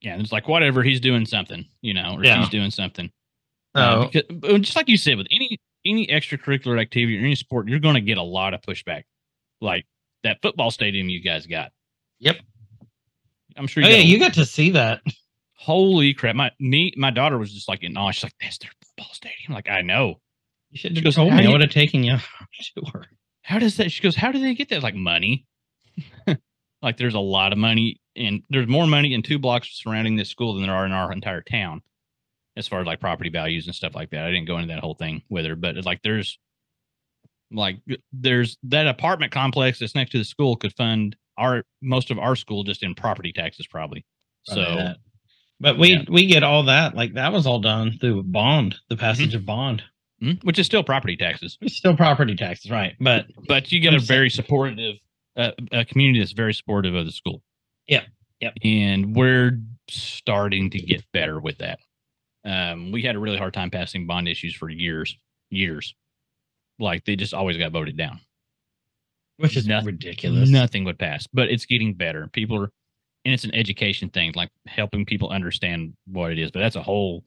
Yeah, 0.00 0.16
it's 0.18 0.32
like 0.32 0.48
whatever 0.48 0.82
he's 0.82 1.00
doing 1.00 1.26
something, 1.26 1.64
you 1.80 1.94
know, 1.94 2.14
or 2.16 2.24
Yeah. 2.24 2.40
she's 2.40 2.48
doing 2.50 2.70
something. 2.70 3.10
So 3.76 3.82
Uh, 3.82 4.08
because, 4.10 4.60
just 4.62 4.76
like 4.76 4.88
you 4.88 4.96
said, 4.96 5.16
with 5.16 5.28
any 5.30 5.58
any 5.84 6.06
extracurricular 6.08 6.80
activity 6.80 7.16
or 7.16 7.20
any 7.20 7.36
sport, 7.36 7.68
you're 7.68 7.78
going 7.78 7.94
to 7.94 8.00
get 8.00 8.18
a 8.18 8.22
lot 8.22 8.52
of 8.52 8.60
pushback. 8.62 9.04
Like 9.60 9.86
that 10.24 10.42
football 10.42 10.70
stadium 10.72 11.08
you 11.08 11.20
guys 11.22 11.46
got. 11.46 11.70
Yep. 12.18 12.38
I'm 13.56 13.66
sure. 13.68 13.84
oh 13.84 13.86
You 13.86 13.92
yeah, 13.92 13.98
got 14.00 14.04
a- 14.04 14.08
you 14.08 14.18
got 14.18 14.34
to 14.34 14.44
see 14.46 14.70
that. 14.70 15.02
Holy 15.58 16.14
crap! 16.14 16.36
My 16.36 16.50
me, 16.60 16.92
my 16.96 17.10
daughter 17.10 17.36
was 17.38 17.52
just 17.52 17.68
like 17.68 17.82
in 17.82 17.96
awe. 17.96 18.10
She's 18.10 18.22
like, 18.24 18.34
"That's 18.40 18.58
their 18.58 18.70
football 18.84 19.12
stadium." 19.12 19.52
Like, 19.52 19.68
I 19.68 19.82
know. 19.82 20.20
You 20.70 20.78
should 20.78 20.90
She 20.92 20.96
have 20.96 21.04
goes, 21.04 21.14
told 21.16 21.30
"How 21.32 21.36
me. 21.36 21.42
do 21.42 21.48
I 21.48 21.50
you- 21.50 21.52
would 21.54 21.60
have 21.62 21.70
taken 21.70 22.04
you. 22.04 22.16
Sure. 22.52 23.04
How 23.42 23.58
does 23.58 23.76
that? 23.78 23.90
She 23.92 24.02
goes, 24.02 24.16
"How 24.16 24.30
do 24.32 24.38
they 24.40 24.54
get 24.54 24.68
that? 24.70 24.82
Like 24.82 24.94
money." 24.94 25.46
like, 26.82 26.96
there's 26.96 27.14
a 27.14 27.18
lot 27.20 27.52
of 27.52 27.58
money, 27.58 28.00
and 28.16 28.42
there's 28.50 28.68
more 28.68 28.86
money 28.86 29.14
in 29.14 29.22
two 29.22 29.38
blocks 29.38 29.68
surrounding 29.82 30.16
this 30.16 30.28
school 30.28 30.54
than 30.54 30.62
there 30.64 30.74
are 30.74 30.86
in 30.86 30.92
our 30.92 31.10
entire 31.12 31.40
town, 31.42 31.80
as 32.56 32.68
far 32.68 32.80
as 32.80 32.86
like 32.86 33.00
property 33.00 33.30
values 33.30 33.66
and 33.66 33.74
stuff 33.74 33.94
like 33.94 34.10
that. 34.10 34.24
I 34.24 34.30
didn't 34.30 34.46
go 34.46 34.56
into 34.58 34.68
that 34.74 34.80
whole 34.80 34.94
thing 34.94 35.22
with 35.30 35.44
her, 35.46 35.56
but 35.56 35.76
like 35.84 36.02
there's 36.02 36.38
like 37.50 37.78
there's 38.12 38.58
that 38.64 38.86
apartment 38.86 39.32
complex 39.32 39.78
that's 39.78 39.94
next 39.94 40.10
to 40.12 40.18
the 40.18 40.24
school 40.24 40.54
could 40.56 40.74
fund 40.74 41.16
our 41.38 41.64
most 41.80 42.10
of 42.10 42.18
our 42.18 42.36
school 42.36 42.62
just 42.64 42.82
in 42.82 42.94
property 42.94 43.32
taxes 43.32 43.66
probably. 43.66 44.04
So 44.44 44.56
that. 44.56 44.98
But 45.60 45.78
we 45.78 45.92
Yeah. 45.94 46.04
we 46.08 46.26
get 46.26 46.42
all 46.42 46.64
that. 46.64 46.94
Like 46.94 47.14
that 47.14 47.32
was 47.32 47.46
all 47.46 47.58
done 47.60 47.98
through 47.98 48.22
bond, 48.24 48.76
the 48.88 48.96
passage 48.96 49.34
of 49.34 49.44
bond. 49.44 49.82
Mhm, 50.22 50.42
which 50.44 50.58
is 50.58 50.66
still 50.66 50.82
property 50.82 51.16
taxes, 51.16 51.56
It's 51.60 51.76
still 51.76 51.96
property 51.96 52.34
taxes, 52.34 52.70
right? 52.70 52.96
But 53.00 53.26
but 53.46 53.70
you 53.72 53.78
get 53.80 53.94
a 53.94 53.98
very 54.00 54.30
supportive 54.30 54.96
uh, 55.36 55.52
a 55.70 55.84
community 55.84 56.18
that's 56.18 56.32
very 56.32 56.52
supportive 56.54 56.94
of 56.96 57.06
the 57.06 57.12
school. 57.12 57.42
Yeah. 57.86 58.04
Yep. 58.40 58.54
And 58.64 59.14
we're 59.14 59.60
starting 59.88 60.70
to 60.70 60.78
get 60.80 61.04
better 61.12 61.38
with 61.40 61.58
that. 61.58 61.78
Um, 62.44 62.90
we 62.92 63.02
had 63.02 63.14
a 63.14 63.18
really 63.20 63.38
hard 63.38 63.54
time 63.54 63.70
passing 63.70 64.06
bond 64.06 64.26
issues 64.28 64.54
for 64.54 64.68
years, 64.68 65.16
years. 65.50 65.94
Like 66.80 67.04
they 67.04 67.14
just 67.16 67.34
always 67.34 67.56
got 67.56 67.70
voted 67.72 67.96
down. 67.96 68.20
Which 69.36 69.56
is 69.56 69.66
Nothing- 69.68 69.86
ridiculous. 69.86 70.50
Nothing 70.50 70.82
would 70.84 70.98
pass, 70.98 71.28
but 71.32 71.48
it's 71.48 71.64
getting 71.66 71.94
better. 71.94 72.26
People 72.32 72.64
are, 72.64 72.72
and 73.24 73.34
it's 73.34 73.44
an 73.44 73.54
education 73.54 74.08
thing, 74.10 74.32
like 74.34 74.50
helping 74.66 75.04
people 75.04 75.28
understand 75.30 75.94
what 76.06 76.32
it 76.32 76.38
is. 76.38 76.50
But 76.50 76.60
that's 76.60 76.76
a 76.76 76.82
whole, 76.82 77.24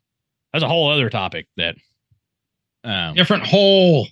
that's 0.54 0.64
a 0.64 0.68
whole 0.68 0.90
other 0.92 1.10
topic 1.10 1.48
that, 1.58 1.76
um, 2.84 3.14
Different 3.14 3.46
hole. 3.46 4.08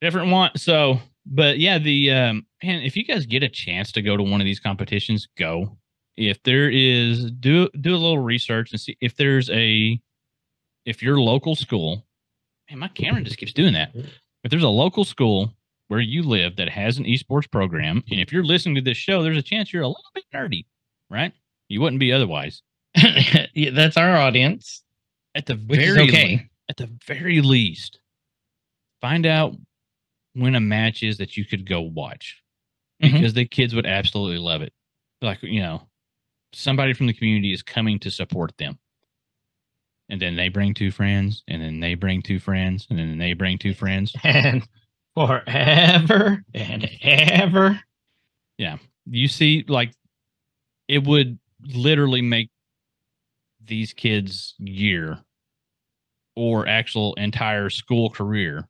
different 0.00 0.30
one. 0.30 0.50
So, 0.56 0.98
but 1.26 1.58
yeah, 1.58 1.78
the 1.78 2.10
um, 2.10 2.46
man, 2.62 2.82
if 2.82 2.96
you 2.96 3.04
guys 3.04 3.26
get 3.26 3.42
a 3.42 3.48
chance 3.48 3.92
to 3.92 4.02
go 4.02 4.16
to 4.16 4.22
one 4.22 4.40
of 4.40 4.44
these 4.46 4.60
competitions, 4.60 5.28
go. 5.36 5.76
If 6.16 6.42
there 6.44 6.70
is, 6.70 7.30
do 7.32 7.68
do 7.80 7.90
a 7.94 7.98
little 7.98 8.18
research 8.20 8.70
and 8.70 8.80
see 8.80 8.96
if 9.00 9.16
there's 9.16 9.50
a, 9.50 10.00
if 10.86 11.02
your 11.02 11.18
local 11.20 11.56
school, 11.56 12.06
man, 12.70 12.78
my 12.78 12.88
camera 12.88 13.22
just 13.22 13.36
keeps 13.36 13.52
doing 13.52 13.72
that. 13.74 13.90
If 14.44 14.50
there's 14.50 14.62
a 14.62 14.68
local 14.68 15.04
school 15.04 15.52
where 15.88 16.00
you 16.00 16.22
live 16.22 16.56
that 16.56 16.68
has 16.68 16.98
an 16.98 17.04
esports 17.04 17.50
program, 17.50 18.02
and 18.10 18.20
if 18.20 18.32
you're 18.32 18.44
listening 18.44 18.76
to 18.76 18.80
this 18.80 18.96
show, 18.96 19.22
there's 19.22 19.36
a 19.36 19.42
chance 19.42 19.72
you're 19.72 19.82
a 19.82 19.88
little 19.88 20.02
bit 20.14 20.24
nerdy, 20.32 20.64
right? 21.10 21.32
You 21.68 21.80
wouldn't 21.80 22.00
be 22.00 22.12
otherwise. 22.12 22.62
yeah, 23.54 23.70
that's 23.72 23.96
our 23.96 24.16
audience, 24.16 24.82
At 25.34 25.46
the 25.46 25.54
very 25.54 26.02
okay. 26.08 26.48
at 26.68 26.76
the 26.76 26.88
very 27.06 27.40
least, 27.40 27.98
find 29.00 29.26
out 29.26 29.54
when 30.34 30.54
a 30.54 30.60
match 30.60 31.02
is 31.02 31.18
that 31.18 31.36
you 31.36 31.44
could 31.44 31.68
go 31.68 31.80
watch 31.80 32.40
Mhm. 33.02 33.12
because 33.12 33.34
the 33.34 33.44
kids 33.44 33.74
would 33.74 33.86
absolutely 33.86 34.38
love 34.38 34.62
it. 34.62 34.72
Like, 35.20 35.42
you 35.42 35.60
know, 35.60 35.88
somebody 36.52 36.92
from 36.92 37.06
the 37.08 37.12
community 37.12 37.52
is 37.52 37.62
coming 37.62 37.98
to 38.00 38.10
support 38.10 38.56
them. 38.58 38.78
And 40.08 40.20
then 40.20 40.36
they 40.36 40.48
bring 40.48 40.74
two 40.74 40.90
friends, 40.90 41.42
and 41.48 41.60
then 41.62 41.80
they 41.80 41.94
bring 41.94 42.22
two 42.22 42.38
friends, 42.38 42.86
and 42.90 42.98
then 42.98 43.16
they 43.18 43.32
bring 43.32 43.58
two 43.58 43.74
friends. 43.74 44.14
And 44.24 44.66
forever 45.16 46.44
and 46.54 46.90
ever. 47.02 47.80
Yeah. 48.58 48.78
You 49.06 49.28
see, 49.28 49.64
like, 49.68 49.92
it 50.88 51.04
would 51.04 51.38
literally 51.74 52.22
make 52.22 52.50
these 53.64 53.92
kids' 53.92 54.54
year 54.58 55.18
or 56.36 56.66
actual 56.66 57.14
entire 57.14 57.70
school 57.70 58.10
career 58.10 58.68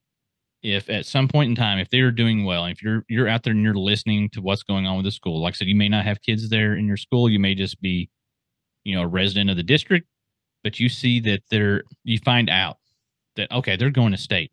if 0.63 0.89
at 0.89 1.07
some 1.07 1.29
point 1.29 1.51
in 1.51 1.57
time 1.57 1.79
if 1.79 1.91
they're 1.91 2.11
doing 2.11 2.45
well 2.45 2.65
if 2.67 2.83
you're 2.83 3.05
you're 3.09 3.29
out 3.29 3.43
there 3.43 3.53
and 3.53 3.63
you're 3.63 3.75
listening 3.75 4.31
to 4.31 4.41
what's 4.41 4.63
going 4.63 4.87
on 4.87 4.97
with 4.97 5.05
the 5.05 5.11
school. 5.11 5.43
Like 5.43 5.55
i 5.55 5.57
said 5.57 5.69
you 5.69 5.75
may 5.75 5.89
not 5.89 6.05
have 6.05 6.23
kids 6.23 6.49
there 6.49 6.75
in 6.75 6.87
your 6.87 6.97
school. 6.97 7.29
You 7.29 7.39
may 7.39 7.55
just 7.55 7.81
be 7.81 8.11
you 8.85 8.95
know 8.95 9.03
a 9.03 9.07
resident 9.09 9.51
of 9.51 9.57
the 9.57 9.63
district 9.63 10.07
but 10.65 10.81
you 10.81 10.89
see 10.89 11.21
that 11.21 11.43
they're 11.51 11.85
you 12.03 12.19
find 12.19 12.51
out 12.51 12.79
that 13.37 13.53
okay 13.53 13.77
they're 13.77 13.91
going 13.91 14.13
to 14.13 14.19
state. 14.19 14.51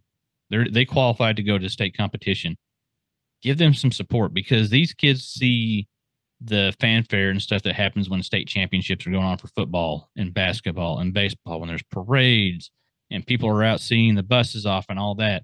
They're 0.51 0.67
they 0.69 0.85
qualified 0.85 1.37
to 1.37 1.43
go 1.43 1.57
to 1.57 1.69
state 1.69 1.97
competition. 1.97 2.57
Give 3.41 3.57
them 3.57 3.73
some 3.73 3.91
support 3.91 4.33
because 4.33 4.69
these 4.69 4.93
kids 4.93 5.23
see 5.23 5.87
the 6.43 6.73
fanfare 6.79 7.29
and 7.29 7.41
stuff 7.41 7.61
that 7.63 7.75
happens 7.75 8.09
when 8.09 8.23
state 8.23 8.47
championships 8.47 9.05
are 9.05 9.11
going 9.11 9.23
on 9.23 9.37
for 9.37 9.47
football 9.49 10.09
and 10.15 10.33
basketball 10.33 10.97
and 10.99 11.13
baseball 11.13 11.59
when 11.59 11.69
there's 11.69 11.83
parades 11.83 12.71
and 13.11 13.25
people 13.27 13.47
are 13.49 13.63
out 13.63 13.79
seeing 13.79 14.15
the 14.15 14.23
buses 14.23 14.65
off 14.65 14.85
and 14.89 14.97
all 14.97 15.13
that 15.15 15.43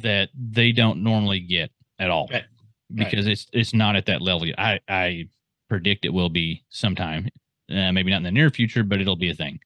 that 0.00 0.30
they 0.34 0.72
don't 0.72 1.02
normally 1.02 1.40
get 1.40 1.70
at 1.98 2.10
all 2.10 2.28
Right. 2.32 2.44
because 3.10 3.26
it's 3.26 3.46
it's 3.52 3.74
not 3.74 3.96
at 3.96 4.06
that 4.06 4.22
level 4.22 4.46
yet. 4.46 4.58
I 4.58 4.80
I 4.88 5.28
predict 5.68 6.04
it 6.04 6.10
will 6.12 6.28
be 6.28 6.64
sometime, 6.70 7.28
uh, 7.70 7.92
maybe 7.92 8.10
not 8.10 8.18
in 8.18 8.22
the 8.22 8.30
near 8.30 8.50
future, 8.50 8.82
but 8.84 9.00
it'll 9.00 9.16
be 9.16 9.30
a 9.30 9.34
thing. 9.34 9.58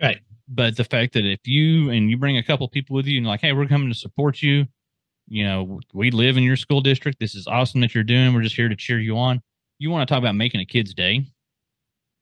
Right. 0.00 0.20
But 0.48 0.76
the 0.76 0.84
fact 0.84 1.14
that 1.14 1.24
if 1.24 1.46
you 1.46 1.90
and 1.90 2.08
you 2.10 2.16
bring 2.16 2.36
a 2.36 2.42
couple 2.42 2.68
people 2.68 2.94
with 2.94 3.06
you 3.06 3.18
and 3.18 3.26
like, 3.26 3.40
hey, 3.40 3.52
we're 3.52 3.66
coming 3.66 3.88
to 3.88 3.94
support 3.94 4.42
you, 4.42 4.66
you 5.26 5.44
know, 5.44 5.80
we 5.92 6.10
live 6.10 6.36
in 6.36 6.44
your 6.44 6.56
school 6.56 6.80
district. 6.80 7.18
This 7.18 7.34
is 7.34 7.46
awesome 7.46 7.80
that 7.80 7.94
you're 7.94 8.04
doing. 8.04 8.32
We're 8.32 8.42
just 8.42 8.54
here 8.56 8.68
to 8.68 8.76
cheer 8.76 9.00
you 9.00 9.16
on. 9.18 9.42
You 9.78 9.90
want 9.90 10.08
to 10.08 10.12
talk 10.12 10.20
about 10.20 10.34
making 10.34 10.60
a 10.60 10.64
kid's 10.66 10.94
day 10.94 11.26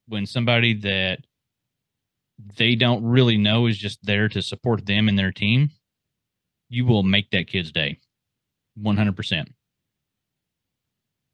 when 0.08 0.26
somebody 0.26 0.74
that 0.80 1.20
they 2.56 2.74
don't 2.74 3.04
really 3.04 3.36
know 3.36 3.66
is 3.66 3.78
just 3.78 4.04
there 4.04 4.28
to 4.28 4.42
support 4.42 4.84
them 4.86 5.08
and 5.08 5.18
their 5.18 5.32
team, 5.32 5.70
you 6.68 6.84
will 6.84 7.02
make 7.04 7.30
that 7.30 7.46
kid's 7.46 7.70
day 7.70 8.00
100%. 8.82 9.46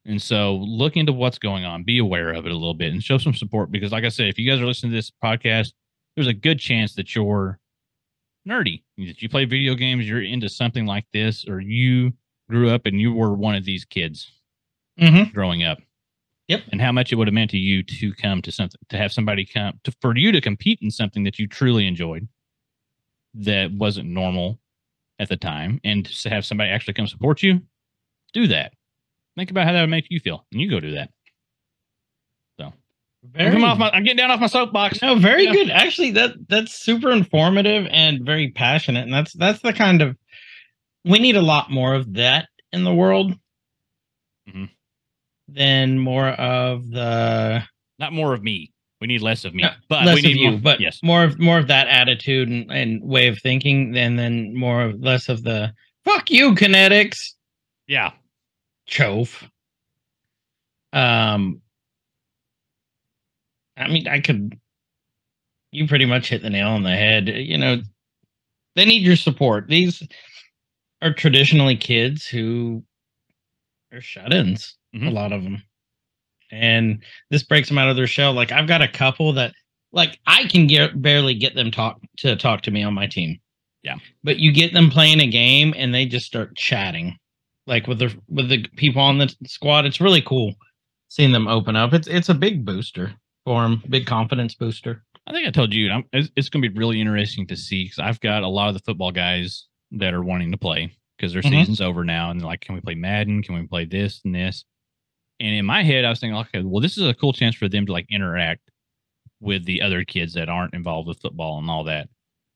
And 0.06 0.20
so 0.20 0.56
look 0.56 0.96
into 0.96 1.12
what's 1.12 1.38
going 1.38 1.64
on, 1.64 1.84
be 1.84 1.98
aware 1.98 2.32
of 2.32 2.46
it 2.46 2.52
a 2.52 2.56
little 2.56 2.74
bit 2.74 2.92
and 2.92 3.02
show 3.02 3.18
some 3.18 3.34
support 3.34 3.70
because, 3.70 3.92
like 3.92 4.04
I 4.04 4.08
said, 4.08 4.28
if 4.28 4.38
you 4.38 4.50
guys 4.50 4.60
are 4.60 4.66
listening 4.66 4.92
to 4.92 4.96
this 4.98 5.12
podcast, 5.22 5.72
there's 6.14 6.26
a 6.26 6.32
good 6.34 6.58
chance 6.58 6.94
that 6.94 7.14
you're 7.14 7.58
nerdy, 8.48 8.82
that 8.98 9.20
you 9.22 9.28
play 9.28 9.44
video 9.44 9.74
games, 9.74 10.08
you're 10.08 10.22
into 10.22 10.48
something 10.48 10.86
like 10.86 11.04
this, 11.12 11.46
or 11.46 11.60
you 11.60 12.12
grew 12.48 12.70
up 12.70 12.86
and 12.86 13.00
you 13.00 13.12
were 13.12 13.34
one 13.34 13.54
of 13.54 13.64
these 13.64 13.84
kids 13.84 14.30
Mm-hmm. 14.98 15.32
growing 15.32 15.62
up. 15.62 15.78
Yep. 16.50 16.62
And 16.72 16.80
how 16.80 16.90
much 16.90 17.12
it 17.12 17.14
would 17.14 17.28
have 17.28 17.34
meant 17.34 17.52
to 17.52 17.58
you 17.58 17.84
to 17.84 18.12
come 18.14 18.42
to 18.42 18.50
something, 18.50 18.80
to 18.88 18.96
have 18.96 19.12
somebody 19.12 19.44
come 19.46 19.78
to 19.84 19.92
for 20.00 20.16
you 20.16 20.32
to 20.32 20.40
compete 20.40 20.80
in 20.82 20.90
something 20.90 21.22
that 21.22 21.38
you 21.38 21.46
truly 21.46 21.86
enjoyed 21.86 22.26
that 23.34 23.70
wasn't 23.72 24.08
normal 24.08 24.58
at 25.20 25.28
the 25.28 25.36
time, 25.36 25.78
and 25.84 26.06
to 26.06 26.28
have 26.28 26.44
somebody 26.44 26.68
actually 26.70 26.94
come 26.94 27.06
support 27.06 27.40
you. 27.44 27.60
Do 28.32 28.48
that. 28.48 28.72
Think 29.36 29.52
about 29.52 29.64
how 29.66 29.72
that 29.72 29.80
would 29.82 29.90
make 29.90 30.06
you 30.10 30.18
feel, 30.18 30.44
and 30.50 30.60
you 30.60 30.68
go 30.68 30.80
do 30.80 30.90
that. 30.94 31.10
So 32.58 32.72
Very, 33.22 33.52
come 33.52 33.62
off 33.62 33.78
my, 33.78 33.88
I'm 33.90 34.02
getting 34.02 34.16
down 34.16 34.32
off 34.32 34.40
my 34.40 34.48
soapbox. 34.48 35.00
no, 35.02 35.14
very 35.14 35.44
Yeah. 35.44 35.52
good. 35.52 35.70
Actually, 35.70 36.10
that 36.12 36.32
that's 36.48 36.74
super 36.74 37.12
informative 37.12 37.86
and 37.92 38.26
very 38.26 38.50
passionate, 38.50 39.04
and 39.04 39.12
that's 39.12 39.32
that's 39.34 39.60
the 39.60 39.72
kind 39.72 40.02
of 40.02 40.16
we 41.04 41.20
need 41.20 41.36
a 41.36 41.42
lot 41.42 41.70
more 41.70 41.94
of 41.94 42.14
that 42.14 42.48
in 42.72 42.82
the 42.82 42.92
world 42.94 43.38
Mhm. 44.48 44.68
Than 45.52 45.98
more 45.98 46.28
of 46.28 46.90
the 46.90 47.62
Not 47.98 48.12
more 48.12 48.34
of 48.34 48.42
me. 48.42 48.72
We 49.00 49.06
need 49.06 49.22
less 49.22 49.44
of 49.44 49.54
me, 49.54 49.62
Uh, 49.62 49.70
but 49.88 50.04
less 50.04 50.16
we 50.16 50.22
need 50.22 50.32
of 50.32 50.36
you, 50.36 50.50
more, 50.50 50.60
but 50.60 50.80
yes, 50.80 51.00
more 51.02 51.24
of 51.24 51.38
more 51.38 51.58
of 51.58 51.68
that 51.68 51.88
attitude 51.88 52.48
and, 52.48 52.70
and 52.70 53.02
way 53.02 53.28
of 53.28 53.38
thinking, 53.38 53.92
than 53.92 54.16
then 54.16 54.54
more 54.54 54.82
of 54.82 55.00
less 55.00 55.28
of 55.28 55.42
the 55.42 55.72
fuck 56.04 56.30
you 56.30 56.54
kinetics 56.54 57.32
yeah, 57.90 58.12
chove. 58.86 59.50
Um, 60.92 61.60
I 63.76 63.88
mean, 63.88 64.06
I 64.06 64.20
could. 64.20 64.60
You 65.72 65.88
pretty 65.88 66.04
much 66.04 66.28
hit 66.28 66.42
the 66.42 66.50
nail 66.50 66.68
on 66.68 66.84
the 66.84 66.90
head. 66.90 67.28
You 67.28 67.58
know, 67.58 67.80
they 68.76 68.84
need 68.84 69.02
your 69.02 69.16
support. 69.16 69.66
These 69.66 70.06
are 71.02 71.12
traditionally 71.12 71.76
kids 71.76 72.26
who 72.26 72.84
are 73.92 74.00
shut-ins. 74.00 74.76
A 74.94 74.98
Mhm. 74.98 75.12
lot 75.12 75.32
of 75.32 75.42
them, 75.44 75.62
and 76.50 77.02
this 77.30 77.42
breaks 77.42 77.68
them 77.68 77.78
out 77.78 77.88
of 77.88 77.96
their 77.96 78.06
shell. 78.06 78.32
Like 78.32 78.52
I've 78.52 78.66
got 78.66 78.82
a 78.82 78.88
couple 78.88 79.32
that, 79.34 79.52
like, 79.92 80.18
I 80.26 80.44
can 80.44 80.66
get 80.66 81.00
barely 81.00 81.34
get 81.34 81.54
them 81.54 81.70
talk 81.70 82.00
to 82.18 82.36
talk 82.36 82.62
to 82.62 82.70
me 82.70 82.82
on 82.82 82.94
my 82.94 83.06
team. 83.06 83.38
Yeah. 83.82 83.96
but 84.22 84.38
you 84.38 84.52
get 84.52 84.74
them 84.74 84.90
playing 84.90 85.20
a 85.20 85.26
game 85.26 85.72
and 85.74 85.94
they 85.94 86.04
just 86.04 86.26
start 86.26 86.54
chatting 86.54 87.16
like 87.66 87.86
with 87.86 87.98
the 87.98 88.14
with 88.28 88.50
the 88.50 88.66
people 88.76 89.00
on 89.00 89.16
the 89.16 89.34
squad. 89.46 89.86
It's 89.86 90.02
really 90.02 90.20
cool 90.20 90.52
seeing 91.08 91.32
them 91.32 91.48
open 91.48 91.76
up. 91.76 91.94
It's 91.94 92.06
it's 92.06 92.28
a 92.28 92.34
big 92.34 92.62
booster 92.66 93.14
for 93.46 93.62
them, 93.62 93.82
big 93.88 94.04
confidence 94.04 94.54
booster. 94.54 95.02
I 95.26 95.32
think 95.32 95.48
I 95.48 95.50
told 95.50 95.72
you 95.72 95.90
I'm, 95.90 96.04
it's, 96.12 96.28
it's 96.36 96.50
going 96.50 96.62
to 96.62 96.68
be 96.68 96.78
really 96.78 97.00
interesting 97.00 97.46
to 97.46 97.56
see 97.56 97.84
because 97.84 98.00
I've 98.00 98.20
got 98.20 98.42
a 98.42 98.48
lot 98.48 98.68
of 98.68 98.74
the 98.74 98.80
football 98.80 99.12
guys 99.12 99.66
that 99.92 100.12
are 100.12 100.22
wanting 100.22 100.50
to 100.52 100.58
play 100.58 100.92
because 101.16 101.32
their 101.32 101.40
Mhm. 101.42 101.50
season's 101.50 101.80
over 101.80 102.04
now 102.04 102.30
and 102.30 102.38
they're 102.38 102.46
like, 102.46 102.60
can 102.60 102.74
we 102.74 102.82
play 102.82 102.94
Madden? 102.96 103.42
Can 103.42 103.54
we 103.54 103.66
play 103.66 103.86
this 103.86 104.20
and 104.26 104.34
this? 104.34 104.66
And 105.40 105.54
in 105.54 105.64
my 105.64 105.82
head, 105.82 106.04
I 106.04 106.10
was 106.10 106.20
thinking, 106.20 106.36
okay, 106.38 106.62
well, 106.62 106.80
this 106.82 106.98
is 106.98 107.06
a 107.06 107.14
cool 107.14 107.32
chance 107.32 107.56
for 107.56 107.68
them 107.68 107.86
to 107.86 107.92
like 107.92 108.06
interact 108.10 108.70
with 109.40 109.64
the 109.64 109.80
other 109.82 110.04
kids 110.04 110.34
that 110.34 110.48
aren't 110.48 110.74
involved 110.74 111.08
with 111.08 111.20
football 111.20 111.58
and 111.58 111.70
all 111.70 111.84
that. 111.84 112.08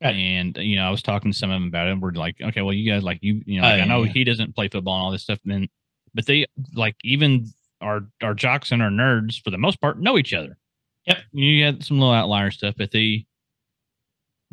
Right. 0.03 0.14
And 0.14 0.57
you 0.59 0.76
know, 0.76 0.87
I 0.87 0.91
was 0.91 1.03
talking 1.03 1.32
to 1.32 1.37
some 1.37 1.51
of 1.51 1.55
them 1.55 1.68
about 1.68 1.89
it. 1.89 1.93
And 1.93 2.03
we're 2.03 2.12
like, 2.12 2.37
okay, 2.43 2.61
well, 2.61 2.74
you 2.74 2.91
guys 2.91 3.03
like 3.03 3.18
you, 3.22 3.43
you 3.47 3.61
know, 3.61 3.66
Oh, 3.66 3.70
like, 3.70 3.80
I 3.82 3.87
know 3.87 4.03
yeah. 4.03 4.12
he 4.12 4.24
doesn't 4.24 4.55
play 4.55 4.68
football 4.68 4.97
and 4.97 5.05
all 5.05 5.11
this 5.11 5.22
stuff. 5.22 5.39
And 5.45 5.53
then, 5.53 5.68
but 6.12 6.26
they 6.26 6.47
like 6.74 6.97
even 7.03 7.47
our 7.80 8.03
our 8.22 8.35
jocks 8.35 8.70
and 8.70 8.82
our 8.82 8.91
nerds 8.91 9.43
for 9.43 9.51
the 9.51 9.59
most 9.59 9.80
part 9.80 9.99
know 9.99 10.18
each 10.18 10.35
other. 10.35 10.59
Yep. 11.07 11.18
You 11.32 11.64
had 11.64 11.85
some 11.85 11.99
little 11.99 12.14
outlier 12.14 12.51
stuff, 12.51 12.74
but 12.76 12.91
they 12.91 13.24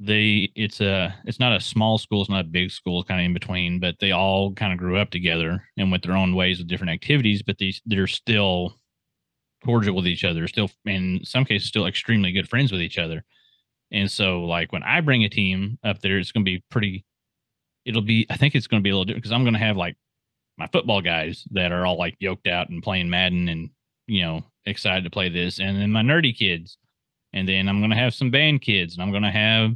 they 0.04 0.52
it's 0.56 0.82
a 0.82 1.14
it's 1.26 1.40
not 1.40 1.56
a 1.56 1.60
small 1.60 1.98
school, 1.98 2.22
it's 2.22 2.30
not 2.30 2.46
a 2.46 2.50
big 2.50 2.72
school, 2.72 3.04
kind 3.04 3.22
of 3.22 3.26
in 3.26 3.34
between, 3.34 3.80
but 3.80 3.96
they 4.00 4.12
all 4.12 4.54
kind 4.54 4.74
of 4.74 4.80
grew 4.80 4.98
up 4.98 5.12
together 5.12 5.64
and 5.78 5.92
went 5.92 6.04
their 6.04 6.18
own 6.18 6.36
ways 6.36 6.58
with 6.58 6.68
different 6.68 6.92
activities, 6.92 7.44
but 7.44 7.58
these 7.58 7.82
they're 7.86 8.08
still 8.08 8.78
cordial 9.64 9.96
with 9.96 10.08
each 10.08 10.24
other, 10.24 10.48
still 10.48 10.72
in 10.86 11.22
some 11.24 11.46
cases 11.46 11.68
still 11.68 11.86
extremely 11.86 12.32
good 12.32 12.50
friends 12.50 12.72
with 12.72 12.82
each 12.82 12.98
other. 12.98 13.24
And 13.92 14.10
so 14.10 14.42
like 14.44 14.72
when 14.72 14.84
I 14.84 15.02
bring 15.02 15.24
a 15.24 15.30
team 15.30 15.78
up 15.84 16.00
there, 16.00 16.18
it's 16.18 16.32
gonna 16.32 16.44
be 16.44 16.64
pretty 16.70 17.06
it'll 17.86 18.02
be 18.02 18.26
I 18.30 18.38
think 18.38 18.56
it's 18.56 18.68
gonna 18.68 18.82
be 18.82 18.90
a 18.90 18.94
little 18.94 19.06
different 19.06 19.24
because 19.24 19.34
I'm 19.34 19.44
gonna 19.44 19.60
have 19.60 19.78
like 19.78 19.98
my 20.58 20.68
football 20.68 21.02
guys 21.02 21.44
that 21.52 21.72
are 21.72 21.86
all 21.86 21.98
like 21.98 22.16
yoked 22.20 22.48
out 22.48 22.70
and 22.70 22.84
playing 22.84 23.10
Madden 23.10 23.50
and 23.50 23.70
you 24.08 24.22
know 24.24 24.44
excited 24.66 25.04
to 25.04 25.10
play 25.10 25.30
this, 25.30 25.60
and 25.60 25.80
then 25.80 25.92
my 25.92 26.02
nerdy 26.02 26.36
kids, 26.36 26.78
and 27.34 27.48
then 27.48 27.68
I'm 27.68 27.82
gonna 27.82 27.96
have 27.96 28.14
some 28.14 28.32
band 28.32 28.62
kids, 28.62 28.94
and 28.94 29.04
I'm 29.04 29.12
gonna 29.12 29.32
have, 29.32 29.72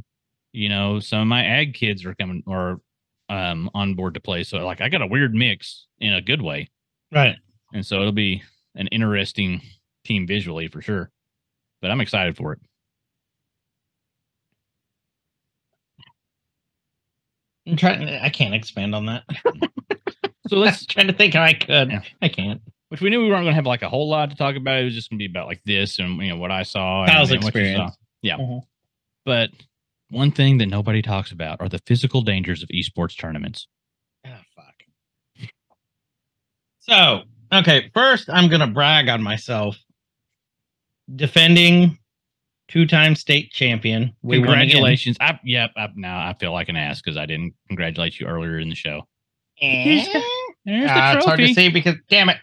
you 0.56 0.68
know, 0.68 0.98
some 1.00 1.20
of 1.20 1.26
my 1.28 1.44
ag 1.44 1.74
kids 1.74 2.04
are 2.04 2.14
coming 2.14 2.42
or 2.46 2.80
um 3.28 3.68
on 3.74 3.94
board 3.94 4.14
to 4.14 4.20
play. 4.20 4.42
So 4.44 4.58
like 4.58 4.80
I 4.80 4.88
got 4.88 5.02
a 5.02 5.06
weird 5.06 5.34
mix 5.34 5.86
in 5.98 6.12
a 6.14 6.20
good 6.22 6.40
way, 6.42 6.70
Right. 7.12 7.36
and 7.72 7.84
so 7.84 8.00
it'll 8.00 8.12
be 8.12 8.42
an 8.74 8.86
interesting 8.88 9.60
team 10.04 10.26
visually 10.26 10.68
for 10.68 10.80
sure. 10.82 11.10
But 11.82 11.90
I'm 11.90 12.00
excited 12.00 12.36
for 12.36 12.52
it. 12.52 12.60
I'm 17.66 17.76
trying. 17.76 18.08
I 18.08 18.28
can't 18.28 18.54
expand 18.54 18.94
on 18.94 19.06
that. 19.06 19.24
So 20.48 20.56
let's 20.56 20.86
trying 20.86 21.08
to 21.08 21.12
think 21.12 21.34
how 21.34 21.42
I 21.42 21.52
could. 21.54 21.90
Yeah. 21.90 22.02
I 22.22 22.28
can't. 22.28 22.60
which 22.90 23.00
we 23.00 23.10
knew 23.10 23.20
we 23.20 23.28
weren't 23.28 23.42
going 23.42 23.46
to 23.52 23.54
have 23.54 23.66
like 23.66 23.82
a 23.82 23.88
whole 23.88 24.08
lot 24.08 24.30
to 24.30 24.36
talk 24.36 24.54
about. 24.56 24.78
It 24.80 24.84
was 24.84 24.94
just 24.94 25.10
going 25.10 25.18
to 25.18 25.22
be 25.22 25.30
about 25.30 25.48
like 25.48 25.60
this 25.64 25.98
and 25.98 26.20
you 26.22 26.28
know 26.30 26.36
what 26.36 26.52
I 26.52 26.62
saw. 26.62 27.02
and- 27.02 27.10
Kyle's 27.10 27.32
and 27.32 27.42
what 27.42 27.54
you 27.54 27.60
saw. 27.74 27.86
experience. 27.88 27.96
Yeah. 28.22 28.36
Mhm. 28.38 28.60
But 29.24 29.50
one 30.10 30.30
thing 30.30 30.58
that 30.58 30.66
nobody 30.66 31.02
talks 31.02 31.32
about 31.32 31.60
are 31.60 31.68
the 31.68 31.80
physical 31.86 32.22
dangers 32.22 32.62
of 32.62 32.68
esports 32.70 33.18
tournaments. 33.18 33.66
Oh 34.26 34.30
fuck. 34.54 35.48
So 36.80 37.22
okay, 37.52 37.90
first 37.94 38.28
I'm 38.30 38.48
gonna 38.48 38.66
brag 38.68 39.08
on 39.08 39.22
myself. 39.22 39.76
Defending 41.14 41.98
two-time 42.68 43.14
state 43.14 43.52
champion. 43.52 44.12
We. 44.22 44.38
Congratulations! 44.38 45.16
I, 45.20 45.38
yep. 45.44 45.70
I, 45.76 45.88
now 45.94 46.18
I 46.18 46.34
feel 46.38 46.52
like 46.52 46.68
an 46.68 46.76
ass 46.76 47.00
because 47.00 47.16
I 47.16 47.26
didn't 47.26 47.54
congratulate 47.68 48.18
you 48.18 48.26
earlier 48.26 48.58
in 48.58 48.68
the 48.68 48.74
show. 48.74 49.02
Eh? 49.62 50.04
There's 50.64 50.90
Ah, 50.90 51.12
the 51.12 51.16
it's 51.18 51.26
hard 51.26 51.38
to 51.38 51.44
trophy. 51.46 51.54
see 51.54 51.68
because 51.68 51.94
damn 52.08 52.28
it. 52.28 52.38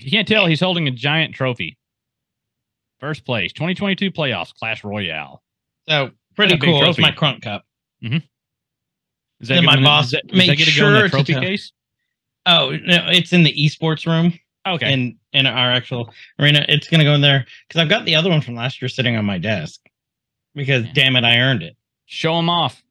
You 0.00 0.10
can't 0.10 0.26
tell 0.26 0.46
he's 0.46 0.60
holding 0.60 0.88
a 0.88 0.90
giant 0.90 1.34
trophy. 1.34 1.76
First 3.00 3.26
place, 3.26 3.52
2022 3.52 4.10
playoffs, 4.12 4.54
Clash 4.54 4.82
Royale. 4.82 5.42
So 5.88 6.10
pretty 6.36 6.58
cool. 6.58 6.76
It's 6.78 6.96
trophy. 6.96 7.02
my 7.02 7.12
crunk 7.12 7.42
cup. 7.42 7.64
Is 9.40 9.48
Then 9.48 9.64
my 9.64 9.80
boss 9.82 10.12
that, 10.12 10.32
made 10.32 10.48
that 10.50 10.56
get 10.56 10.68
to 10.68 10.80
go 10.80 10.86
in 10.86 10.92
sure 10.94 11.02
to 11.02 11.08
trophy 11.08 11.34
case? 11.34 11.72
Oh 12.46 12.70
no, 12.70 13.06
it's 13.08 13.32
in 13.32 13.42
the 13.42 13.52
esports 13.54 14.06
room. 14.06 14.32
Okay. 14.66 14.90
in 14.92 15.18
in 15.34 15.46
our 15.46 15.70
actual 15.70 16.10
arena. 16.38 16.64
It's 16.68 16.88
gonna 16.88 17.04
go 17.04 17.14
in 17.14 17.20
there 17.20 17.44
because 17.68 17.82
I've 17.82 17.88
got 17.90 18.06
the 18.06 18.14
other 18.14 18.30
one 18.30 18.40
from 18.40 18.54
last 18.54 18.80
year 18.80 18.88
sitting 18.88 19.16
on 19.16 19.24
my 19.26 19.36
desk. 19.38 19.80
Because 20.54 20.84
Yeah. 20.86 20.92
damn 20.94 21.16
it, 21.16 21.24
I 21.24 21.38
earned 21.38 21.62
it. 21.62 21.76
Show 22.06 22.38
him 22.38 22.48
off. 22.48 22.82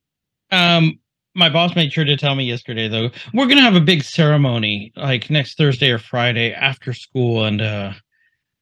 Um, 0.51 0.99
my 1.33 1.49
boss 1.49 1.75
made 1.75 1.91
sure 1.91 2.03
to 2.05 2.15
tell 2.15 2.35
me 2.35 2.43
yesterday 2.43 2.87
though 2.87 3.09
we're 3.33 3.47
gonna 3.47 3.61
have 3.61 3.75
a 3.75 3.81
big 3.81 4.03
ceremony 4.03 4.91
like 4.95 5.31
next 5.31 5.57
Thursday 5.57 5.89
or 5.89 5.97
Friday 5.97 6.53
after 6.53 6.93
school, 6.93 7.45
and 7.45 7.61
uh, 7.61 7.93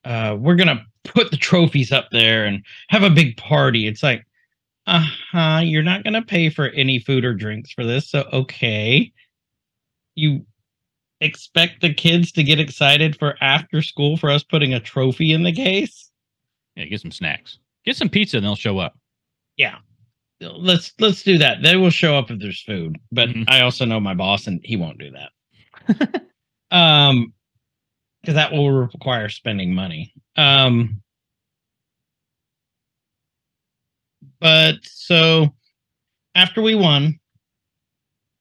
uh, 0.05 0.37
we're 0.39 0.55
gonna 0.55 0.85
put 1.03 1.31
the 1.31 1.37
trophies 1.37 1.91
up 1.91 2.09
there 2.11 2.45
and 2.45 2.63
have 2.89 3.03
a 3.03 3.09
big 3.09 3.37
party. 3.37 3.87
It's 3.87 4.03
like, 4.03 4.25
uh 4.87 5.05
huh, 5.31 5.61
you're 5.63 5.83
not 5.83 6.03
gonna 6.03 6.21
pay 6.23 6.49
for 6.49 6.69
any 6.69 6.99
food 6.99 7.25
or 7.25 7.33
drinks 7.33 7.71
for 7.71 7.85
this, 7.85 8.09
so 8.09 8.27
okay. 8.33 9.11
You 10.15 10.45
expect 11.21 11.81
the 11.81 11.93
kids 11.93 12.31
to 12.33 12.43
get 12.43 12.59
excited 12.59 13.17
for 13.17 13.35
after 13.41 13.81
school 13.81 14.17
for 14.17 14.29
us 14.29 14.43
putting 14.43 14.73
a 14.73 14.79
trophy 14.79 15.31
in 15.33 15.43
the 15.43 15.51
case? 15.53 16.09
Yeah, 16.75 16.85
get 16.85 17.01
some 17.01 17.11
snacks. 17.11 17.59
Get 17.85 17.95
some 17.95 18.09
pizza 18.09 18.37
and 18.37 18.45
they'll 18.45 18.55
show 18.55 18.79
up. 18.79 18.97
Yeah. 19.57 19.77
Let's 20.39 20.93
let's 20.99 21.21
do 21.21 21.37
that. 21.37 21.61
They 21.61 21.75
will 21.75 21.91
show 21.91 22.17
up 22.17 22.31
if 22.31 22.39
there's 22.39 22.63
food, 22.63 22.97
but 23.11 23.29
Mhm. 23.29 23.45
I 23.47 23.61
also 23.61 23.85
know 23.85 23.99
my 23.99 24.15
boss 24.15 24.47
and 24.47 24.59
he 24.63 24.75
won't 24.75 24.97
do 24.97 25.11
that. 25.11 26.23
um, 26.75 27.33
because 28.21 28.35
that 28.35 28.51
will 28.51 28.71
require 28.71 29.29
spending 29.29 29.73
money. 29.73 30.13
Um, 30.35 31.01
but 34.39 34.75
so 34.83 35.53
after 36.35 36.61
we 36.61 36.75
won, 36.75 37.19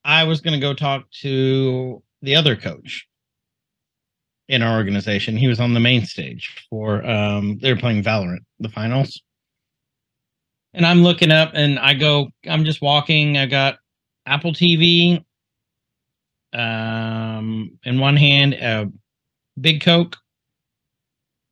I 0.04 0.24
was 0.24 0.40
going 0.40 0.54
to 0.54 0.60
go 0.60 0.74
talk 0.74 1.10
to 1.20 2.02
the 2.22 2.36
other 2.36 2.56
coach 2.56 3.06
in 4.48 4.62
our 4.62 4.76
organization. 4.76 5.36
He 5.36 5.46
was 5.46 5.60
on 5.60 5.74
the 5.74 5.80
main 5.80 6.04
stage 6.04 6.66
for 6.68 7.04
um 7.08 7.58
they 7.58 7.72
were 7.72 7.78
playing 7.78 8.02
Valorant, 8.02 8.44
the 8.58 8.68
finals. 8.68 9.22
And 10.74 10.86
I'm 10.86 11.02
looking 11.02 11.32
up 11.32 11.52
and 11.54 11.78
I 11.78 11.94
go, 11.94 12.28
I'm 12.48 12.64
just 12.64 12.80
walking. 12.80 13.36
I 13.36 13.46
got 13.46 13.78
Apple 14.26 14.52
TV 14.52 15.24
um 16.52 17.78
in 17.84 18.00
one 18.00 18.16
hand, 18.16 18.54
a 18.54 18.90
big 19.60 19.82
Coke, 19.82 20.16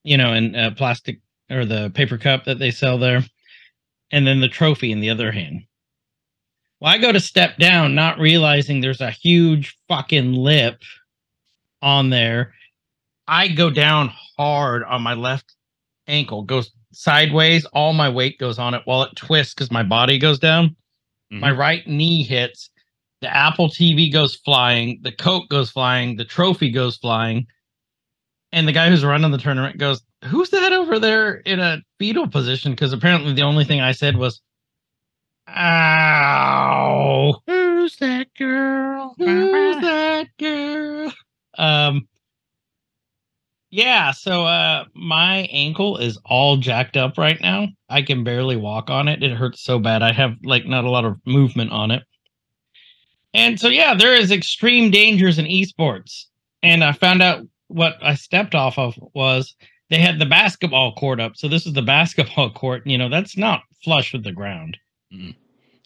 you 0.04 0.16
know, 0.16 0.32
and 0.32 0.56
a 0.56 0.70
plastic 0.70 1.20
or 1.50 1.64
the 1.64 1.90
paper 1.90 2.18
cup 2.18 2.44
that 2.44 2.58
they 2.58 2.70
sell 2.70 2.98
there, 2.98 3.24
and 4.10 4.26
then 4.26 4.40
the 4.40 4.48
trophy 4.48 4.92
in 4.92 5.00
the 5.00 5.10
other 5.10 5.32
hand. 5.32 5.62
Well, 6.80 6.92
I 6.92 6.98
go 6.98 7.10
to 7.10 7.20
step 7.20 7.56
down, 7.58 7.94
not 7.94 8.18
realizing 8.18 8.80
there's 8.80 9.00
a 9.00 9.10
huge 9.10 9.76
fucking 9.88 10.32
lip 10.32 10.80
on 11.82 12.10
there. 12.10 12.54
I 13.26 13.48
go 13.48 13.70
down 13.70 14.12
hard 14.36 14.84
on 14.84 15.02
my 15.02 15.14
left 15.14 15.54
ankle, 16.06 16.42
goes 16.42 16.70
sideways. 16.92 17.64
All 17.66 17.92
my 17.92 18.08
weight 18.08 18.38
goes 18.38 18.58
on 18.58 18.74
it 18.74 18.82
while 18.84 19.02
it 19.02 19.16
twists 19.16 19.54
because 19.54 19.70
my 19.70 19.82
body 19.82 20.18
goes 20.18 20.38
down. 20.38 20.76
Mm-hmm. 21.32 21.40
My 21.40 21.50
right 21.50 21.86
knee 21.86 22.22
hits. 22.22 22.70
The 23.20 23.34
Apple 23.34 23.68
TV 23.68 24.12
goes 24.12 24.36
flying. 24.36 25.00
The 25.02 25.12
Coke 25.12 25.48
goes 25.48 25.70
flying. 25.70 26.16
The 26.16 26.24
trophy 26.24 26.70
goes 26.70 26.96
flying. 26.96 27.46
And 28.52 28.66
the 28.66 28.72
guy 28.72 28.88
who's 28.88 29.04
running 29.04 29.30
the 29.30 29.38
tournament 29.38 29.78
goes, 29.78 30.02
Who's 30.24 30.50
that 30.50 30.72
over 30.72 30.98
there 30.98 31.34
in 31.34 31.60
a 31.60 31.78
fetal 31.98 32.26
position? 32.26 32.72
Because 32.72 32.92
apparently 32.92 33.32
the 33.32 33.42
only 33.42 33.64
thing 33.64 33.80
I 33.80 33.92
said 33.92 34.16
was, 34.16 34.40
Ow. 35.48 37.34
Who's 37.46 37.96
that 37.96 38.34
girl? 38.34 39.14
Who's 39.18 39.76
that 39.82 40.28
girl? 40.38 41.12
Um 41.56 42.08
yeah, 43.70 44.12
so 44.12 44.44
uh 44.46 44.84
my 44.94 45.48
ankle 45.50 45.98
is 45.98 46.18
all 46.24 46.56
jacked 46.56 46.96
up 46.96 47.18
right 47.18 47.40
now. 47.40 47.68
I 47.88 48.02
can 48.02 48.24
barely 48.24 48.56
walk 48.56 48.90
on 48.90 49.08
it. 49.08 49.22
It 49.22 49.32
hurts 49.32 49.62
so 49.62 49.78
bad. 49.78 50.02
I 50.02 50.12
have 50.12 50.36
like 50.42 50.66
not 50.66 50.84
a 50.84 50.90
lot 50.90 51.04
of 51.04 51.16
movement 51.26 51.70
on 51.72 51.90
it. 51.90 52.02
And 53.34 53.60
so 53.60 53.68
yeah, 53.68 53.94
there 53.94 54.14
is 54.14 54.30
extreme 54.30 54.90
dangers 54.90 55.38
in 55.38 55.44
esports. 55.44 56.24
And 56.62 56.82
I 56.82 56.92
found 56.92 57.22
out 57.22 57.42
what 57.68 57.96
I 58.02 58.14
stepped 58.14 58.54
off 58.54 58.78
of 58.78 58.98
was 59.14 59.54
they 59.90 59.98
had 59.98 60.18
the 60.18 60.26
basketball 60.26 60.94
court 60.94 61.20
up. 61.20 61.36
So 61.36 61.48
this 61.48 61.66
is 61.66 61.72
the 61.72 61.82
basketball 61.82 62.50
court, 62.54 62.86
you 62.86 62.98
know, 62.98 63.08
that's 63.08 63.36
not 63.36 63.62
flush 63.82 64.12
with 64.12 64.24
the 64.24 64.32
ground. 64.32 64.76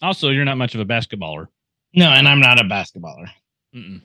Also, 0.01 0.29
you're 0.29 0.45
not 0.45 0.57
much 0.57 0.75
of 0.75 0.81
a 0.81 0.85
basketballer. 0.85 1.47
No, 1.95 2.09
and 2.09 2.27
I'm 2.27 2.39
not 2.39 2.59
a 2.59 2.63
basketballer. 2.63 3.27
Mm-mm. 3.75 4.01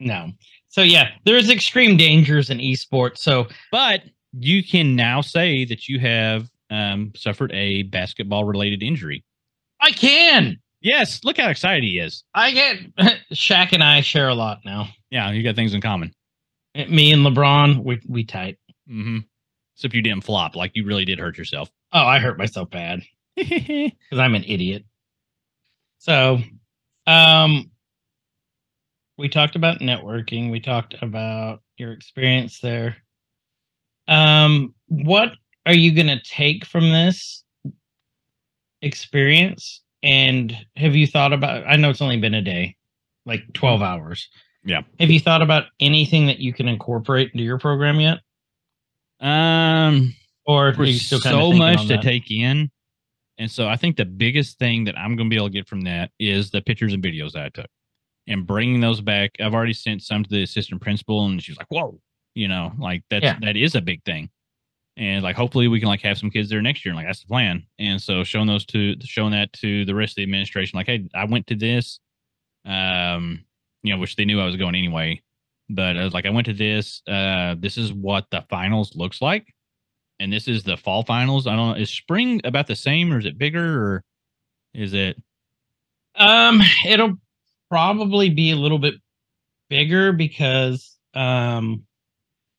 No. 0.00 0.32
So 0.68 0.82
yeah, 0.82 1.10
there's 1.24 1.50
extreme 1.50 1.96
dangers 1.96 2.50
in 2.50 2.58
esports. 2.58 3.18
So 3.18 3.46
But 3.70 4.02
you 4.32 4.62
can 4.64 4.96
now 4.96 5.20
say 5.20 5.64
that 5.64 5.88
you 5.88 6.00
have 6.00 6.48
um, 6.70 7.12
suffered 7.14 7.52
a 7.52 7.84
basketball 7.84 8.44
related 8.44 8.82
injury. 8.82 9.24
I 9.80 9.92
can. 9.92 10.58
Yes, 10.80 11.20
look 11.24 11.38
how 11.38 11.48
excited 11.48 11.84
he 11.84 11.98
is. 11.98 12.24
I 12.34 12.50
get 12.50 12.96
Shaq 13.32 13.72
and 13.72 13.82
I 13.82 14.00
share 14.00 14.28
a 14.28 14.34
lot 14.34 14.58
now. 14.64 14.88
Yeah, 15.10 15.30
you 15.30 15.42
got 15.42 15.54
things 15.54 15.72
in 15.72 15.80
common. 15.80 16.12
Me 16.74 17.12
and 17.12 17.24
LeBron, 17.24 17.84
we 17.84 18.00
we 18.08 18.24
tight. 18.24 18.58
Mm-hmm. 18.88 19.18
Except 19.76 19.94
you 19.94 20.02
didn't 20.02 20.24
flop, 20.24 20.56
like 20.56 20.72
you 20.74 20.84
really 20.84 21.04
did 21.04 21.18
hurt 21.18 21.38
yourself. 21.38 21.70
Oh, 21.92 22.04
I 22.04 22.18
hurt 22.18 22.38
myself 22.38 22.70
bad 22.70 23.02
because 23.36 23.92
I'm 24.12 24.34
an 24.34 24.44
idiot. 24.44 24.84
So, 25.98 26.38
um, 27.06 27.70
we 29.16 29.28
talked 29.28 29.56
about 29.56 29.80
networking. 29.80 30.50
We 30.50 30.60
talked 30.60 30.94
about 31.02 31.62
your 31.76 31.92
experience 31.92 32.60
there. 32.60 32.96
Um, 34.08 34.74
what 34.86 35.32
are 35.66 35.74
you 35.74 35.94
gonna 35.94 36.20
take 36.22 36.64
from 36.64 36.90
this 36.90 37.44
experience? 38.82 39.82
And 40.02 40.54
have 40.76 40.94
you 40.94 41.06
thought 41.06 41.32
about? 41.32 41.64
I 41.66 41.76
know 41.76 41.90
it's 41.90 42.02
only 42.02 42.18
been 42.18 42.34
a 42.34 42.42
day, 42.42 42.76
like 43.24 43.52
twelve 43.54 43.80
hours. 43.82 44.28
Yeah. 44.64 44.82
Have 44.98 45.10
you 45.10 45.20
thought 45.20 45.42
about 45.42 45.64
anything 45.80 46.26
that 46.26 46.38
you 46.38 46.52
can 46.52 46.68
incorporate 46.68 47.32
into 47.32 47.44
your 47.44 47.58
program 47.58 48.00
yet, 48.00 48.20
um, 49.20 50.14
or 50.46 50.68
are 50.68 50.84
you 50.84 50.94
still 50.98 51.20
kind 51.20 51.34
so 51.34 51.52
of 51.52 51.58
much 51.58 51.86
to 51.88 52.00
take 52.00 52.30
in. 52.30 52.70
And 53.38 53.50
so 53.50 53.68
I 53.68 53.76
think 53.76 53.96
the 53.96 54.04
biggest 54.04 54.58
thing 54.58 54.84
that 54.84 54.96
I'm 54.96 55.16
going 55.16 55.28
to 55.28 55.30
be 55.30 55.36
able 55.36 55.48
to 55.48 55.52
get 55.52 55.68
from 55.68 55.82
that 55.82 56.10
is 56.20 56.50
the 56.50 56.62
pictures 56.62 56.92
and 56.92 57.02
videos 57.02 57.32
that 57.32 57.44
I 57.44 57.48
took 57.48 57.66
and 58.26 58.46
bringing 58.46 58.80
those 58.80 59.00
back. 59.00 59.32
I've 59.40 59.54
already 59.54 59.72
sent 59.72 60.02
some 60.02 60.22
to 60.22 60.30
the 60.30 60.42
assistant 60.42 60.80
principal 60.80 61.26
and 61.26 61.42
she's 61.42 61.56
like, 61.56 61.66
whoa, 61.68 62.00
you 62.34 62.48
know, 62.48 62.72
like 62.78 63.02
that's, 63.10 63.24
Yeah. 63.24 63.38
that 63.40 63.56
is 63.56 63.74
a 63.74 63.80
big 63.80 64.04
thing. 64.04 64.30
And 64.96 65.24
like, 65.24 65.34
hopefully 65.34 65.66
we 65.66 65.80
can 65.80 65.88
like 65.88 66.02
have 66.02 66.16
some 66.16 66.30
kids 66.30 66.48
there 66.48 66.62
next 66.62 66.84
year. 66.84 66.90
And 66.92 66.96
like, 66.96 67.06
that's 67.06 67.20
the 67.22 67.26
plan. 67.26 67.64
And 67.80 68.00
so 68.00 68.22
showing 68.22 68.46
those 68.46 68.64
to, 68.66 68.94
showing 69.00 69.32
that 69.32 69.52
to 69.54 69.84
the 69.84 69.94
rest 69.94 70.12
of 70.12 70.16
the 70.16 70.22
administration, 70.22 70.76
like, 70.76 70.86
Hey, 70.86 71.08
I 71.14 71.24
went 71.24 71.48
to 71.48 71.56
this, 71.56 71.98
um, 72.64 73.44
you 73.84 73.94
know, 73.94 74.00
which 74.00 74.16
they 74.16 74.24
knew 74.24 74.40
I 74.40 74.46
was 74.46 74.56
going 74.56 74.74
anyway. 74.74 75.22
But 75.70 75.96
I 75.96 76.04
was 76.04 76.12
like, 76.12 76.26
I 76.26 76.30
went 76.30 76.46
to 76.46 76.52
this. 76.52 77.00
Uh, 77.06 77.54
this 77.58 77.78
is 77.78 77.92
what 77.92 78.26
the 78.30 78.44
finals 78.50 78.96
looks 78.96 79.22
like, 79.22 79.46
and 80.18 80.32
this 80.32 80.48
is 80.48 80.64
the 80.64 80.76
fall 80.76 81.04
finals. 81.04 81.46
I 81.46 81.54
don't 81.54 81.68
know. 81.70 81.80
Is 81.80 81.90
spring 81.90 82.40
about 82.44 82.66
the 82.66 82.76
same, 82.76 83.12
or 83.12 83.18
is 83.18 83.26
it 83.26 83.38
bigger, 83.38 83.82
or 83.82 84.04
is 84.74 84.92
it? 84.92 85.16
Um, 86.16 86.60
it'll 86.86 87.14
probably 87.70 88.30
be 88.30 88.50
a 88.50 88.56
little 88.56 88.78
bit 88.78 88.94
bigger 89.70 90.12
because 90.12 90.96
um, 91.14 91.84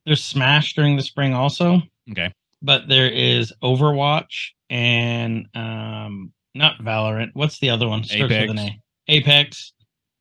there's 0.06 0.24
Smash 0.24 0.74
during 0.74 0.96
the 0.96 1.04
spring 1.04 1.34
also, 1.34 1.82
Okay. 2.12 2.32
but 2.62 2.88
there 2.88 3.10
is 3.10 3.54
Overwatch 3.64 4.50
and 4.70 5.48
um, 5.54 6.34
not 6.54 6.80
Valorant. 6.80 7.30
What's 7.34 7.60
the 7.60 7.70
other 7.70 7.88
one? 7.88 8.04
Starts 8.04 8.34
Apex. 8.34 8.62
Apex. 9.08 9.74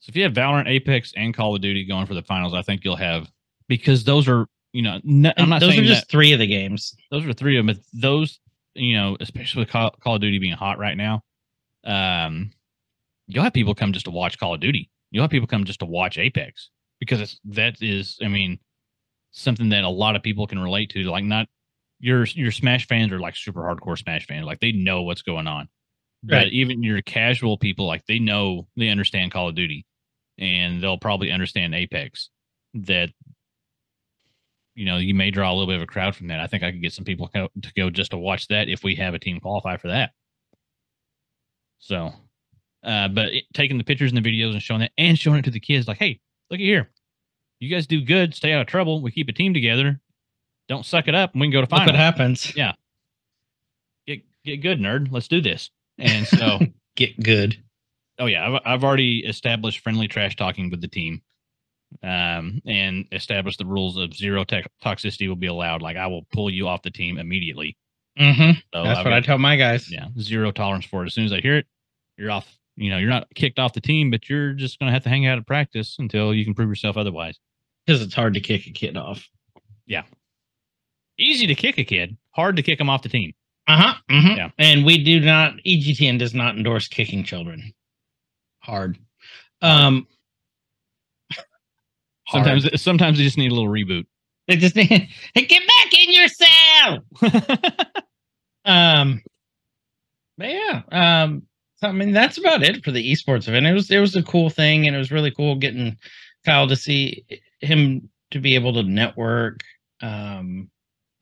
So 0.05 0.11
if 0.11 0.17
you 0.17 0.25
have 0.25 0.35
Valorant, 0.35 0.69
Apex, 0.69 1.15
and 1.17 1.33
Call 1.33 1.55
of 1.55 1.63
Duty 1.63 1.87
going 1.87 2.05
for 2.05 2.13
the 2.13 2.23
finals, 2.23 2.53
I 2.53 2.61
think 2.61 2.85
you'll 2.85 2.95
have 2.95 3.27
because 3.69 4.05
those 4.05 4.29
are 4.29 4.47
you 4.75 4.83
know 4.83 5.01
I'm 5.03 5.49
not 5.49 5.61
those 5.61 5.71
saying 5.71 5.85
are 5.85 5.87
just 5.87 6.11
three 6.11 6.35
of 6.35 6.39
the 6.39 6.47
games. 6.47 6.95
those 7.11 7.25
are 7.25 7.33
three 7.33 7.57
of 7.57 7.65
them, 7.65 7.75
but 7.75 7.83
those 7.95 8.39
you 8.75 8.99
know 8.99 9.17
especially 9.19 9.61
with 9.61 9.71
Call, 9.71 9.93
Call 10.03 10.17
of 10.17 10.21
Duty 10.21 10.39
being 10.39 10.53
hot 10.53 10.79
right 10.79 10.95
now, 10.95 11.23
um, 11.85 12.51
you'll 13.29 13.45
have 13.45 13.55
people 13.55 13.75
come 13.75 13.95
just 13.95 14.05
to 14.05 14.11
watch 14.11 14.39
Call 14.39 14.53
of 14.53 14.61
Duty. 14.61 14.91
You'll 15.11 15.23
have 15.23 15.31
people 15.31 15.49
come 15.49 15.65
just 15.65 15.81
to 15.81 15.87
watch 15.87 16.19
Apex 16.19 16.69
because 17.01 17.23
it's 17.23 17.41
that 17.47 17.81
is 17.81 18.19
I 18.23 18.29
mean 18.29 18.59
something 19.31 19.71
that 19.71 19.85
a 19.85 19.89
lot 19.89 20.17
of 20.17 20.23
people 20.23 20.47
can 20.47 20.59
relate 20.59 20.91
to. 20.91 21.05
Like 21.05 21.25
not 21.25 21.49
your 21.99 22.27
your 22.27 22.53
Smash 22.53 22.87
fans 22.87 23.11
are 23.11 23.21
like 23.21 23.37
super 23.37 23.63
hardcore 23.63 23.97
Smash 23.97 24.27
fans, 24.27 24.45
like 24.45 24.61
they 24.61 24.73
know 24.73 25.01
what's 25.01 25.23
going 25.23 25.47
on. 25.47 25.67
But 26.23 26.49
even 26.49 26.83
your 26.83 27.01
casual 27.01 27.57
people, 27.57 27.87
like 27.87 28.05
they 28.07 28.19
know 28.19 28.67
they 28.77 28.91
understand 28.91 29.33
Call 29.33 29.49
of 29.49 29.55
Duty, 29.55 29.87
and 30.39 30.83
they'll 30.83 30.99
probably 30.99 31.31
understand 31.31 31.75
Apex. 31.75 32.31
That 32.75 33.11
you 34.75 34.85
know 34.85 34.97
you 34.97 35.15
may 35.15 35.31
draw 35.31 35.51
a 35.51 35.55
little 35.55 35.67
bit 35.67 35.77
of 35.77 35.83
a 35.83 35.87
crowd 35.87 36.17
from 36.17 36.29
that. 36.29 36.41
I 36.41 36.47
think 36.47 36.63
I 36.63 36.73
could 36.73 36.83
get 36.83 36.93
some 36.93 37.05
people 37.05 37.29
co- 37.29 37.51
to 37.63 37.73
go 37.77 37.91
just 37.91 38.11
to 38.11 38.19
watch 38.19 38.49
that 38.49 38.69
if 38.69 38.83
we 38.83 38.95
have 38.97 39.15
a 39.15 39.19
team 39.19 39.41
qualify 39.41 39.77
for 39.77 39.89
that. 39.89 40.11
So, 41.79 42.13
uh, 42.83 43.09
but 43.09 43.29
it, 43.29 43.45
taking 43.53 43.79
the 43.79 43.85
pictures 43.85 44.13
and 44.13 44.25
the 44.25 44.29
videos 44.29 44.53
and 44.53 44.63
showing 44.63 44.81
that, 44.81 44.93
and 44.99 45.19
showing 45.19 45.39
it 45.39 45.45
to 45.45 45.51
the 45.51 45.61
kids, 45.61 45.87
like, 45.87 45.99
hey, 45.99 46.21
look 46.51 46.59
at 46.59 46.65
here, 46.65 46.91
you 47.61 47.69
guys 47.69 47.87
do 47.87 48.01
good, 48.01 48.35
stay 48.35 48.53
out 48.53 48.63
of 48.63 48.67
trouble. 48.67 49.03
We 49.03 49.13
keep 49.13 49.29
a 49.29 49.33
team 49.33 49.55
together. 49.55 50.01
Don't 50.69 50.87
suck 50.87 51.09
it 51.09 51.15
up, 51.15 51.33
and 51.33 51.41
we 51.41 51.47
can 51.49 51.53
go 51.53 51.65
to 51.65 51.71
Look 51.71 51.87
what 51.87 51.95
happens. 51.95 52.55
Get 54.07 54.23
get 54.45 54.63
good, 54.63 54.81
nerd. 54.81 55.13
Let's 55.13 55.29
do 55.29 55.41
this. 55.41 55.71
And 55.99 56.27
so. 56.27 56.59
Get 56.97 57.21
good. 57.23 57.63
Oh 58.19 58.27
yeah, 58.27 58.47
I've 58.49 58.61
I've 58.65 58.85
already 58.85 59.25
established 59.27 59.81
friendly 59.81 60.09
trash 60.09 60.37
talking 60.37 60.71
with 60.71 60.81
the 60.81 60.89
team, 60.89 61.23
um, 62.03 62.61
and 62.67 63.07
established 63.13 63.59
the 63.59 63.67
rules 63.67 63.97
of 63.97 64.15
zero 64.15 64.45
tech 64.45 64.71
toxicity 64.85 65.29
will 65.29 65.37
be 65.37 65.47
allowed. 65.49 65.83
Like 65.83 65.97
I 65.97 66.07
will 66.07 66.27
pull 66.33 66.51
you 66.51 66.69
off 66.69 66.83
the 66.83 66.91
team 66.91 67.19
immediately. 67.19 67.77
Mm-hmm. 68.19 68.59
So 68.73 68.85
That's 68.85 69.01
I've 69.01 69.05
what 69.05 69.15
I 69.15 69.21
tell 69.21 69.39
my 69.39 69.57
guys. 69.57 69.91
yeah, 69.91 70.07
zero 70.21 70.53
tolerance 70.53 70.85
for 70.85 71.03
it. 71.03 71.07
As 71.07 71.15
soon 71.15 71.25
as 71.25 71.33
I 71.33 71.41
hear 71.41 71.57
it, 71.57 71.67
you're 72.17 72.31
off. 72.31 72.47
You 72.77 72.91
know, 72.91 72.99
you're 72.99 73.11
not 73.11 73.29
kicked 73.35 73.59
off 73.59 73.73
the 73.73 73.81
team, 73.81 74.11
but 74.11 74.29
you're 74.29 74.53
just 74.53 74.79
gonna 74.79 74.93
have 74.93 75.03
to 75.05 75.09
hang 75.09 75.27
out 75.27 75.39
at 75.39 75.47
practice 75.47 75.97
until 75.99 76.33
you 76.35 76.45
can 76.45 76.55
prove 76.55 76.69
yourself 76.69 76.97
otherwise. 76.97 77.39
Because 77.87 78.01
it's 78.03 78.15
hard 78.15 78.35
to 78.35 78.41
kick 78.41 78.67
a 78.67 78.71
kid 78.71 78.97
off. 78.97 79.29
Yeah, 79.87 80.03
easy 81.19 81.47
to 81.47 81.55
kick 81.55 81.79
a 81.79 81.85
kid, 81.85 82.17
hard 82.31 82.57
to 82.57 82.63
kick 82.63 82.79
them 82.79 82.89
off 82.89 83.03
the 83.03 83.09
team. 83.09 83.33
Uh 83.67 83.77
huh. 83.77 83.95
hmm 84.11 84.37
Yeah. 84.37 84.51
And 84.59 84.85
we 84.85 85.03
do 85.03 85.21
not. 85.21 85.55
EGTN 85.67 86.19
does 86.19 86.35
not 86.35 86.57
endorse 86.57 86.87
kicking 86.89 87.25
children. 87.25 87.73
Hard. 88.65 88.99
Um. 89.61 90.07
hard. 92.27 92.45
Sometimes, 92.47 92.83
sometimes 92.83 93.19
they 93.19 93.25
just 93.25 93.37
need 93.37 93.53
a 93.53 93.55
little 93.55 93.71
reboot. 93.71 94.07
they 94.49 94.57
just 94.57 94.75
need 94.75 94.89
hey, 95.35 95.45
get 95.45 95.63
back 95.67 95.95
in 95.95 96.13
your 96.13 96.29
cell. 96.29 97.85
Um. 98.67 99.21
But 100.39 100.49
yeah. 100.49 100.83
Um. 100.91 101.43
So, 101.77 101.89
I 101.89 101.93
mean, 101.93 102.13
that's 102.13 102.39
about 102.39 102.63
it 102.63 102.83
for 102.83 102.93
the 102.93 103.13
esports 103.13 103.47
event. 103.47 103.67
It 103.67 103.75
was 103.75 103.91
it 103.91 103.99
was 103.99 104.17
a 104.17 104.23
cool 104.23 104.49
thing, 104.49 104.87
and 104.87 104.97
it 104.97 104.99
was 104.99 105.13
really 105.13 105.31
cool 105.31 105.57
getting 105.57 105.99
Kyle 106.47 106.67
to 106.67 106.75
see 106.75 107.27
him 107.61 108.09
to 108.31 108.41
be 108.41 108.55
able 108.55 108.73
to 108.73 108.83
network. 108.83 109.61
Um. 110.01 110.71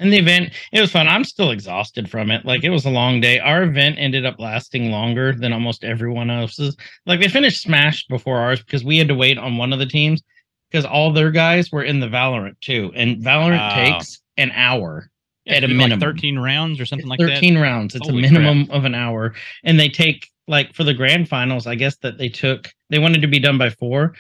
And 0.03 0.13
the 0.13 0.19
event, 0.19 0.53
it 0.73 0.81
was 0.81 0.91
fun. 0.91 1.07
I'm 1.09 1.25
still 1.25 1.51
exhausted 1.51 2.11
from 2.11 2.31
it. 2.31 2.45
Like 2.45 2.65
it 2.65 2.71
was 2.71 2.85
a 2.85 2.91
long 2.91 3.21
day. 3.21 3.39
Our 3.39 3.63
event 3.63 3.97
ended 3.99 4.27
up 4.27 4.39
lasting 4.39 4.91
longer 4.91 5.33
than 5.33 5.53
almost 5.53 5.85
everyone 5.85 6.31
else's. 6.31 6.77
Like 7.07 7.21
they 7.21 7.29
finished 7.29 7.63
Smash 7.63 8.05
before 8.07 8.39
ours 8.39 8.61
because 8.63 8.85
we 8.85 8.99
had 8.99 9.09
to 9.09 9.15
wait 9.15 9.39
on 9.39 9.57
one 9.57 9.73
of 9.73 9.79
the 9.79 9.87
teams 9.87 10.23
because 10.71 10.85
all 10.85 11.13
their 11.13 11.31
guys 11.31 11.71
were 11.71 11.85
in 11.85 12.01
the 12.01 12.07
Valorant 12.09 12.59
too, 12.61 12.91
and 12.97 13.19
Valorant 13.23 13.59
Wow. 13.59 13.75
takes 13.75 14.21
an 14.39 14.51
hour. 14.55 15.09
Yeah, 15.45 15.55
At 15.55 15.65
a 15.65 15.69
minimum. 15.69 15.91
like 15.91 16.01
thirteen 16.01 16.39
rounds 16.39 16.81
or 16.81 16.87
something 16.87 17.09
like 17.09 17.21
It's 17.21 17.29
that. 17.29 17.35
13 17.37 17.59
rounds. 17.59 17.95
It's 17.95 18.07
Holy 18.09 18.21
a 18.27 18.31
minimum 18.33 18.71
of 18.71 18.85
an 18.85 18.95
hour. 18.95 19.35
And 19.65 19.79
they 19.79 19.89
take 19.89 20.29
like 20.49 20.73
for 20.75 20.85
the 20.85 20.95
grand 20.95 21.29
finals, 21.29 21.67
I 21.67 21.75
guess 21.75 21.97
that 21.99 22.17
they 22.19 22.29
took 22.29 22.71
they 22.91 22.99
wanted 22.99 23.23
to 23.23 23.29
be 23.29 23.39
done 23.41 23.59
by 23.59 23.71
four. 23.71 24.15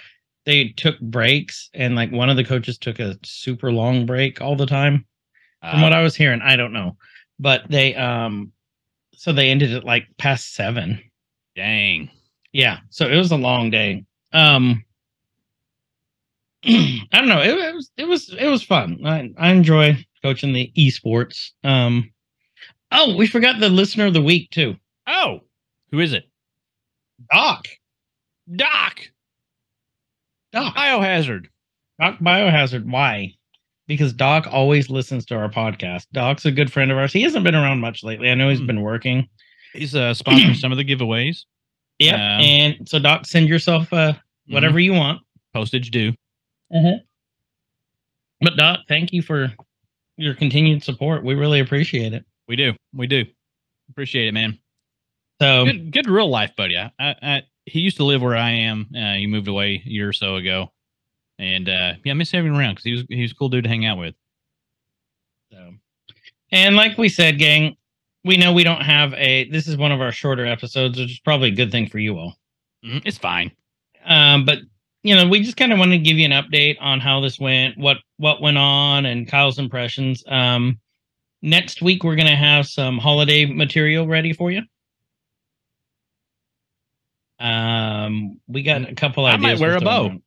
They 0.47 0.69
took 0.77 0.99
breaks 1.01 1.71
and 1.75 1.95
like 1.95 2.11
one 2.11 2.29
of 2.29 2.37
the 2.37 2.45
coaches 2.45 2.77
took 2.77 2.99
a 2.99 3.17
super 3.25 3.71
long 3.73 4.05
break 4.07 4.41
all 4.41 4.57
the 4.57 4.67
time. 4.67 5.07
From 5.71 5.81
what 5.83 5.93
I 5.93 6.03
was 6.03 6.17
hearing, 6.17 6.41
I 6.43 6.57
don't 6.57 6.73
know. 6.73 6.97
But 7.39 7.63
they 7.71 7.95
um 7.95 8.53
so 9.15 9.33
they 9.33 9.51
ended 9.51 9.73
at 9.73 9.85
like 9.85 10.07
past 10.19 10.55
seven. 10.55 11.01
dang. 11.55 12.11
Yeah. 12.53 12.79
So 12.91 13.07
it 13.09 13.17
was 13.17 13.31
a 13.33 13.37
long 13.37 13.71
day. 13.71 14.05
Um 14.33 14.85
I 16.65 17.07
don't 17.13 17.29
know. 17.29 17.41
It, 17.43 17.59
it 17.59 17.75
was 17.75 17.91
it 17.97 18.05
was 18.09 18.35
it 18.39 18.49
was 18.49 18.63
fun. 18.63 19.01
I, 19.05 19.31
I 19.39 19.51
enjoy 19.53 20.05
coaching 20.23 20.53
the 20.53 20.73
esports. 20.77 21.51
Um 21.65 22.13
Oh, 22.91 23.17
we 23.17 23.27
forgot 23.27 23.59
the 23.59 23.71
listener 23.71 24.07
of 24.07 24.13
the 24.13 24.21
week 24.23 24.51
too. 24.51 24.77
Oh, 25.07 25.41
who 25.91 26.01
is 26.01 26.13
it? 26.13 26.25
Doc. 27.33 27.67
Doc. 28.55 29.01
Doc. 30.53 30.75
Biohazard. 30.77 31.47
Doc 32.01 32.19
Biohazard. 32.19 32.85
Why? 32.85 33.35
Because 33.89 34.13
Doc 34.13 34.47
always 34.51 34.89
listens 34.91 35.27
to 35.27 35.35
our 35.37 35.49
podcast. 35.51 36.07
Doc's 36.13 36.45
a 36.47 36.53
good 36.53 36.73
friend 36.73 36.91
of 36.93 36.99
ours. 36.99 37.13
He 37.13 37.23
hasn't 37.23 37.45
been 37.45 37.55
around 37.57 37.81
much 37.81 38.03
lately. 38.05 38.31
I 38.31 38.35
know 38.35 38.49
he's 38.49 38.61
Hmm. 38.61 38.67
been 38.67 38.81
working. 38.83 39.29
He's 39.73 39.95
uh, 39.95 40.13
sponsoring 40.15 40.57
some 40.61 40.71
of 40.73 40.79
the 40.79 40.85
giveaways. 40.85 41.45
Yeah. 41.99 42.39
and 42.41 42.89
so 42.89 42.99
Doc, 42.99 43.27
send 43.27 43.49
yourself 43.49 43.93
uh 43.93 44.15
whatever 44.49 44.81
you 44.81 44.93
want. 44.93 45.21
Postage 45.55 45.91
due. 45.91 46.13
But 48.41 48.57
Doc, 48.57 48.81
thank 48.89 49.13
you 49.13 49.23
for 49.23 49.53
your 50.17 50.35
continued 50.35 50.83
support. 50.83 51.25
We 51.25 51.35
really 51.35 51.61
appreciate 51.61 52.13
it. 52.13 52.25
We 52.49 52.57
do. 52.57 52.73
We 52.93 53.07
do. 53.07 53.25
Appreciate 53.91 54.29
it, 54.29 54.33
man. 54.33 54.59
So 55.41 55.65
Good, 55.67 55.93
good 55.93 56.09
real 56.09 56.29
life 56.29 56.53
buddy. 56.57 56.77
I, 56.77 56.91
I, 56.99 57.15
I, 57.23 57.43
he 57.67 57.81
used 57.81 57.97
to 57.99 58.05
live 58.05 58.23
where 58.23 58.37
I 58.37 58.51
am. 58.51 58.89
Uh, 58.97 59.15
he 59.15 59.27
moved 59.27 59.49
away 59.49 59.83
a 59.85 59.89
year 59.89 60.09
or 60.09 60.13
so 60.13 60.37
ago, 60.37 60.73
and 61.43 61.69
uh, 61.69 61.93
yeah, 62.05 62.13
I 62.13 62.15
miss 62.15 62.31
having 62.31 62.53
him 62.53 62.59
around 62.59 62.73
because 62.75 62.85
he 62.85 62.93
was 62.93 63.05
he 63.09 63.23
was 63.23 63.33
a 63.33 63.35
cool 63.35 63.49
dude 63.49 63.65
to 63.65 63.71
hang 63.71 63.85
out 63.85 63.99
with. 63.99 64.15
So, 65.51 65.73
and 66.53 66.77
like 66.77 66.97
we 66.97 67.09
said, 67.09 67.39
gang, 67.39 67.77
we 68.25 68.37
know 68.37 68.53
we 68.53 68.65
don't 68.65 68.83
have 68.83 69.13
a. 69.15 69.49
This 69.51 69.67
is 69.67 69.77
one 69.77 69.93
of 69.93 70.01
our 70.01 70.13
shorter 70.13 70.47
episodes, 70.47 70.99
which 70.99 71.11
is 71.11 71.19
probably 71.21 71.49
a 71.49 71.55
good 71.55 71.71
thing 71.73 71.89
for 71.89 71.99
you 71.99 72.17
all. 72.17 72.37
Mhm, 72.85 73.03
It's 73.05 73.19
fine. 73.19 73.51
Um, 74.05 74.45
but 74.45 74.59
you 75.03 75.15
know, 75.17 75.27
we 75.29 75.43
just 75.43 75.57
kind 75.57 75.73
of 75.73 75.79
wanted 75.81 75.99
to 75.99 76.05
give 76.05 76.17
you 76.17 76.25
an 76.25 76.31
update 76.31 76.77
on 76.81 77.01
how 77.01 77.21
this 77.21 77.39
went, 77.39 77.77
what 77.77 77.99
what 78.19 78.41
went 78.41 78.59
on, 78.59 79.05
and 79.07 79.27
Kyle's 79.29 79.59
impressions. 79.59 80.23
Um, 80.29 80.79
next 81.43 81.83
week 81.83 82.05
we're 82.05 82.17
gonna 82.17 82.37
have 82.37 82.67
some 82.69 82.99
holiday 82.99 83.45
material 83.47 84.07
ready 84.07 84.33
for 84.33 84.51
you. 84.53 84.63
Um, 87.41 88.41
we 88.47 88.63
got 88.63 88.89
a 88.89 88.95
couple 88.95 89.27
ideas. 89.27 89.45
I 89.45 89.55
might 89.55 89.61
wear 89.61 89.77
a 89.77 89.81
bow. 89.81 90.07
around. 90.07 90.23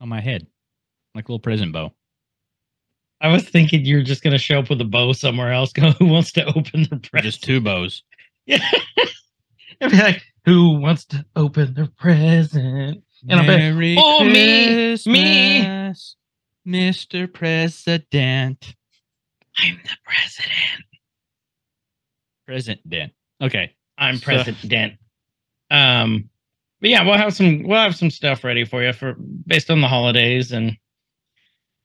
On 0.00 0.08
my 0.08 0.20
head, 0.20 0.46
like 1.14 1.28
a 1.28 1.32
little 1.32 1.40
present 1.40 1.72
bow. 1.72 1.92
I 3.20 3.28
was 3.28 3.46
thinking 3.46 3.84
you're 3.84 4.02
just 4.02 4.22
gonna 4.22 4.38
show 4.38 4.60
up 4.60 4.70
with 4.70 4.80
a 4.80 4.84
bow 4.86 5.12
somewhere 5.12 5.52
else. 5.52 5.72
Go, 5.74 5.90
who 5.92 6.06
wants 6.06 6.32
to 6.32 6.44
open 6.46 6.86
their 6.88 6.98
present? 6.98 7.22
Just 7.24 7.42
two 7.44 7.60
bows. 7.60 8.02
Yeah. 8.46 8.58
I'd 9.82 9.90
be 9.90 9.96
like, 9.98 10.22
who 10.46 10.80
wants 10.80 11.04
to 11.06 11.24
open 11.36 11.74
their 11.74 11.88
present? 11.98 13.02
And 13.28 13.40
I'll 13.40 13.42
be, 13.42 13.46
Merry 13.48 13.96
"Oh, 13.98 14.24
me, 14.24 14.32
me." 15.06 15.60
Christmas, 15.62 16.16
Mr. 16.66 17.32
President. 17.32 18.74
I'm 19.58 19.78
the 19.84 19.96
president. 20.04 20.84
President. 22.46 23.12
Okay. 23.42 23.74
I'm 23.98 24.16
So- 24.16 24.24
president. 24.24 24.94
Um, 25.70 26.29
but 26.80 26.90
yeah, 26.90 27.04
we'll 27.04 27.16
have 27.16 27.34
some 27.34 27.62
we'll 27.64 27.78
have 27.78 27.94
some 27.96 28.10
stuff 28.10 28.44
ready 28.44 28.64
for 28.64 28.82
you 28.82 28.92
for 28.92 29.14
based 29.46 29.70
on 29.70 29.80
the 29.80 29.88
holidays 29.88 30.52
and 30.52 30.76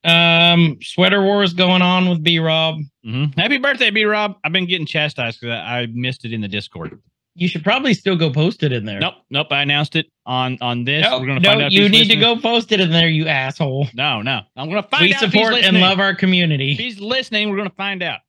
um 0.03 0.77
sweater 0.81 1.21
wars 1.23 1.53
going 1.53 1.81
on 1.81 2.09
with 2.09 2.23
B 2.23 2.39
Rob. 2.39 2.77
hmm 3.03 3.25
Happy 3.37 3.57
birthday, 3.57 3.89
B 3.89 4.03
Rob. 4.05 4.35
I've 4.43 4.51
been 4.51 4.67
getting 4.67 4.85
chastised 4.85 5.39
because 5.41 5.53
I, 5.53 5.79
I 5.81 5.87
missed 5.91 6.25
it 6.25 6.33
in 6.33 6.41
the 6.41 6.47
Discord. 6.47 6.99
you 7.33 7.47
should 7.47 7.63
probably 7.63 7.93
still 7.95 8.15
go 8.15 8.31
post 8.31 8.61
it 8.63 8.71
in 8.71 8.85
there. 8.85 8.99
Nope, 8.99 9.15
nope. 9.31 9.47
I 9.51 9.63
announced 9.63 9.95
it 9.95 10.05
on 10.27 10.57
on 10.61 10.83
this. 10.83 11.03
No, 11.03 11.19
We're 11.19 11.25
gonna 11.27 11.41
find 11.41 11.61
out. 11.63 11.71
you 11.71 11.89
need 11.89 12.07
to 12.09 12.15
go 12.17 12.37
post 12.37 12.71
it 12.71 12.79
in 12.79 12.91
there, 12.91 13.07
you 13.09 13.27
asshole. 13.27 13.87
No, 13.95 14.21
no. 14.21 14.41
I'm 14.55 14.69
gonna 14.69 14.83
find 14.83 15.01
we 15.05 15.13
out. 15.15 15.23
if 15.23 15.31
he's 15.33 15.41
support 15.43 15.63
and 15.63 15.79
love 15.79 15.99
our 15.99 16.11
If 16.11 16.17
community. 16.19 16.75
he's 16.75 16.99
listening, 16.99 17.49
we're 17.49 17.57
gonna 17.57 17.69
find 17.71 18.03
out. 18.03 18.19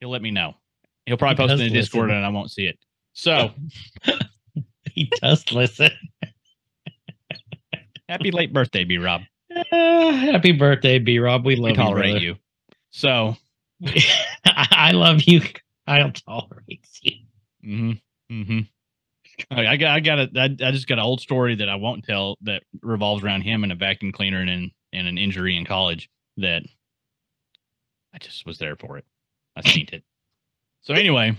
He'll 0.00 0.10
let 0.10 0.20
me 0.22 0.30
know. 0.30 0.54
He'll 1.06 1.16
probably 1.16 1.42
He 1.42 1.48
post 1.48 1.60
it 1.60 1.64
in 1.66 1.72
the 1.72 1.78
Discord 1.80 2.08
listen. 2.08 2.16
and 2.18 2.26
I 2.26 2.28
won't 2.28 2.50
see 2.50 2.66
it. 2.66 2.78
So 3.14 3.50
He 4.94 5.10
does 5.22 5.50
listen. 5.52 5.90
happy 8.08 8.30
late 8.30 8.52
birthday, 8.52 8.84
B 8.84 8.98
Rob. 8.98 9.22
Ah, 9.72 10.12
happy 10.12 10.52
birthday, 10.52 10.98
B 10.98 11.18
Rob. 11.18 11.46
We 11.46 11.56
love 11.56 11.70
We 11.70 11.76
tolerate 11.76 12.20
you. 12.22 12.32
you. 12.32 12.36
So. 12.90 13.36
I 14.46 14.92
love 14.92 15.22
you. 15.22 15.40
I'll 15.86 16.12
tolerate 16.12 16.86
you. 17.02 17.12
Mm-hmm. 17.64 17.92
Mm-hmm. 18.32 18.60
I 19.50 19.66
I 19.66 19.76
got 19.76 19.90
I 19.90 20.00
got 20.00 20.18
a 20.18 20.28
I, 20.36 20.44
I 20.44 20.70
just 20.70 20.86
got 20.86 20.98
an 20.98 21.04
old 21.04 21.20
story 21.20 21.54
that 21.56 21.68
I 21.68 21.74
won't 21.76 22.04
tell 22.04 22.36
that 22.42 22.62
revolves 22.82 23.24
around 23.24 23.42
him 23.42 23.62
and 23.62 23.72
a 23.72 23.76
vacuum 23.76 24.12
cleaner 24.12 24.40
and 24.40 24.50
an, 24.50 24.70
and 24.92 25.08
an 25.08 25.18
injury 25.18 25.56
in 25.56 25.64
college 25.64 26.08
that 26.36 26.62
I 28.14 28.18
just 28.18 28.46
was 28.46 28.58
there 28.58 28.76
for 28.76 28.98
it. 28.98 29.04
I 29.56 29.62
seen 29.62 29.88
it. 29.92 30.04
So 30.82 30.94
anyway, 30.94 31.36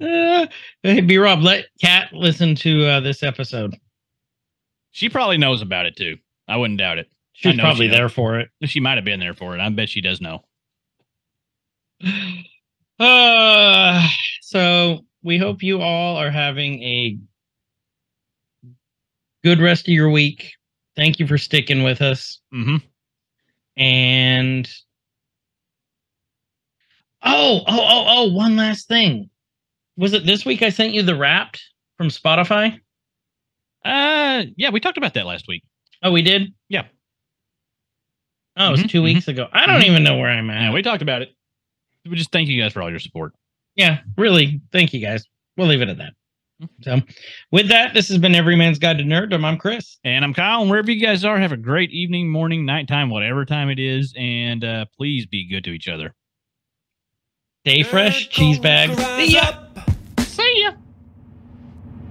Uh, 0.00 0.46
hey, 0.82 1.00
B 1.00 1.16
Rob, 1.18 1.42
let 1.42 1.66
Kat 1.80 2.12
listen 2.12 2.54
to 2.56 2.86
uh, 2.86 3.00
this 3.00 3.22
episode. 3.22 3.76
she 4.90 5.08
probably 5.08 5.38
knows 5.38 5.62
about 5.62 5.86
it 5.86 5.96
too. 5.96 6.16
I 6.48 6.56
wouldn't 6.56 6.78
doubt 6.78 6.98
it. 6.98 7.08
She's 7.32 7.58
probably 7.58 7.88
she 7.88 7.94
there 7.94 8.08
for 8.08 8.38
it. 8.38 8.50
She 8.64 8.80
might 8.80 8.96
have 8.96 9.04
been 9.04 9.20
there 9.20 9.34
for 9.34 9.56
it. 9.56 9.60
I 9.60 9.68
bet 9.70 9.88
she 9.88 10.00
does 10.00 10.20
know. 10.20 10.44
Uh, 13.00 14.06
so 14.42 15.00
we 15.24 15.36
hope 15.36 15.60
you 15.60 15.80
all 15.80 16.16
are 16.16 16.30
having 16.30 16.80
a 16.84 17.18
good 19.42 19.58
rest 19.60 19.88
of 19.88 19.94
your 19.94 20.08
week. 20.10 20.52
Thank 20.94 21.18
you 21.18 21.26
for 21.26 21.36
sticking 21.36 21.82
with 21.82 22.00
us. 22.00 22.40
hmm 22.52 22.76
And 23.76 24.70
oh, 27.24 27.62
oh, 27.66 27.80
oh, 27.80 28.04
oh, 28.06 28.32
one 28.32 28.56
last 28.56 28.86
thing. 28.86 29.30
Was 30.02 30.14
it 30.14 30.26
this 30.26 30.44
week 30.44 30.62
I 30.62 30.70
sent 30.70 30.94
you 30.94 31.02
the 31.02 31.14
Wrapped 31.14 31.62
from 31.96 32.08
Spotify? 32.08 32.76
Uh, 33.84 34.42
yeah, 34.56 34.70
we 34.70 34.80
talked 34.80 34.98
about 34.98 35.14
that 35.14 35.26
last 35.26 35.46
week. 35.46 35.62
Oh, 36.02 36.10
we 36.10 36.22
did. 36.22 36.52
Yeah. 36.68 36.86
Oh, 38.56 38.66
it 38.66 38.70
was 38.72 38.80
Mhm, 38.82 38.90
2 38.90 39.00
mhm. 39.00 39.04
weeks 39.04 39.28
ago. 39.28 39.48
I 39.52 39.64
don't 39.64 39.80
Mhm. 39.80 39.86
even 39.86 40.02
know 40.02 40.18
where 40.18 40.28
I'm 40.28 40.50
at. 40.50 40.60
Yeah, 40.62 40.72
we 40.72 40.82
talked 40.82 41.02
about 41.02 41.22
it. 41.22 41.32
We 42.04 42.16
just 42.16 42.32
thank 42.32 42.48
you 42.48 42.60
guys 42.60 42.72
for 42.72 42.82
all 42.82 42.90
your 42.90 42.98
support. 42.98 43.32
yeah, 43.76 44.00
really. 44.18 44.60
Thank 44.72 44.92
you 44.92 44.98
guys. 45.00 45.24
We'll 45.56 45.68
leave 45.68 45.82
it 45.82 45.88
at 45.88 45.98
that. 45.98 46.14
Mhm. 46.60 46.68
So, 46.82 47.02
with 47.52 47.68
that, 47.68 47.94
this 47.94 48.08
has 48.08 48.18
been 48.18 48.34
Every 48.34 48.56
Man's 48.56 48.80
Guide 48.80 48.98
to 48.98 49.04
Nerddom. 49.04 49.44
I'm 49.44 49.56
Chris. 49.56 49.98
And 50.02 50.24
I'm 50.24 50.34
Kyle. 50.34 50.62
And 50.62 50.68
wherever 50.68 50.90
you 50.90 51.00
guys 51.00 51.24
are, 51.24 51.38
have 51.38 51.52
a 51.52 51.56
great 51.56 51.92
evening, 51.92 52.28
morning, 52.28 52.66
nighttime, 52.66 53.08
whatever 53.08 53.44
time 53.44 53.70
it 53.70 53.78
is. 53.78 54.12
And 54.18 54.64
uh, 54.64 54.86
please 54.96 55.26
be 55.26 55.46
good 55.48 55.62
to 55.62 55.70
each 55.70 55.86
other. 55.86 56.12
Stay 57.64 57.84
fresh, 57.84 58.28
cheese 58.30 58.58
bags. 58.58 58.96
See 59.16 59.34
ya. 59.34 59.52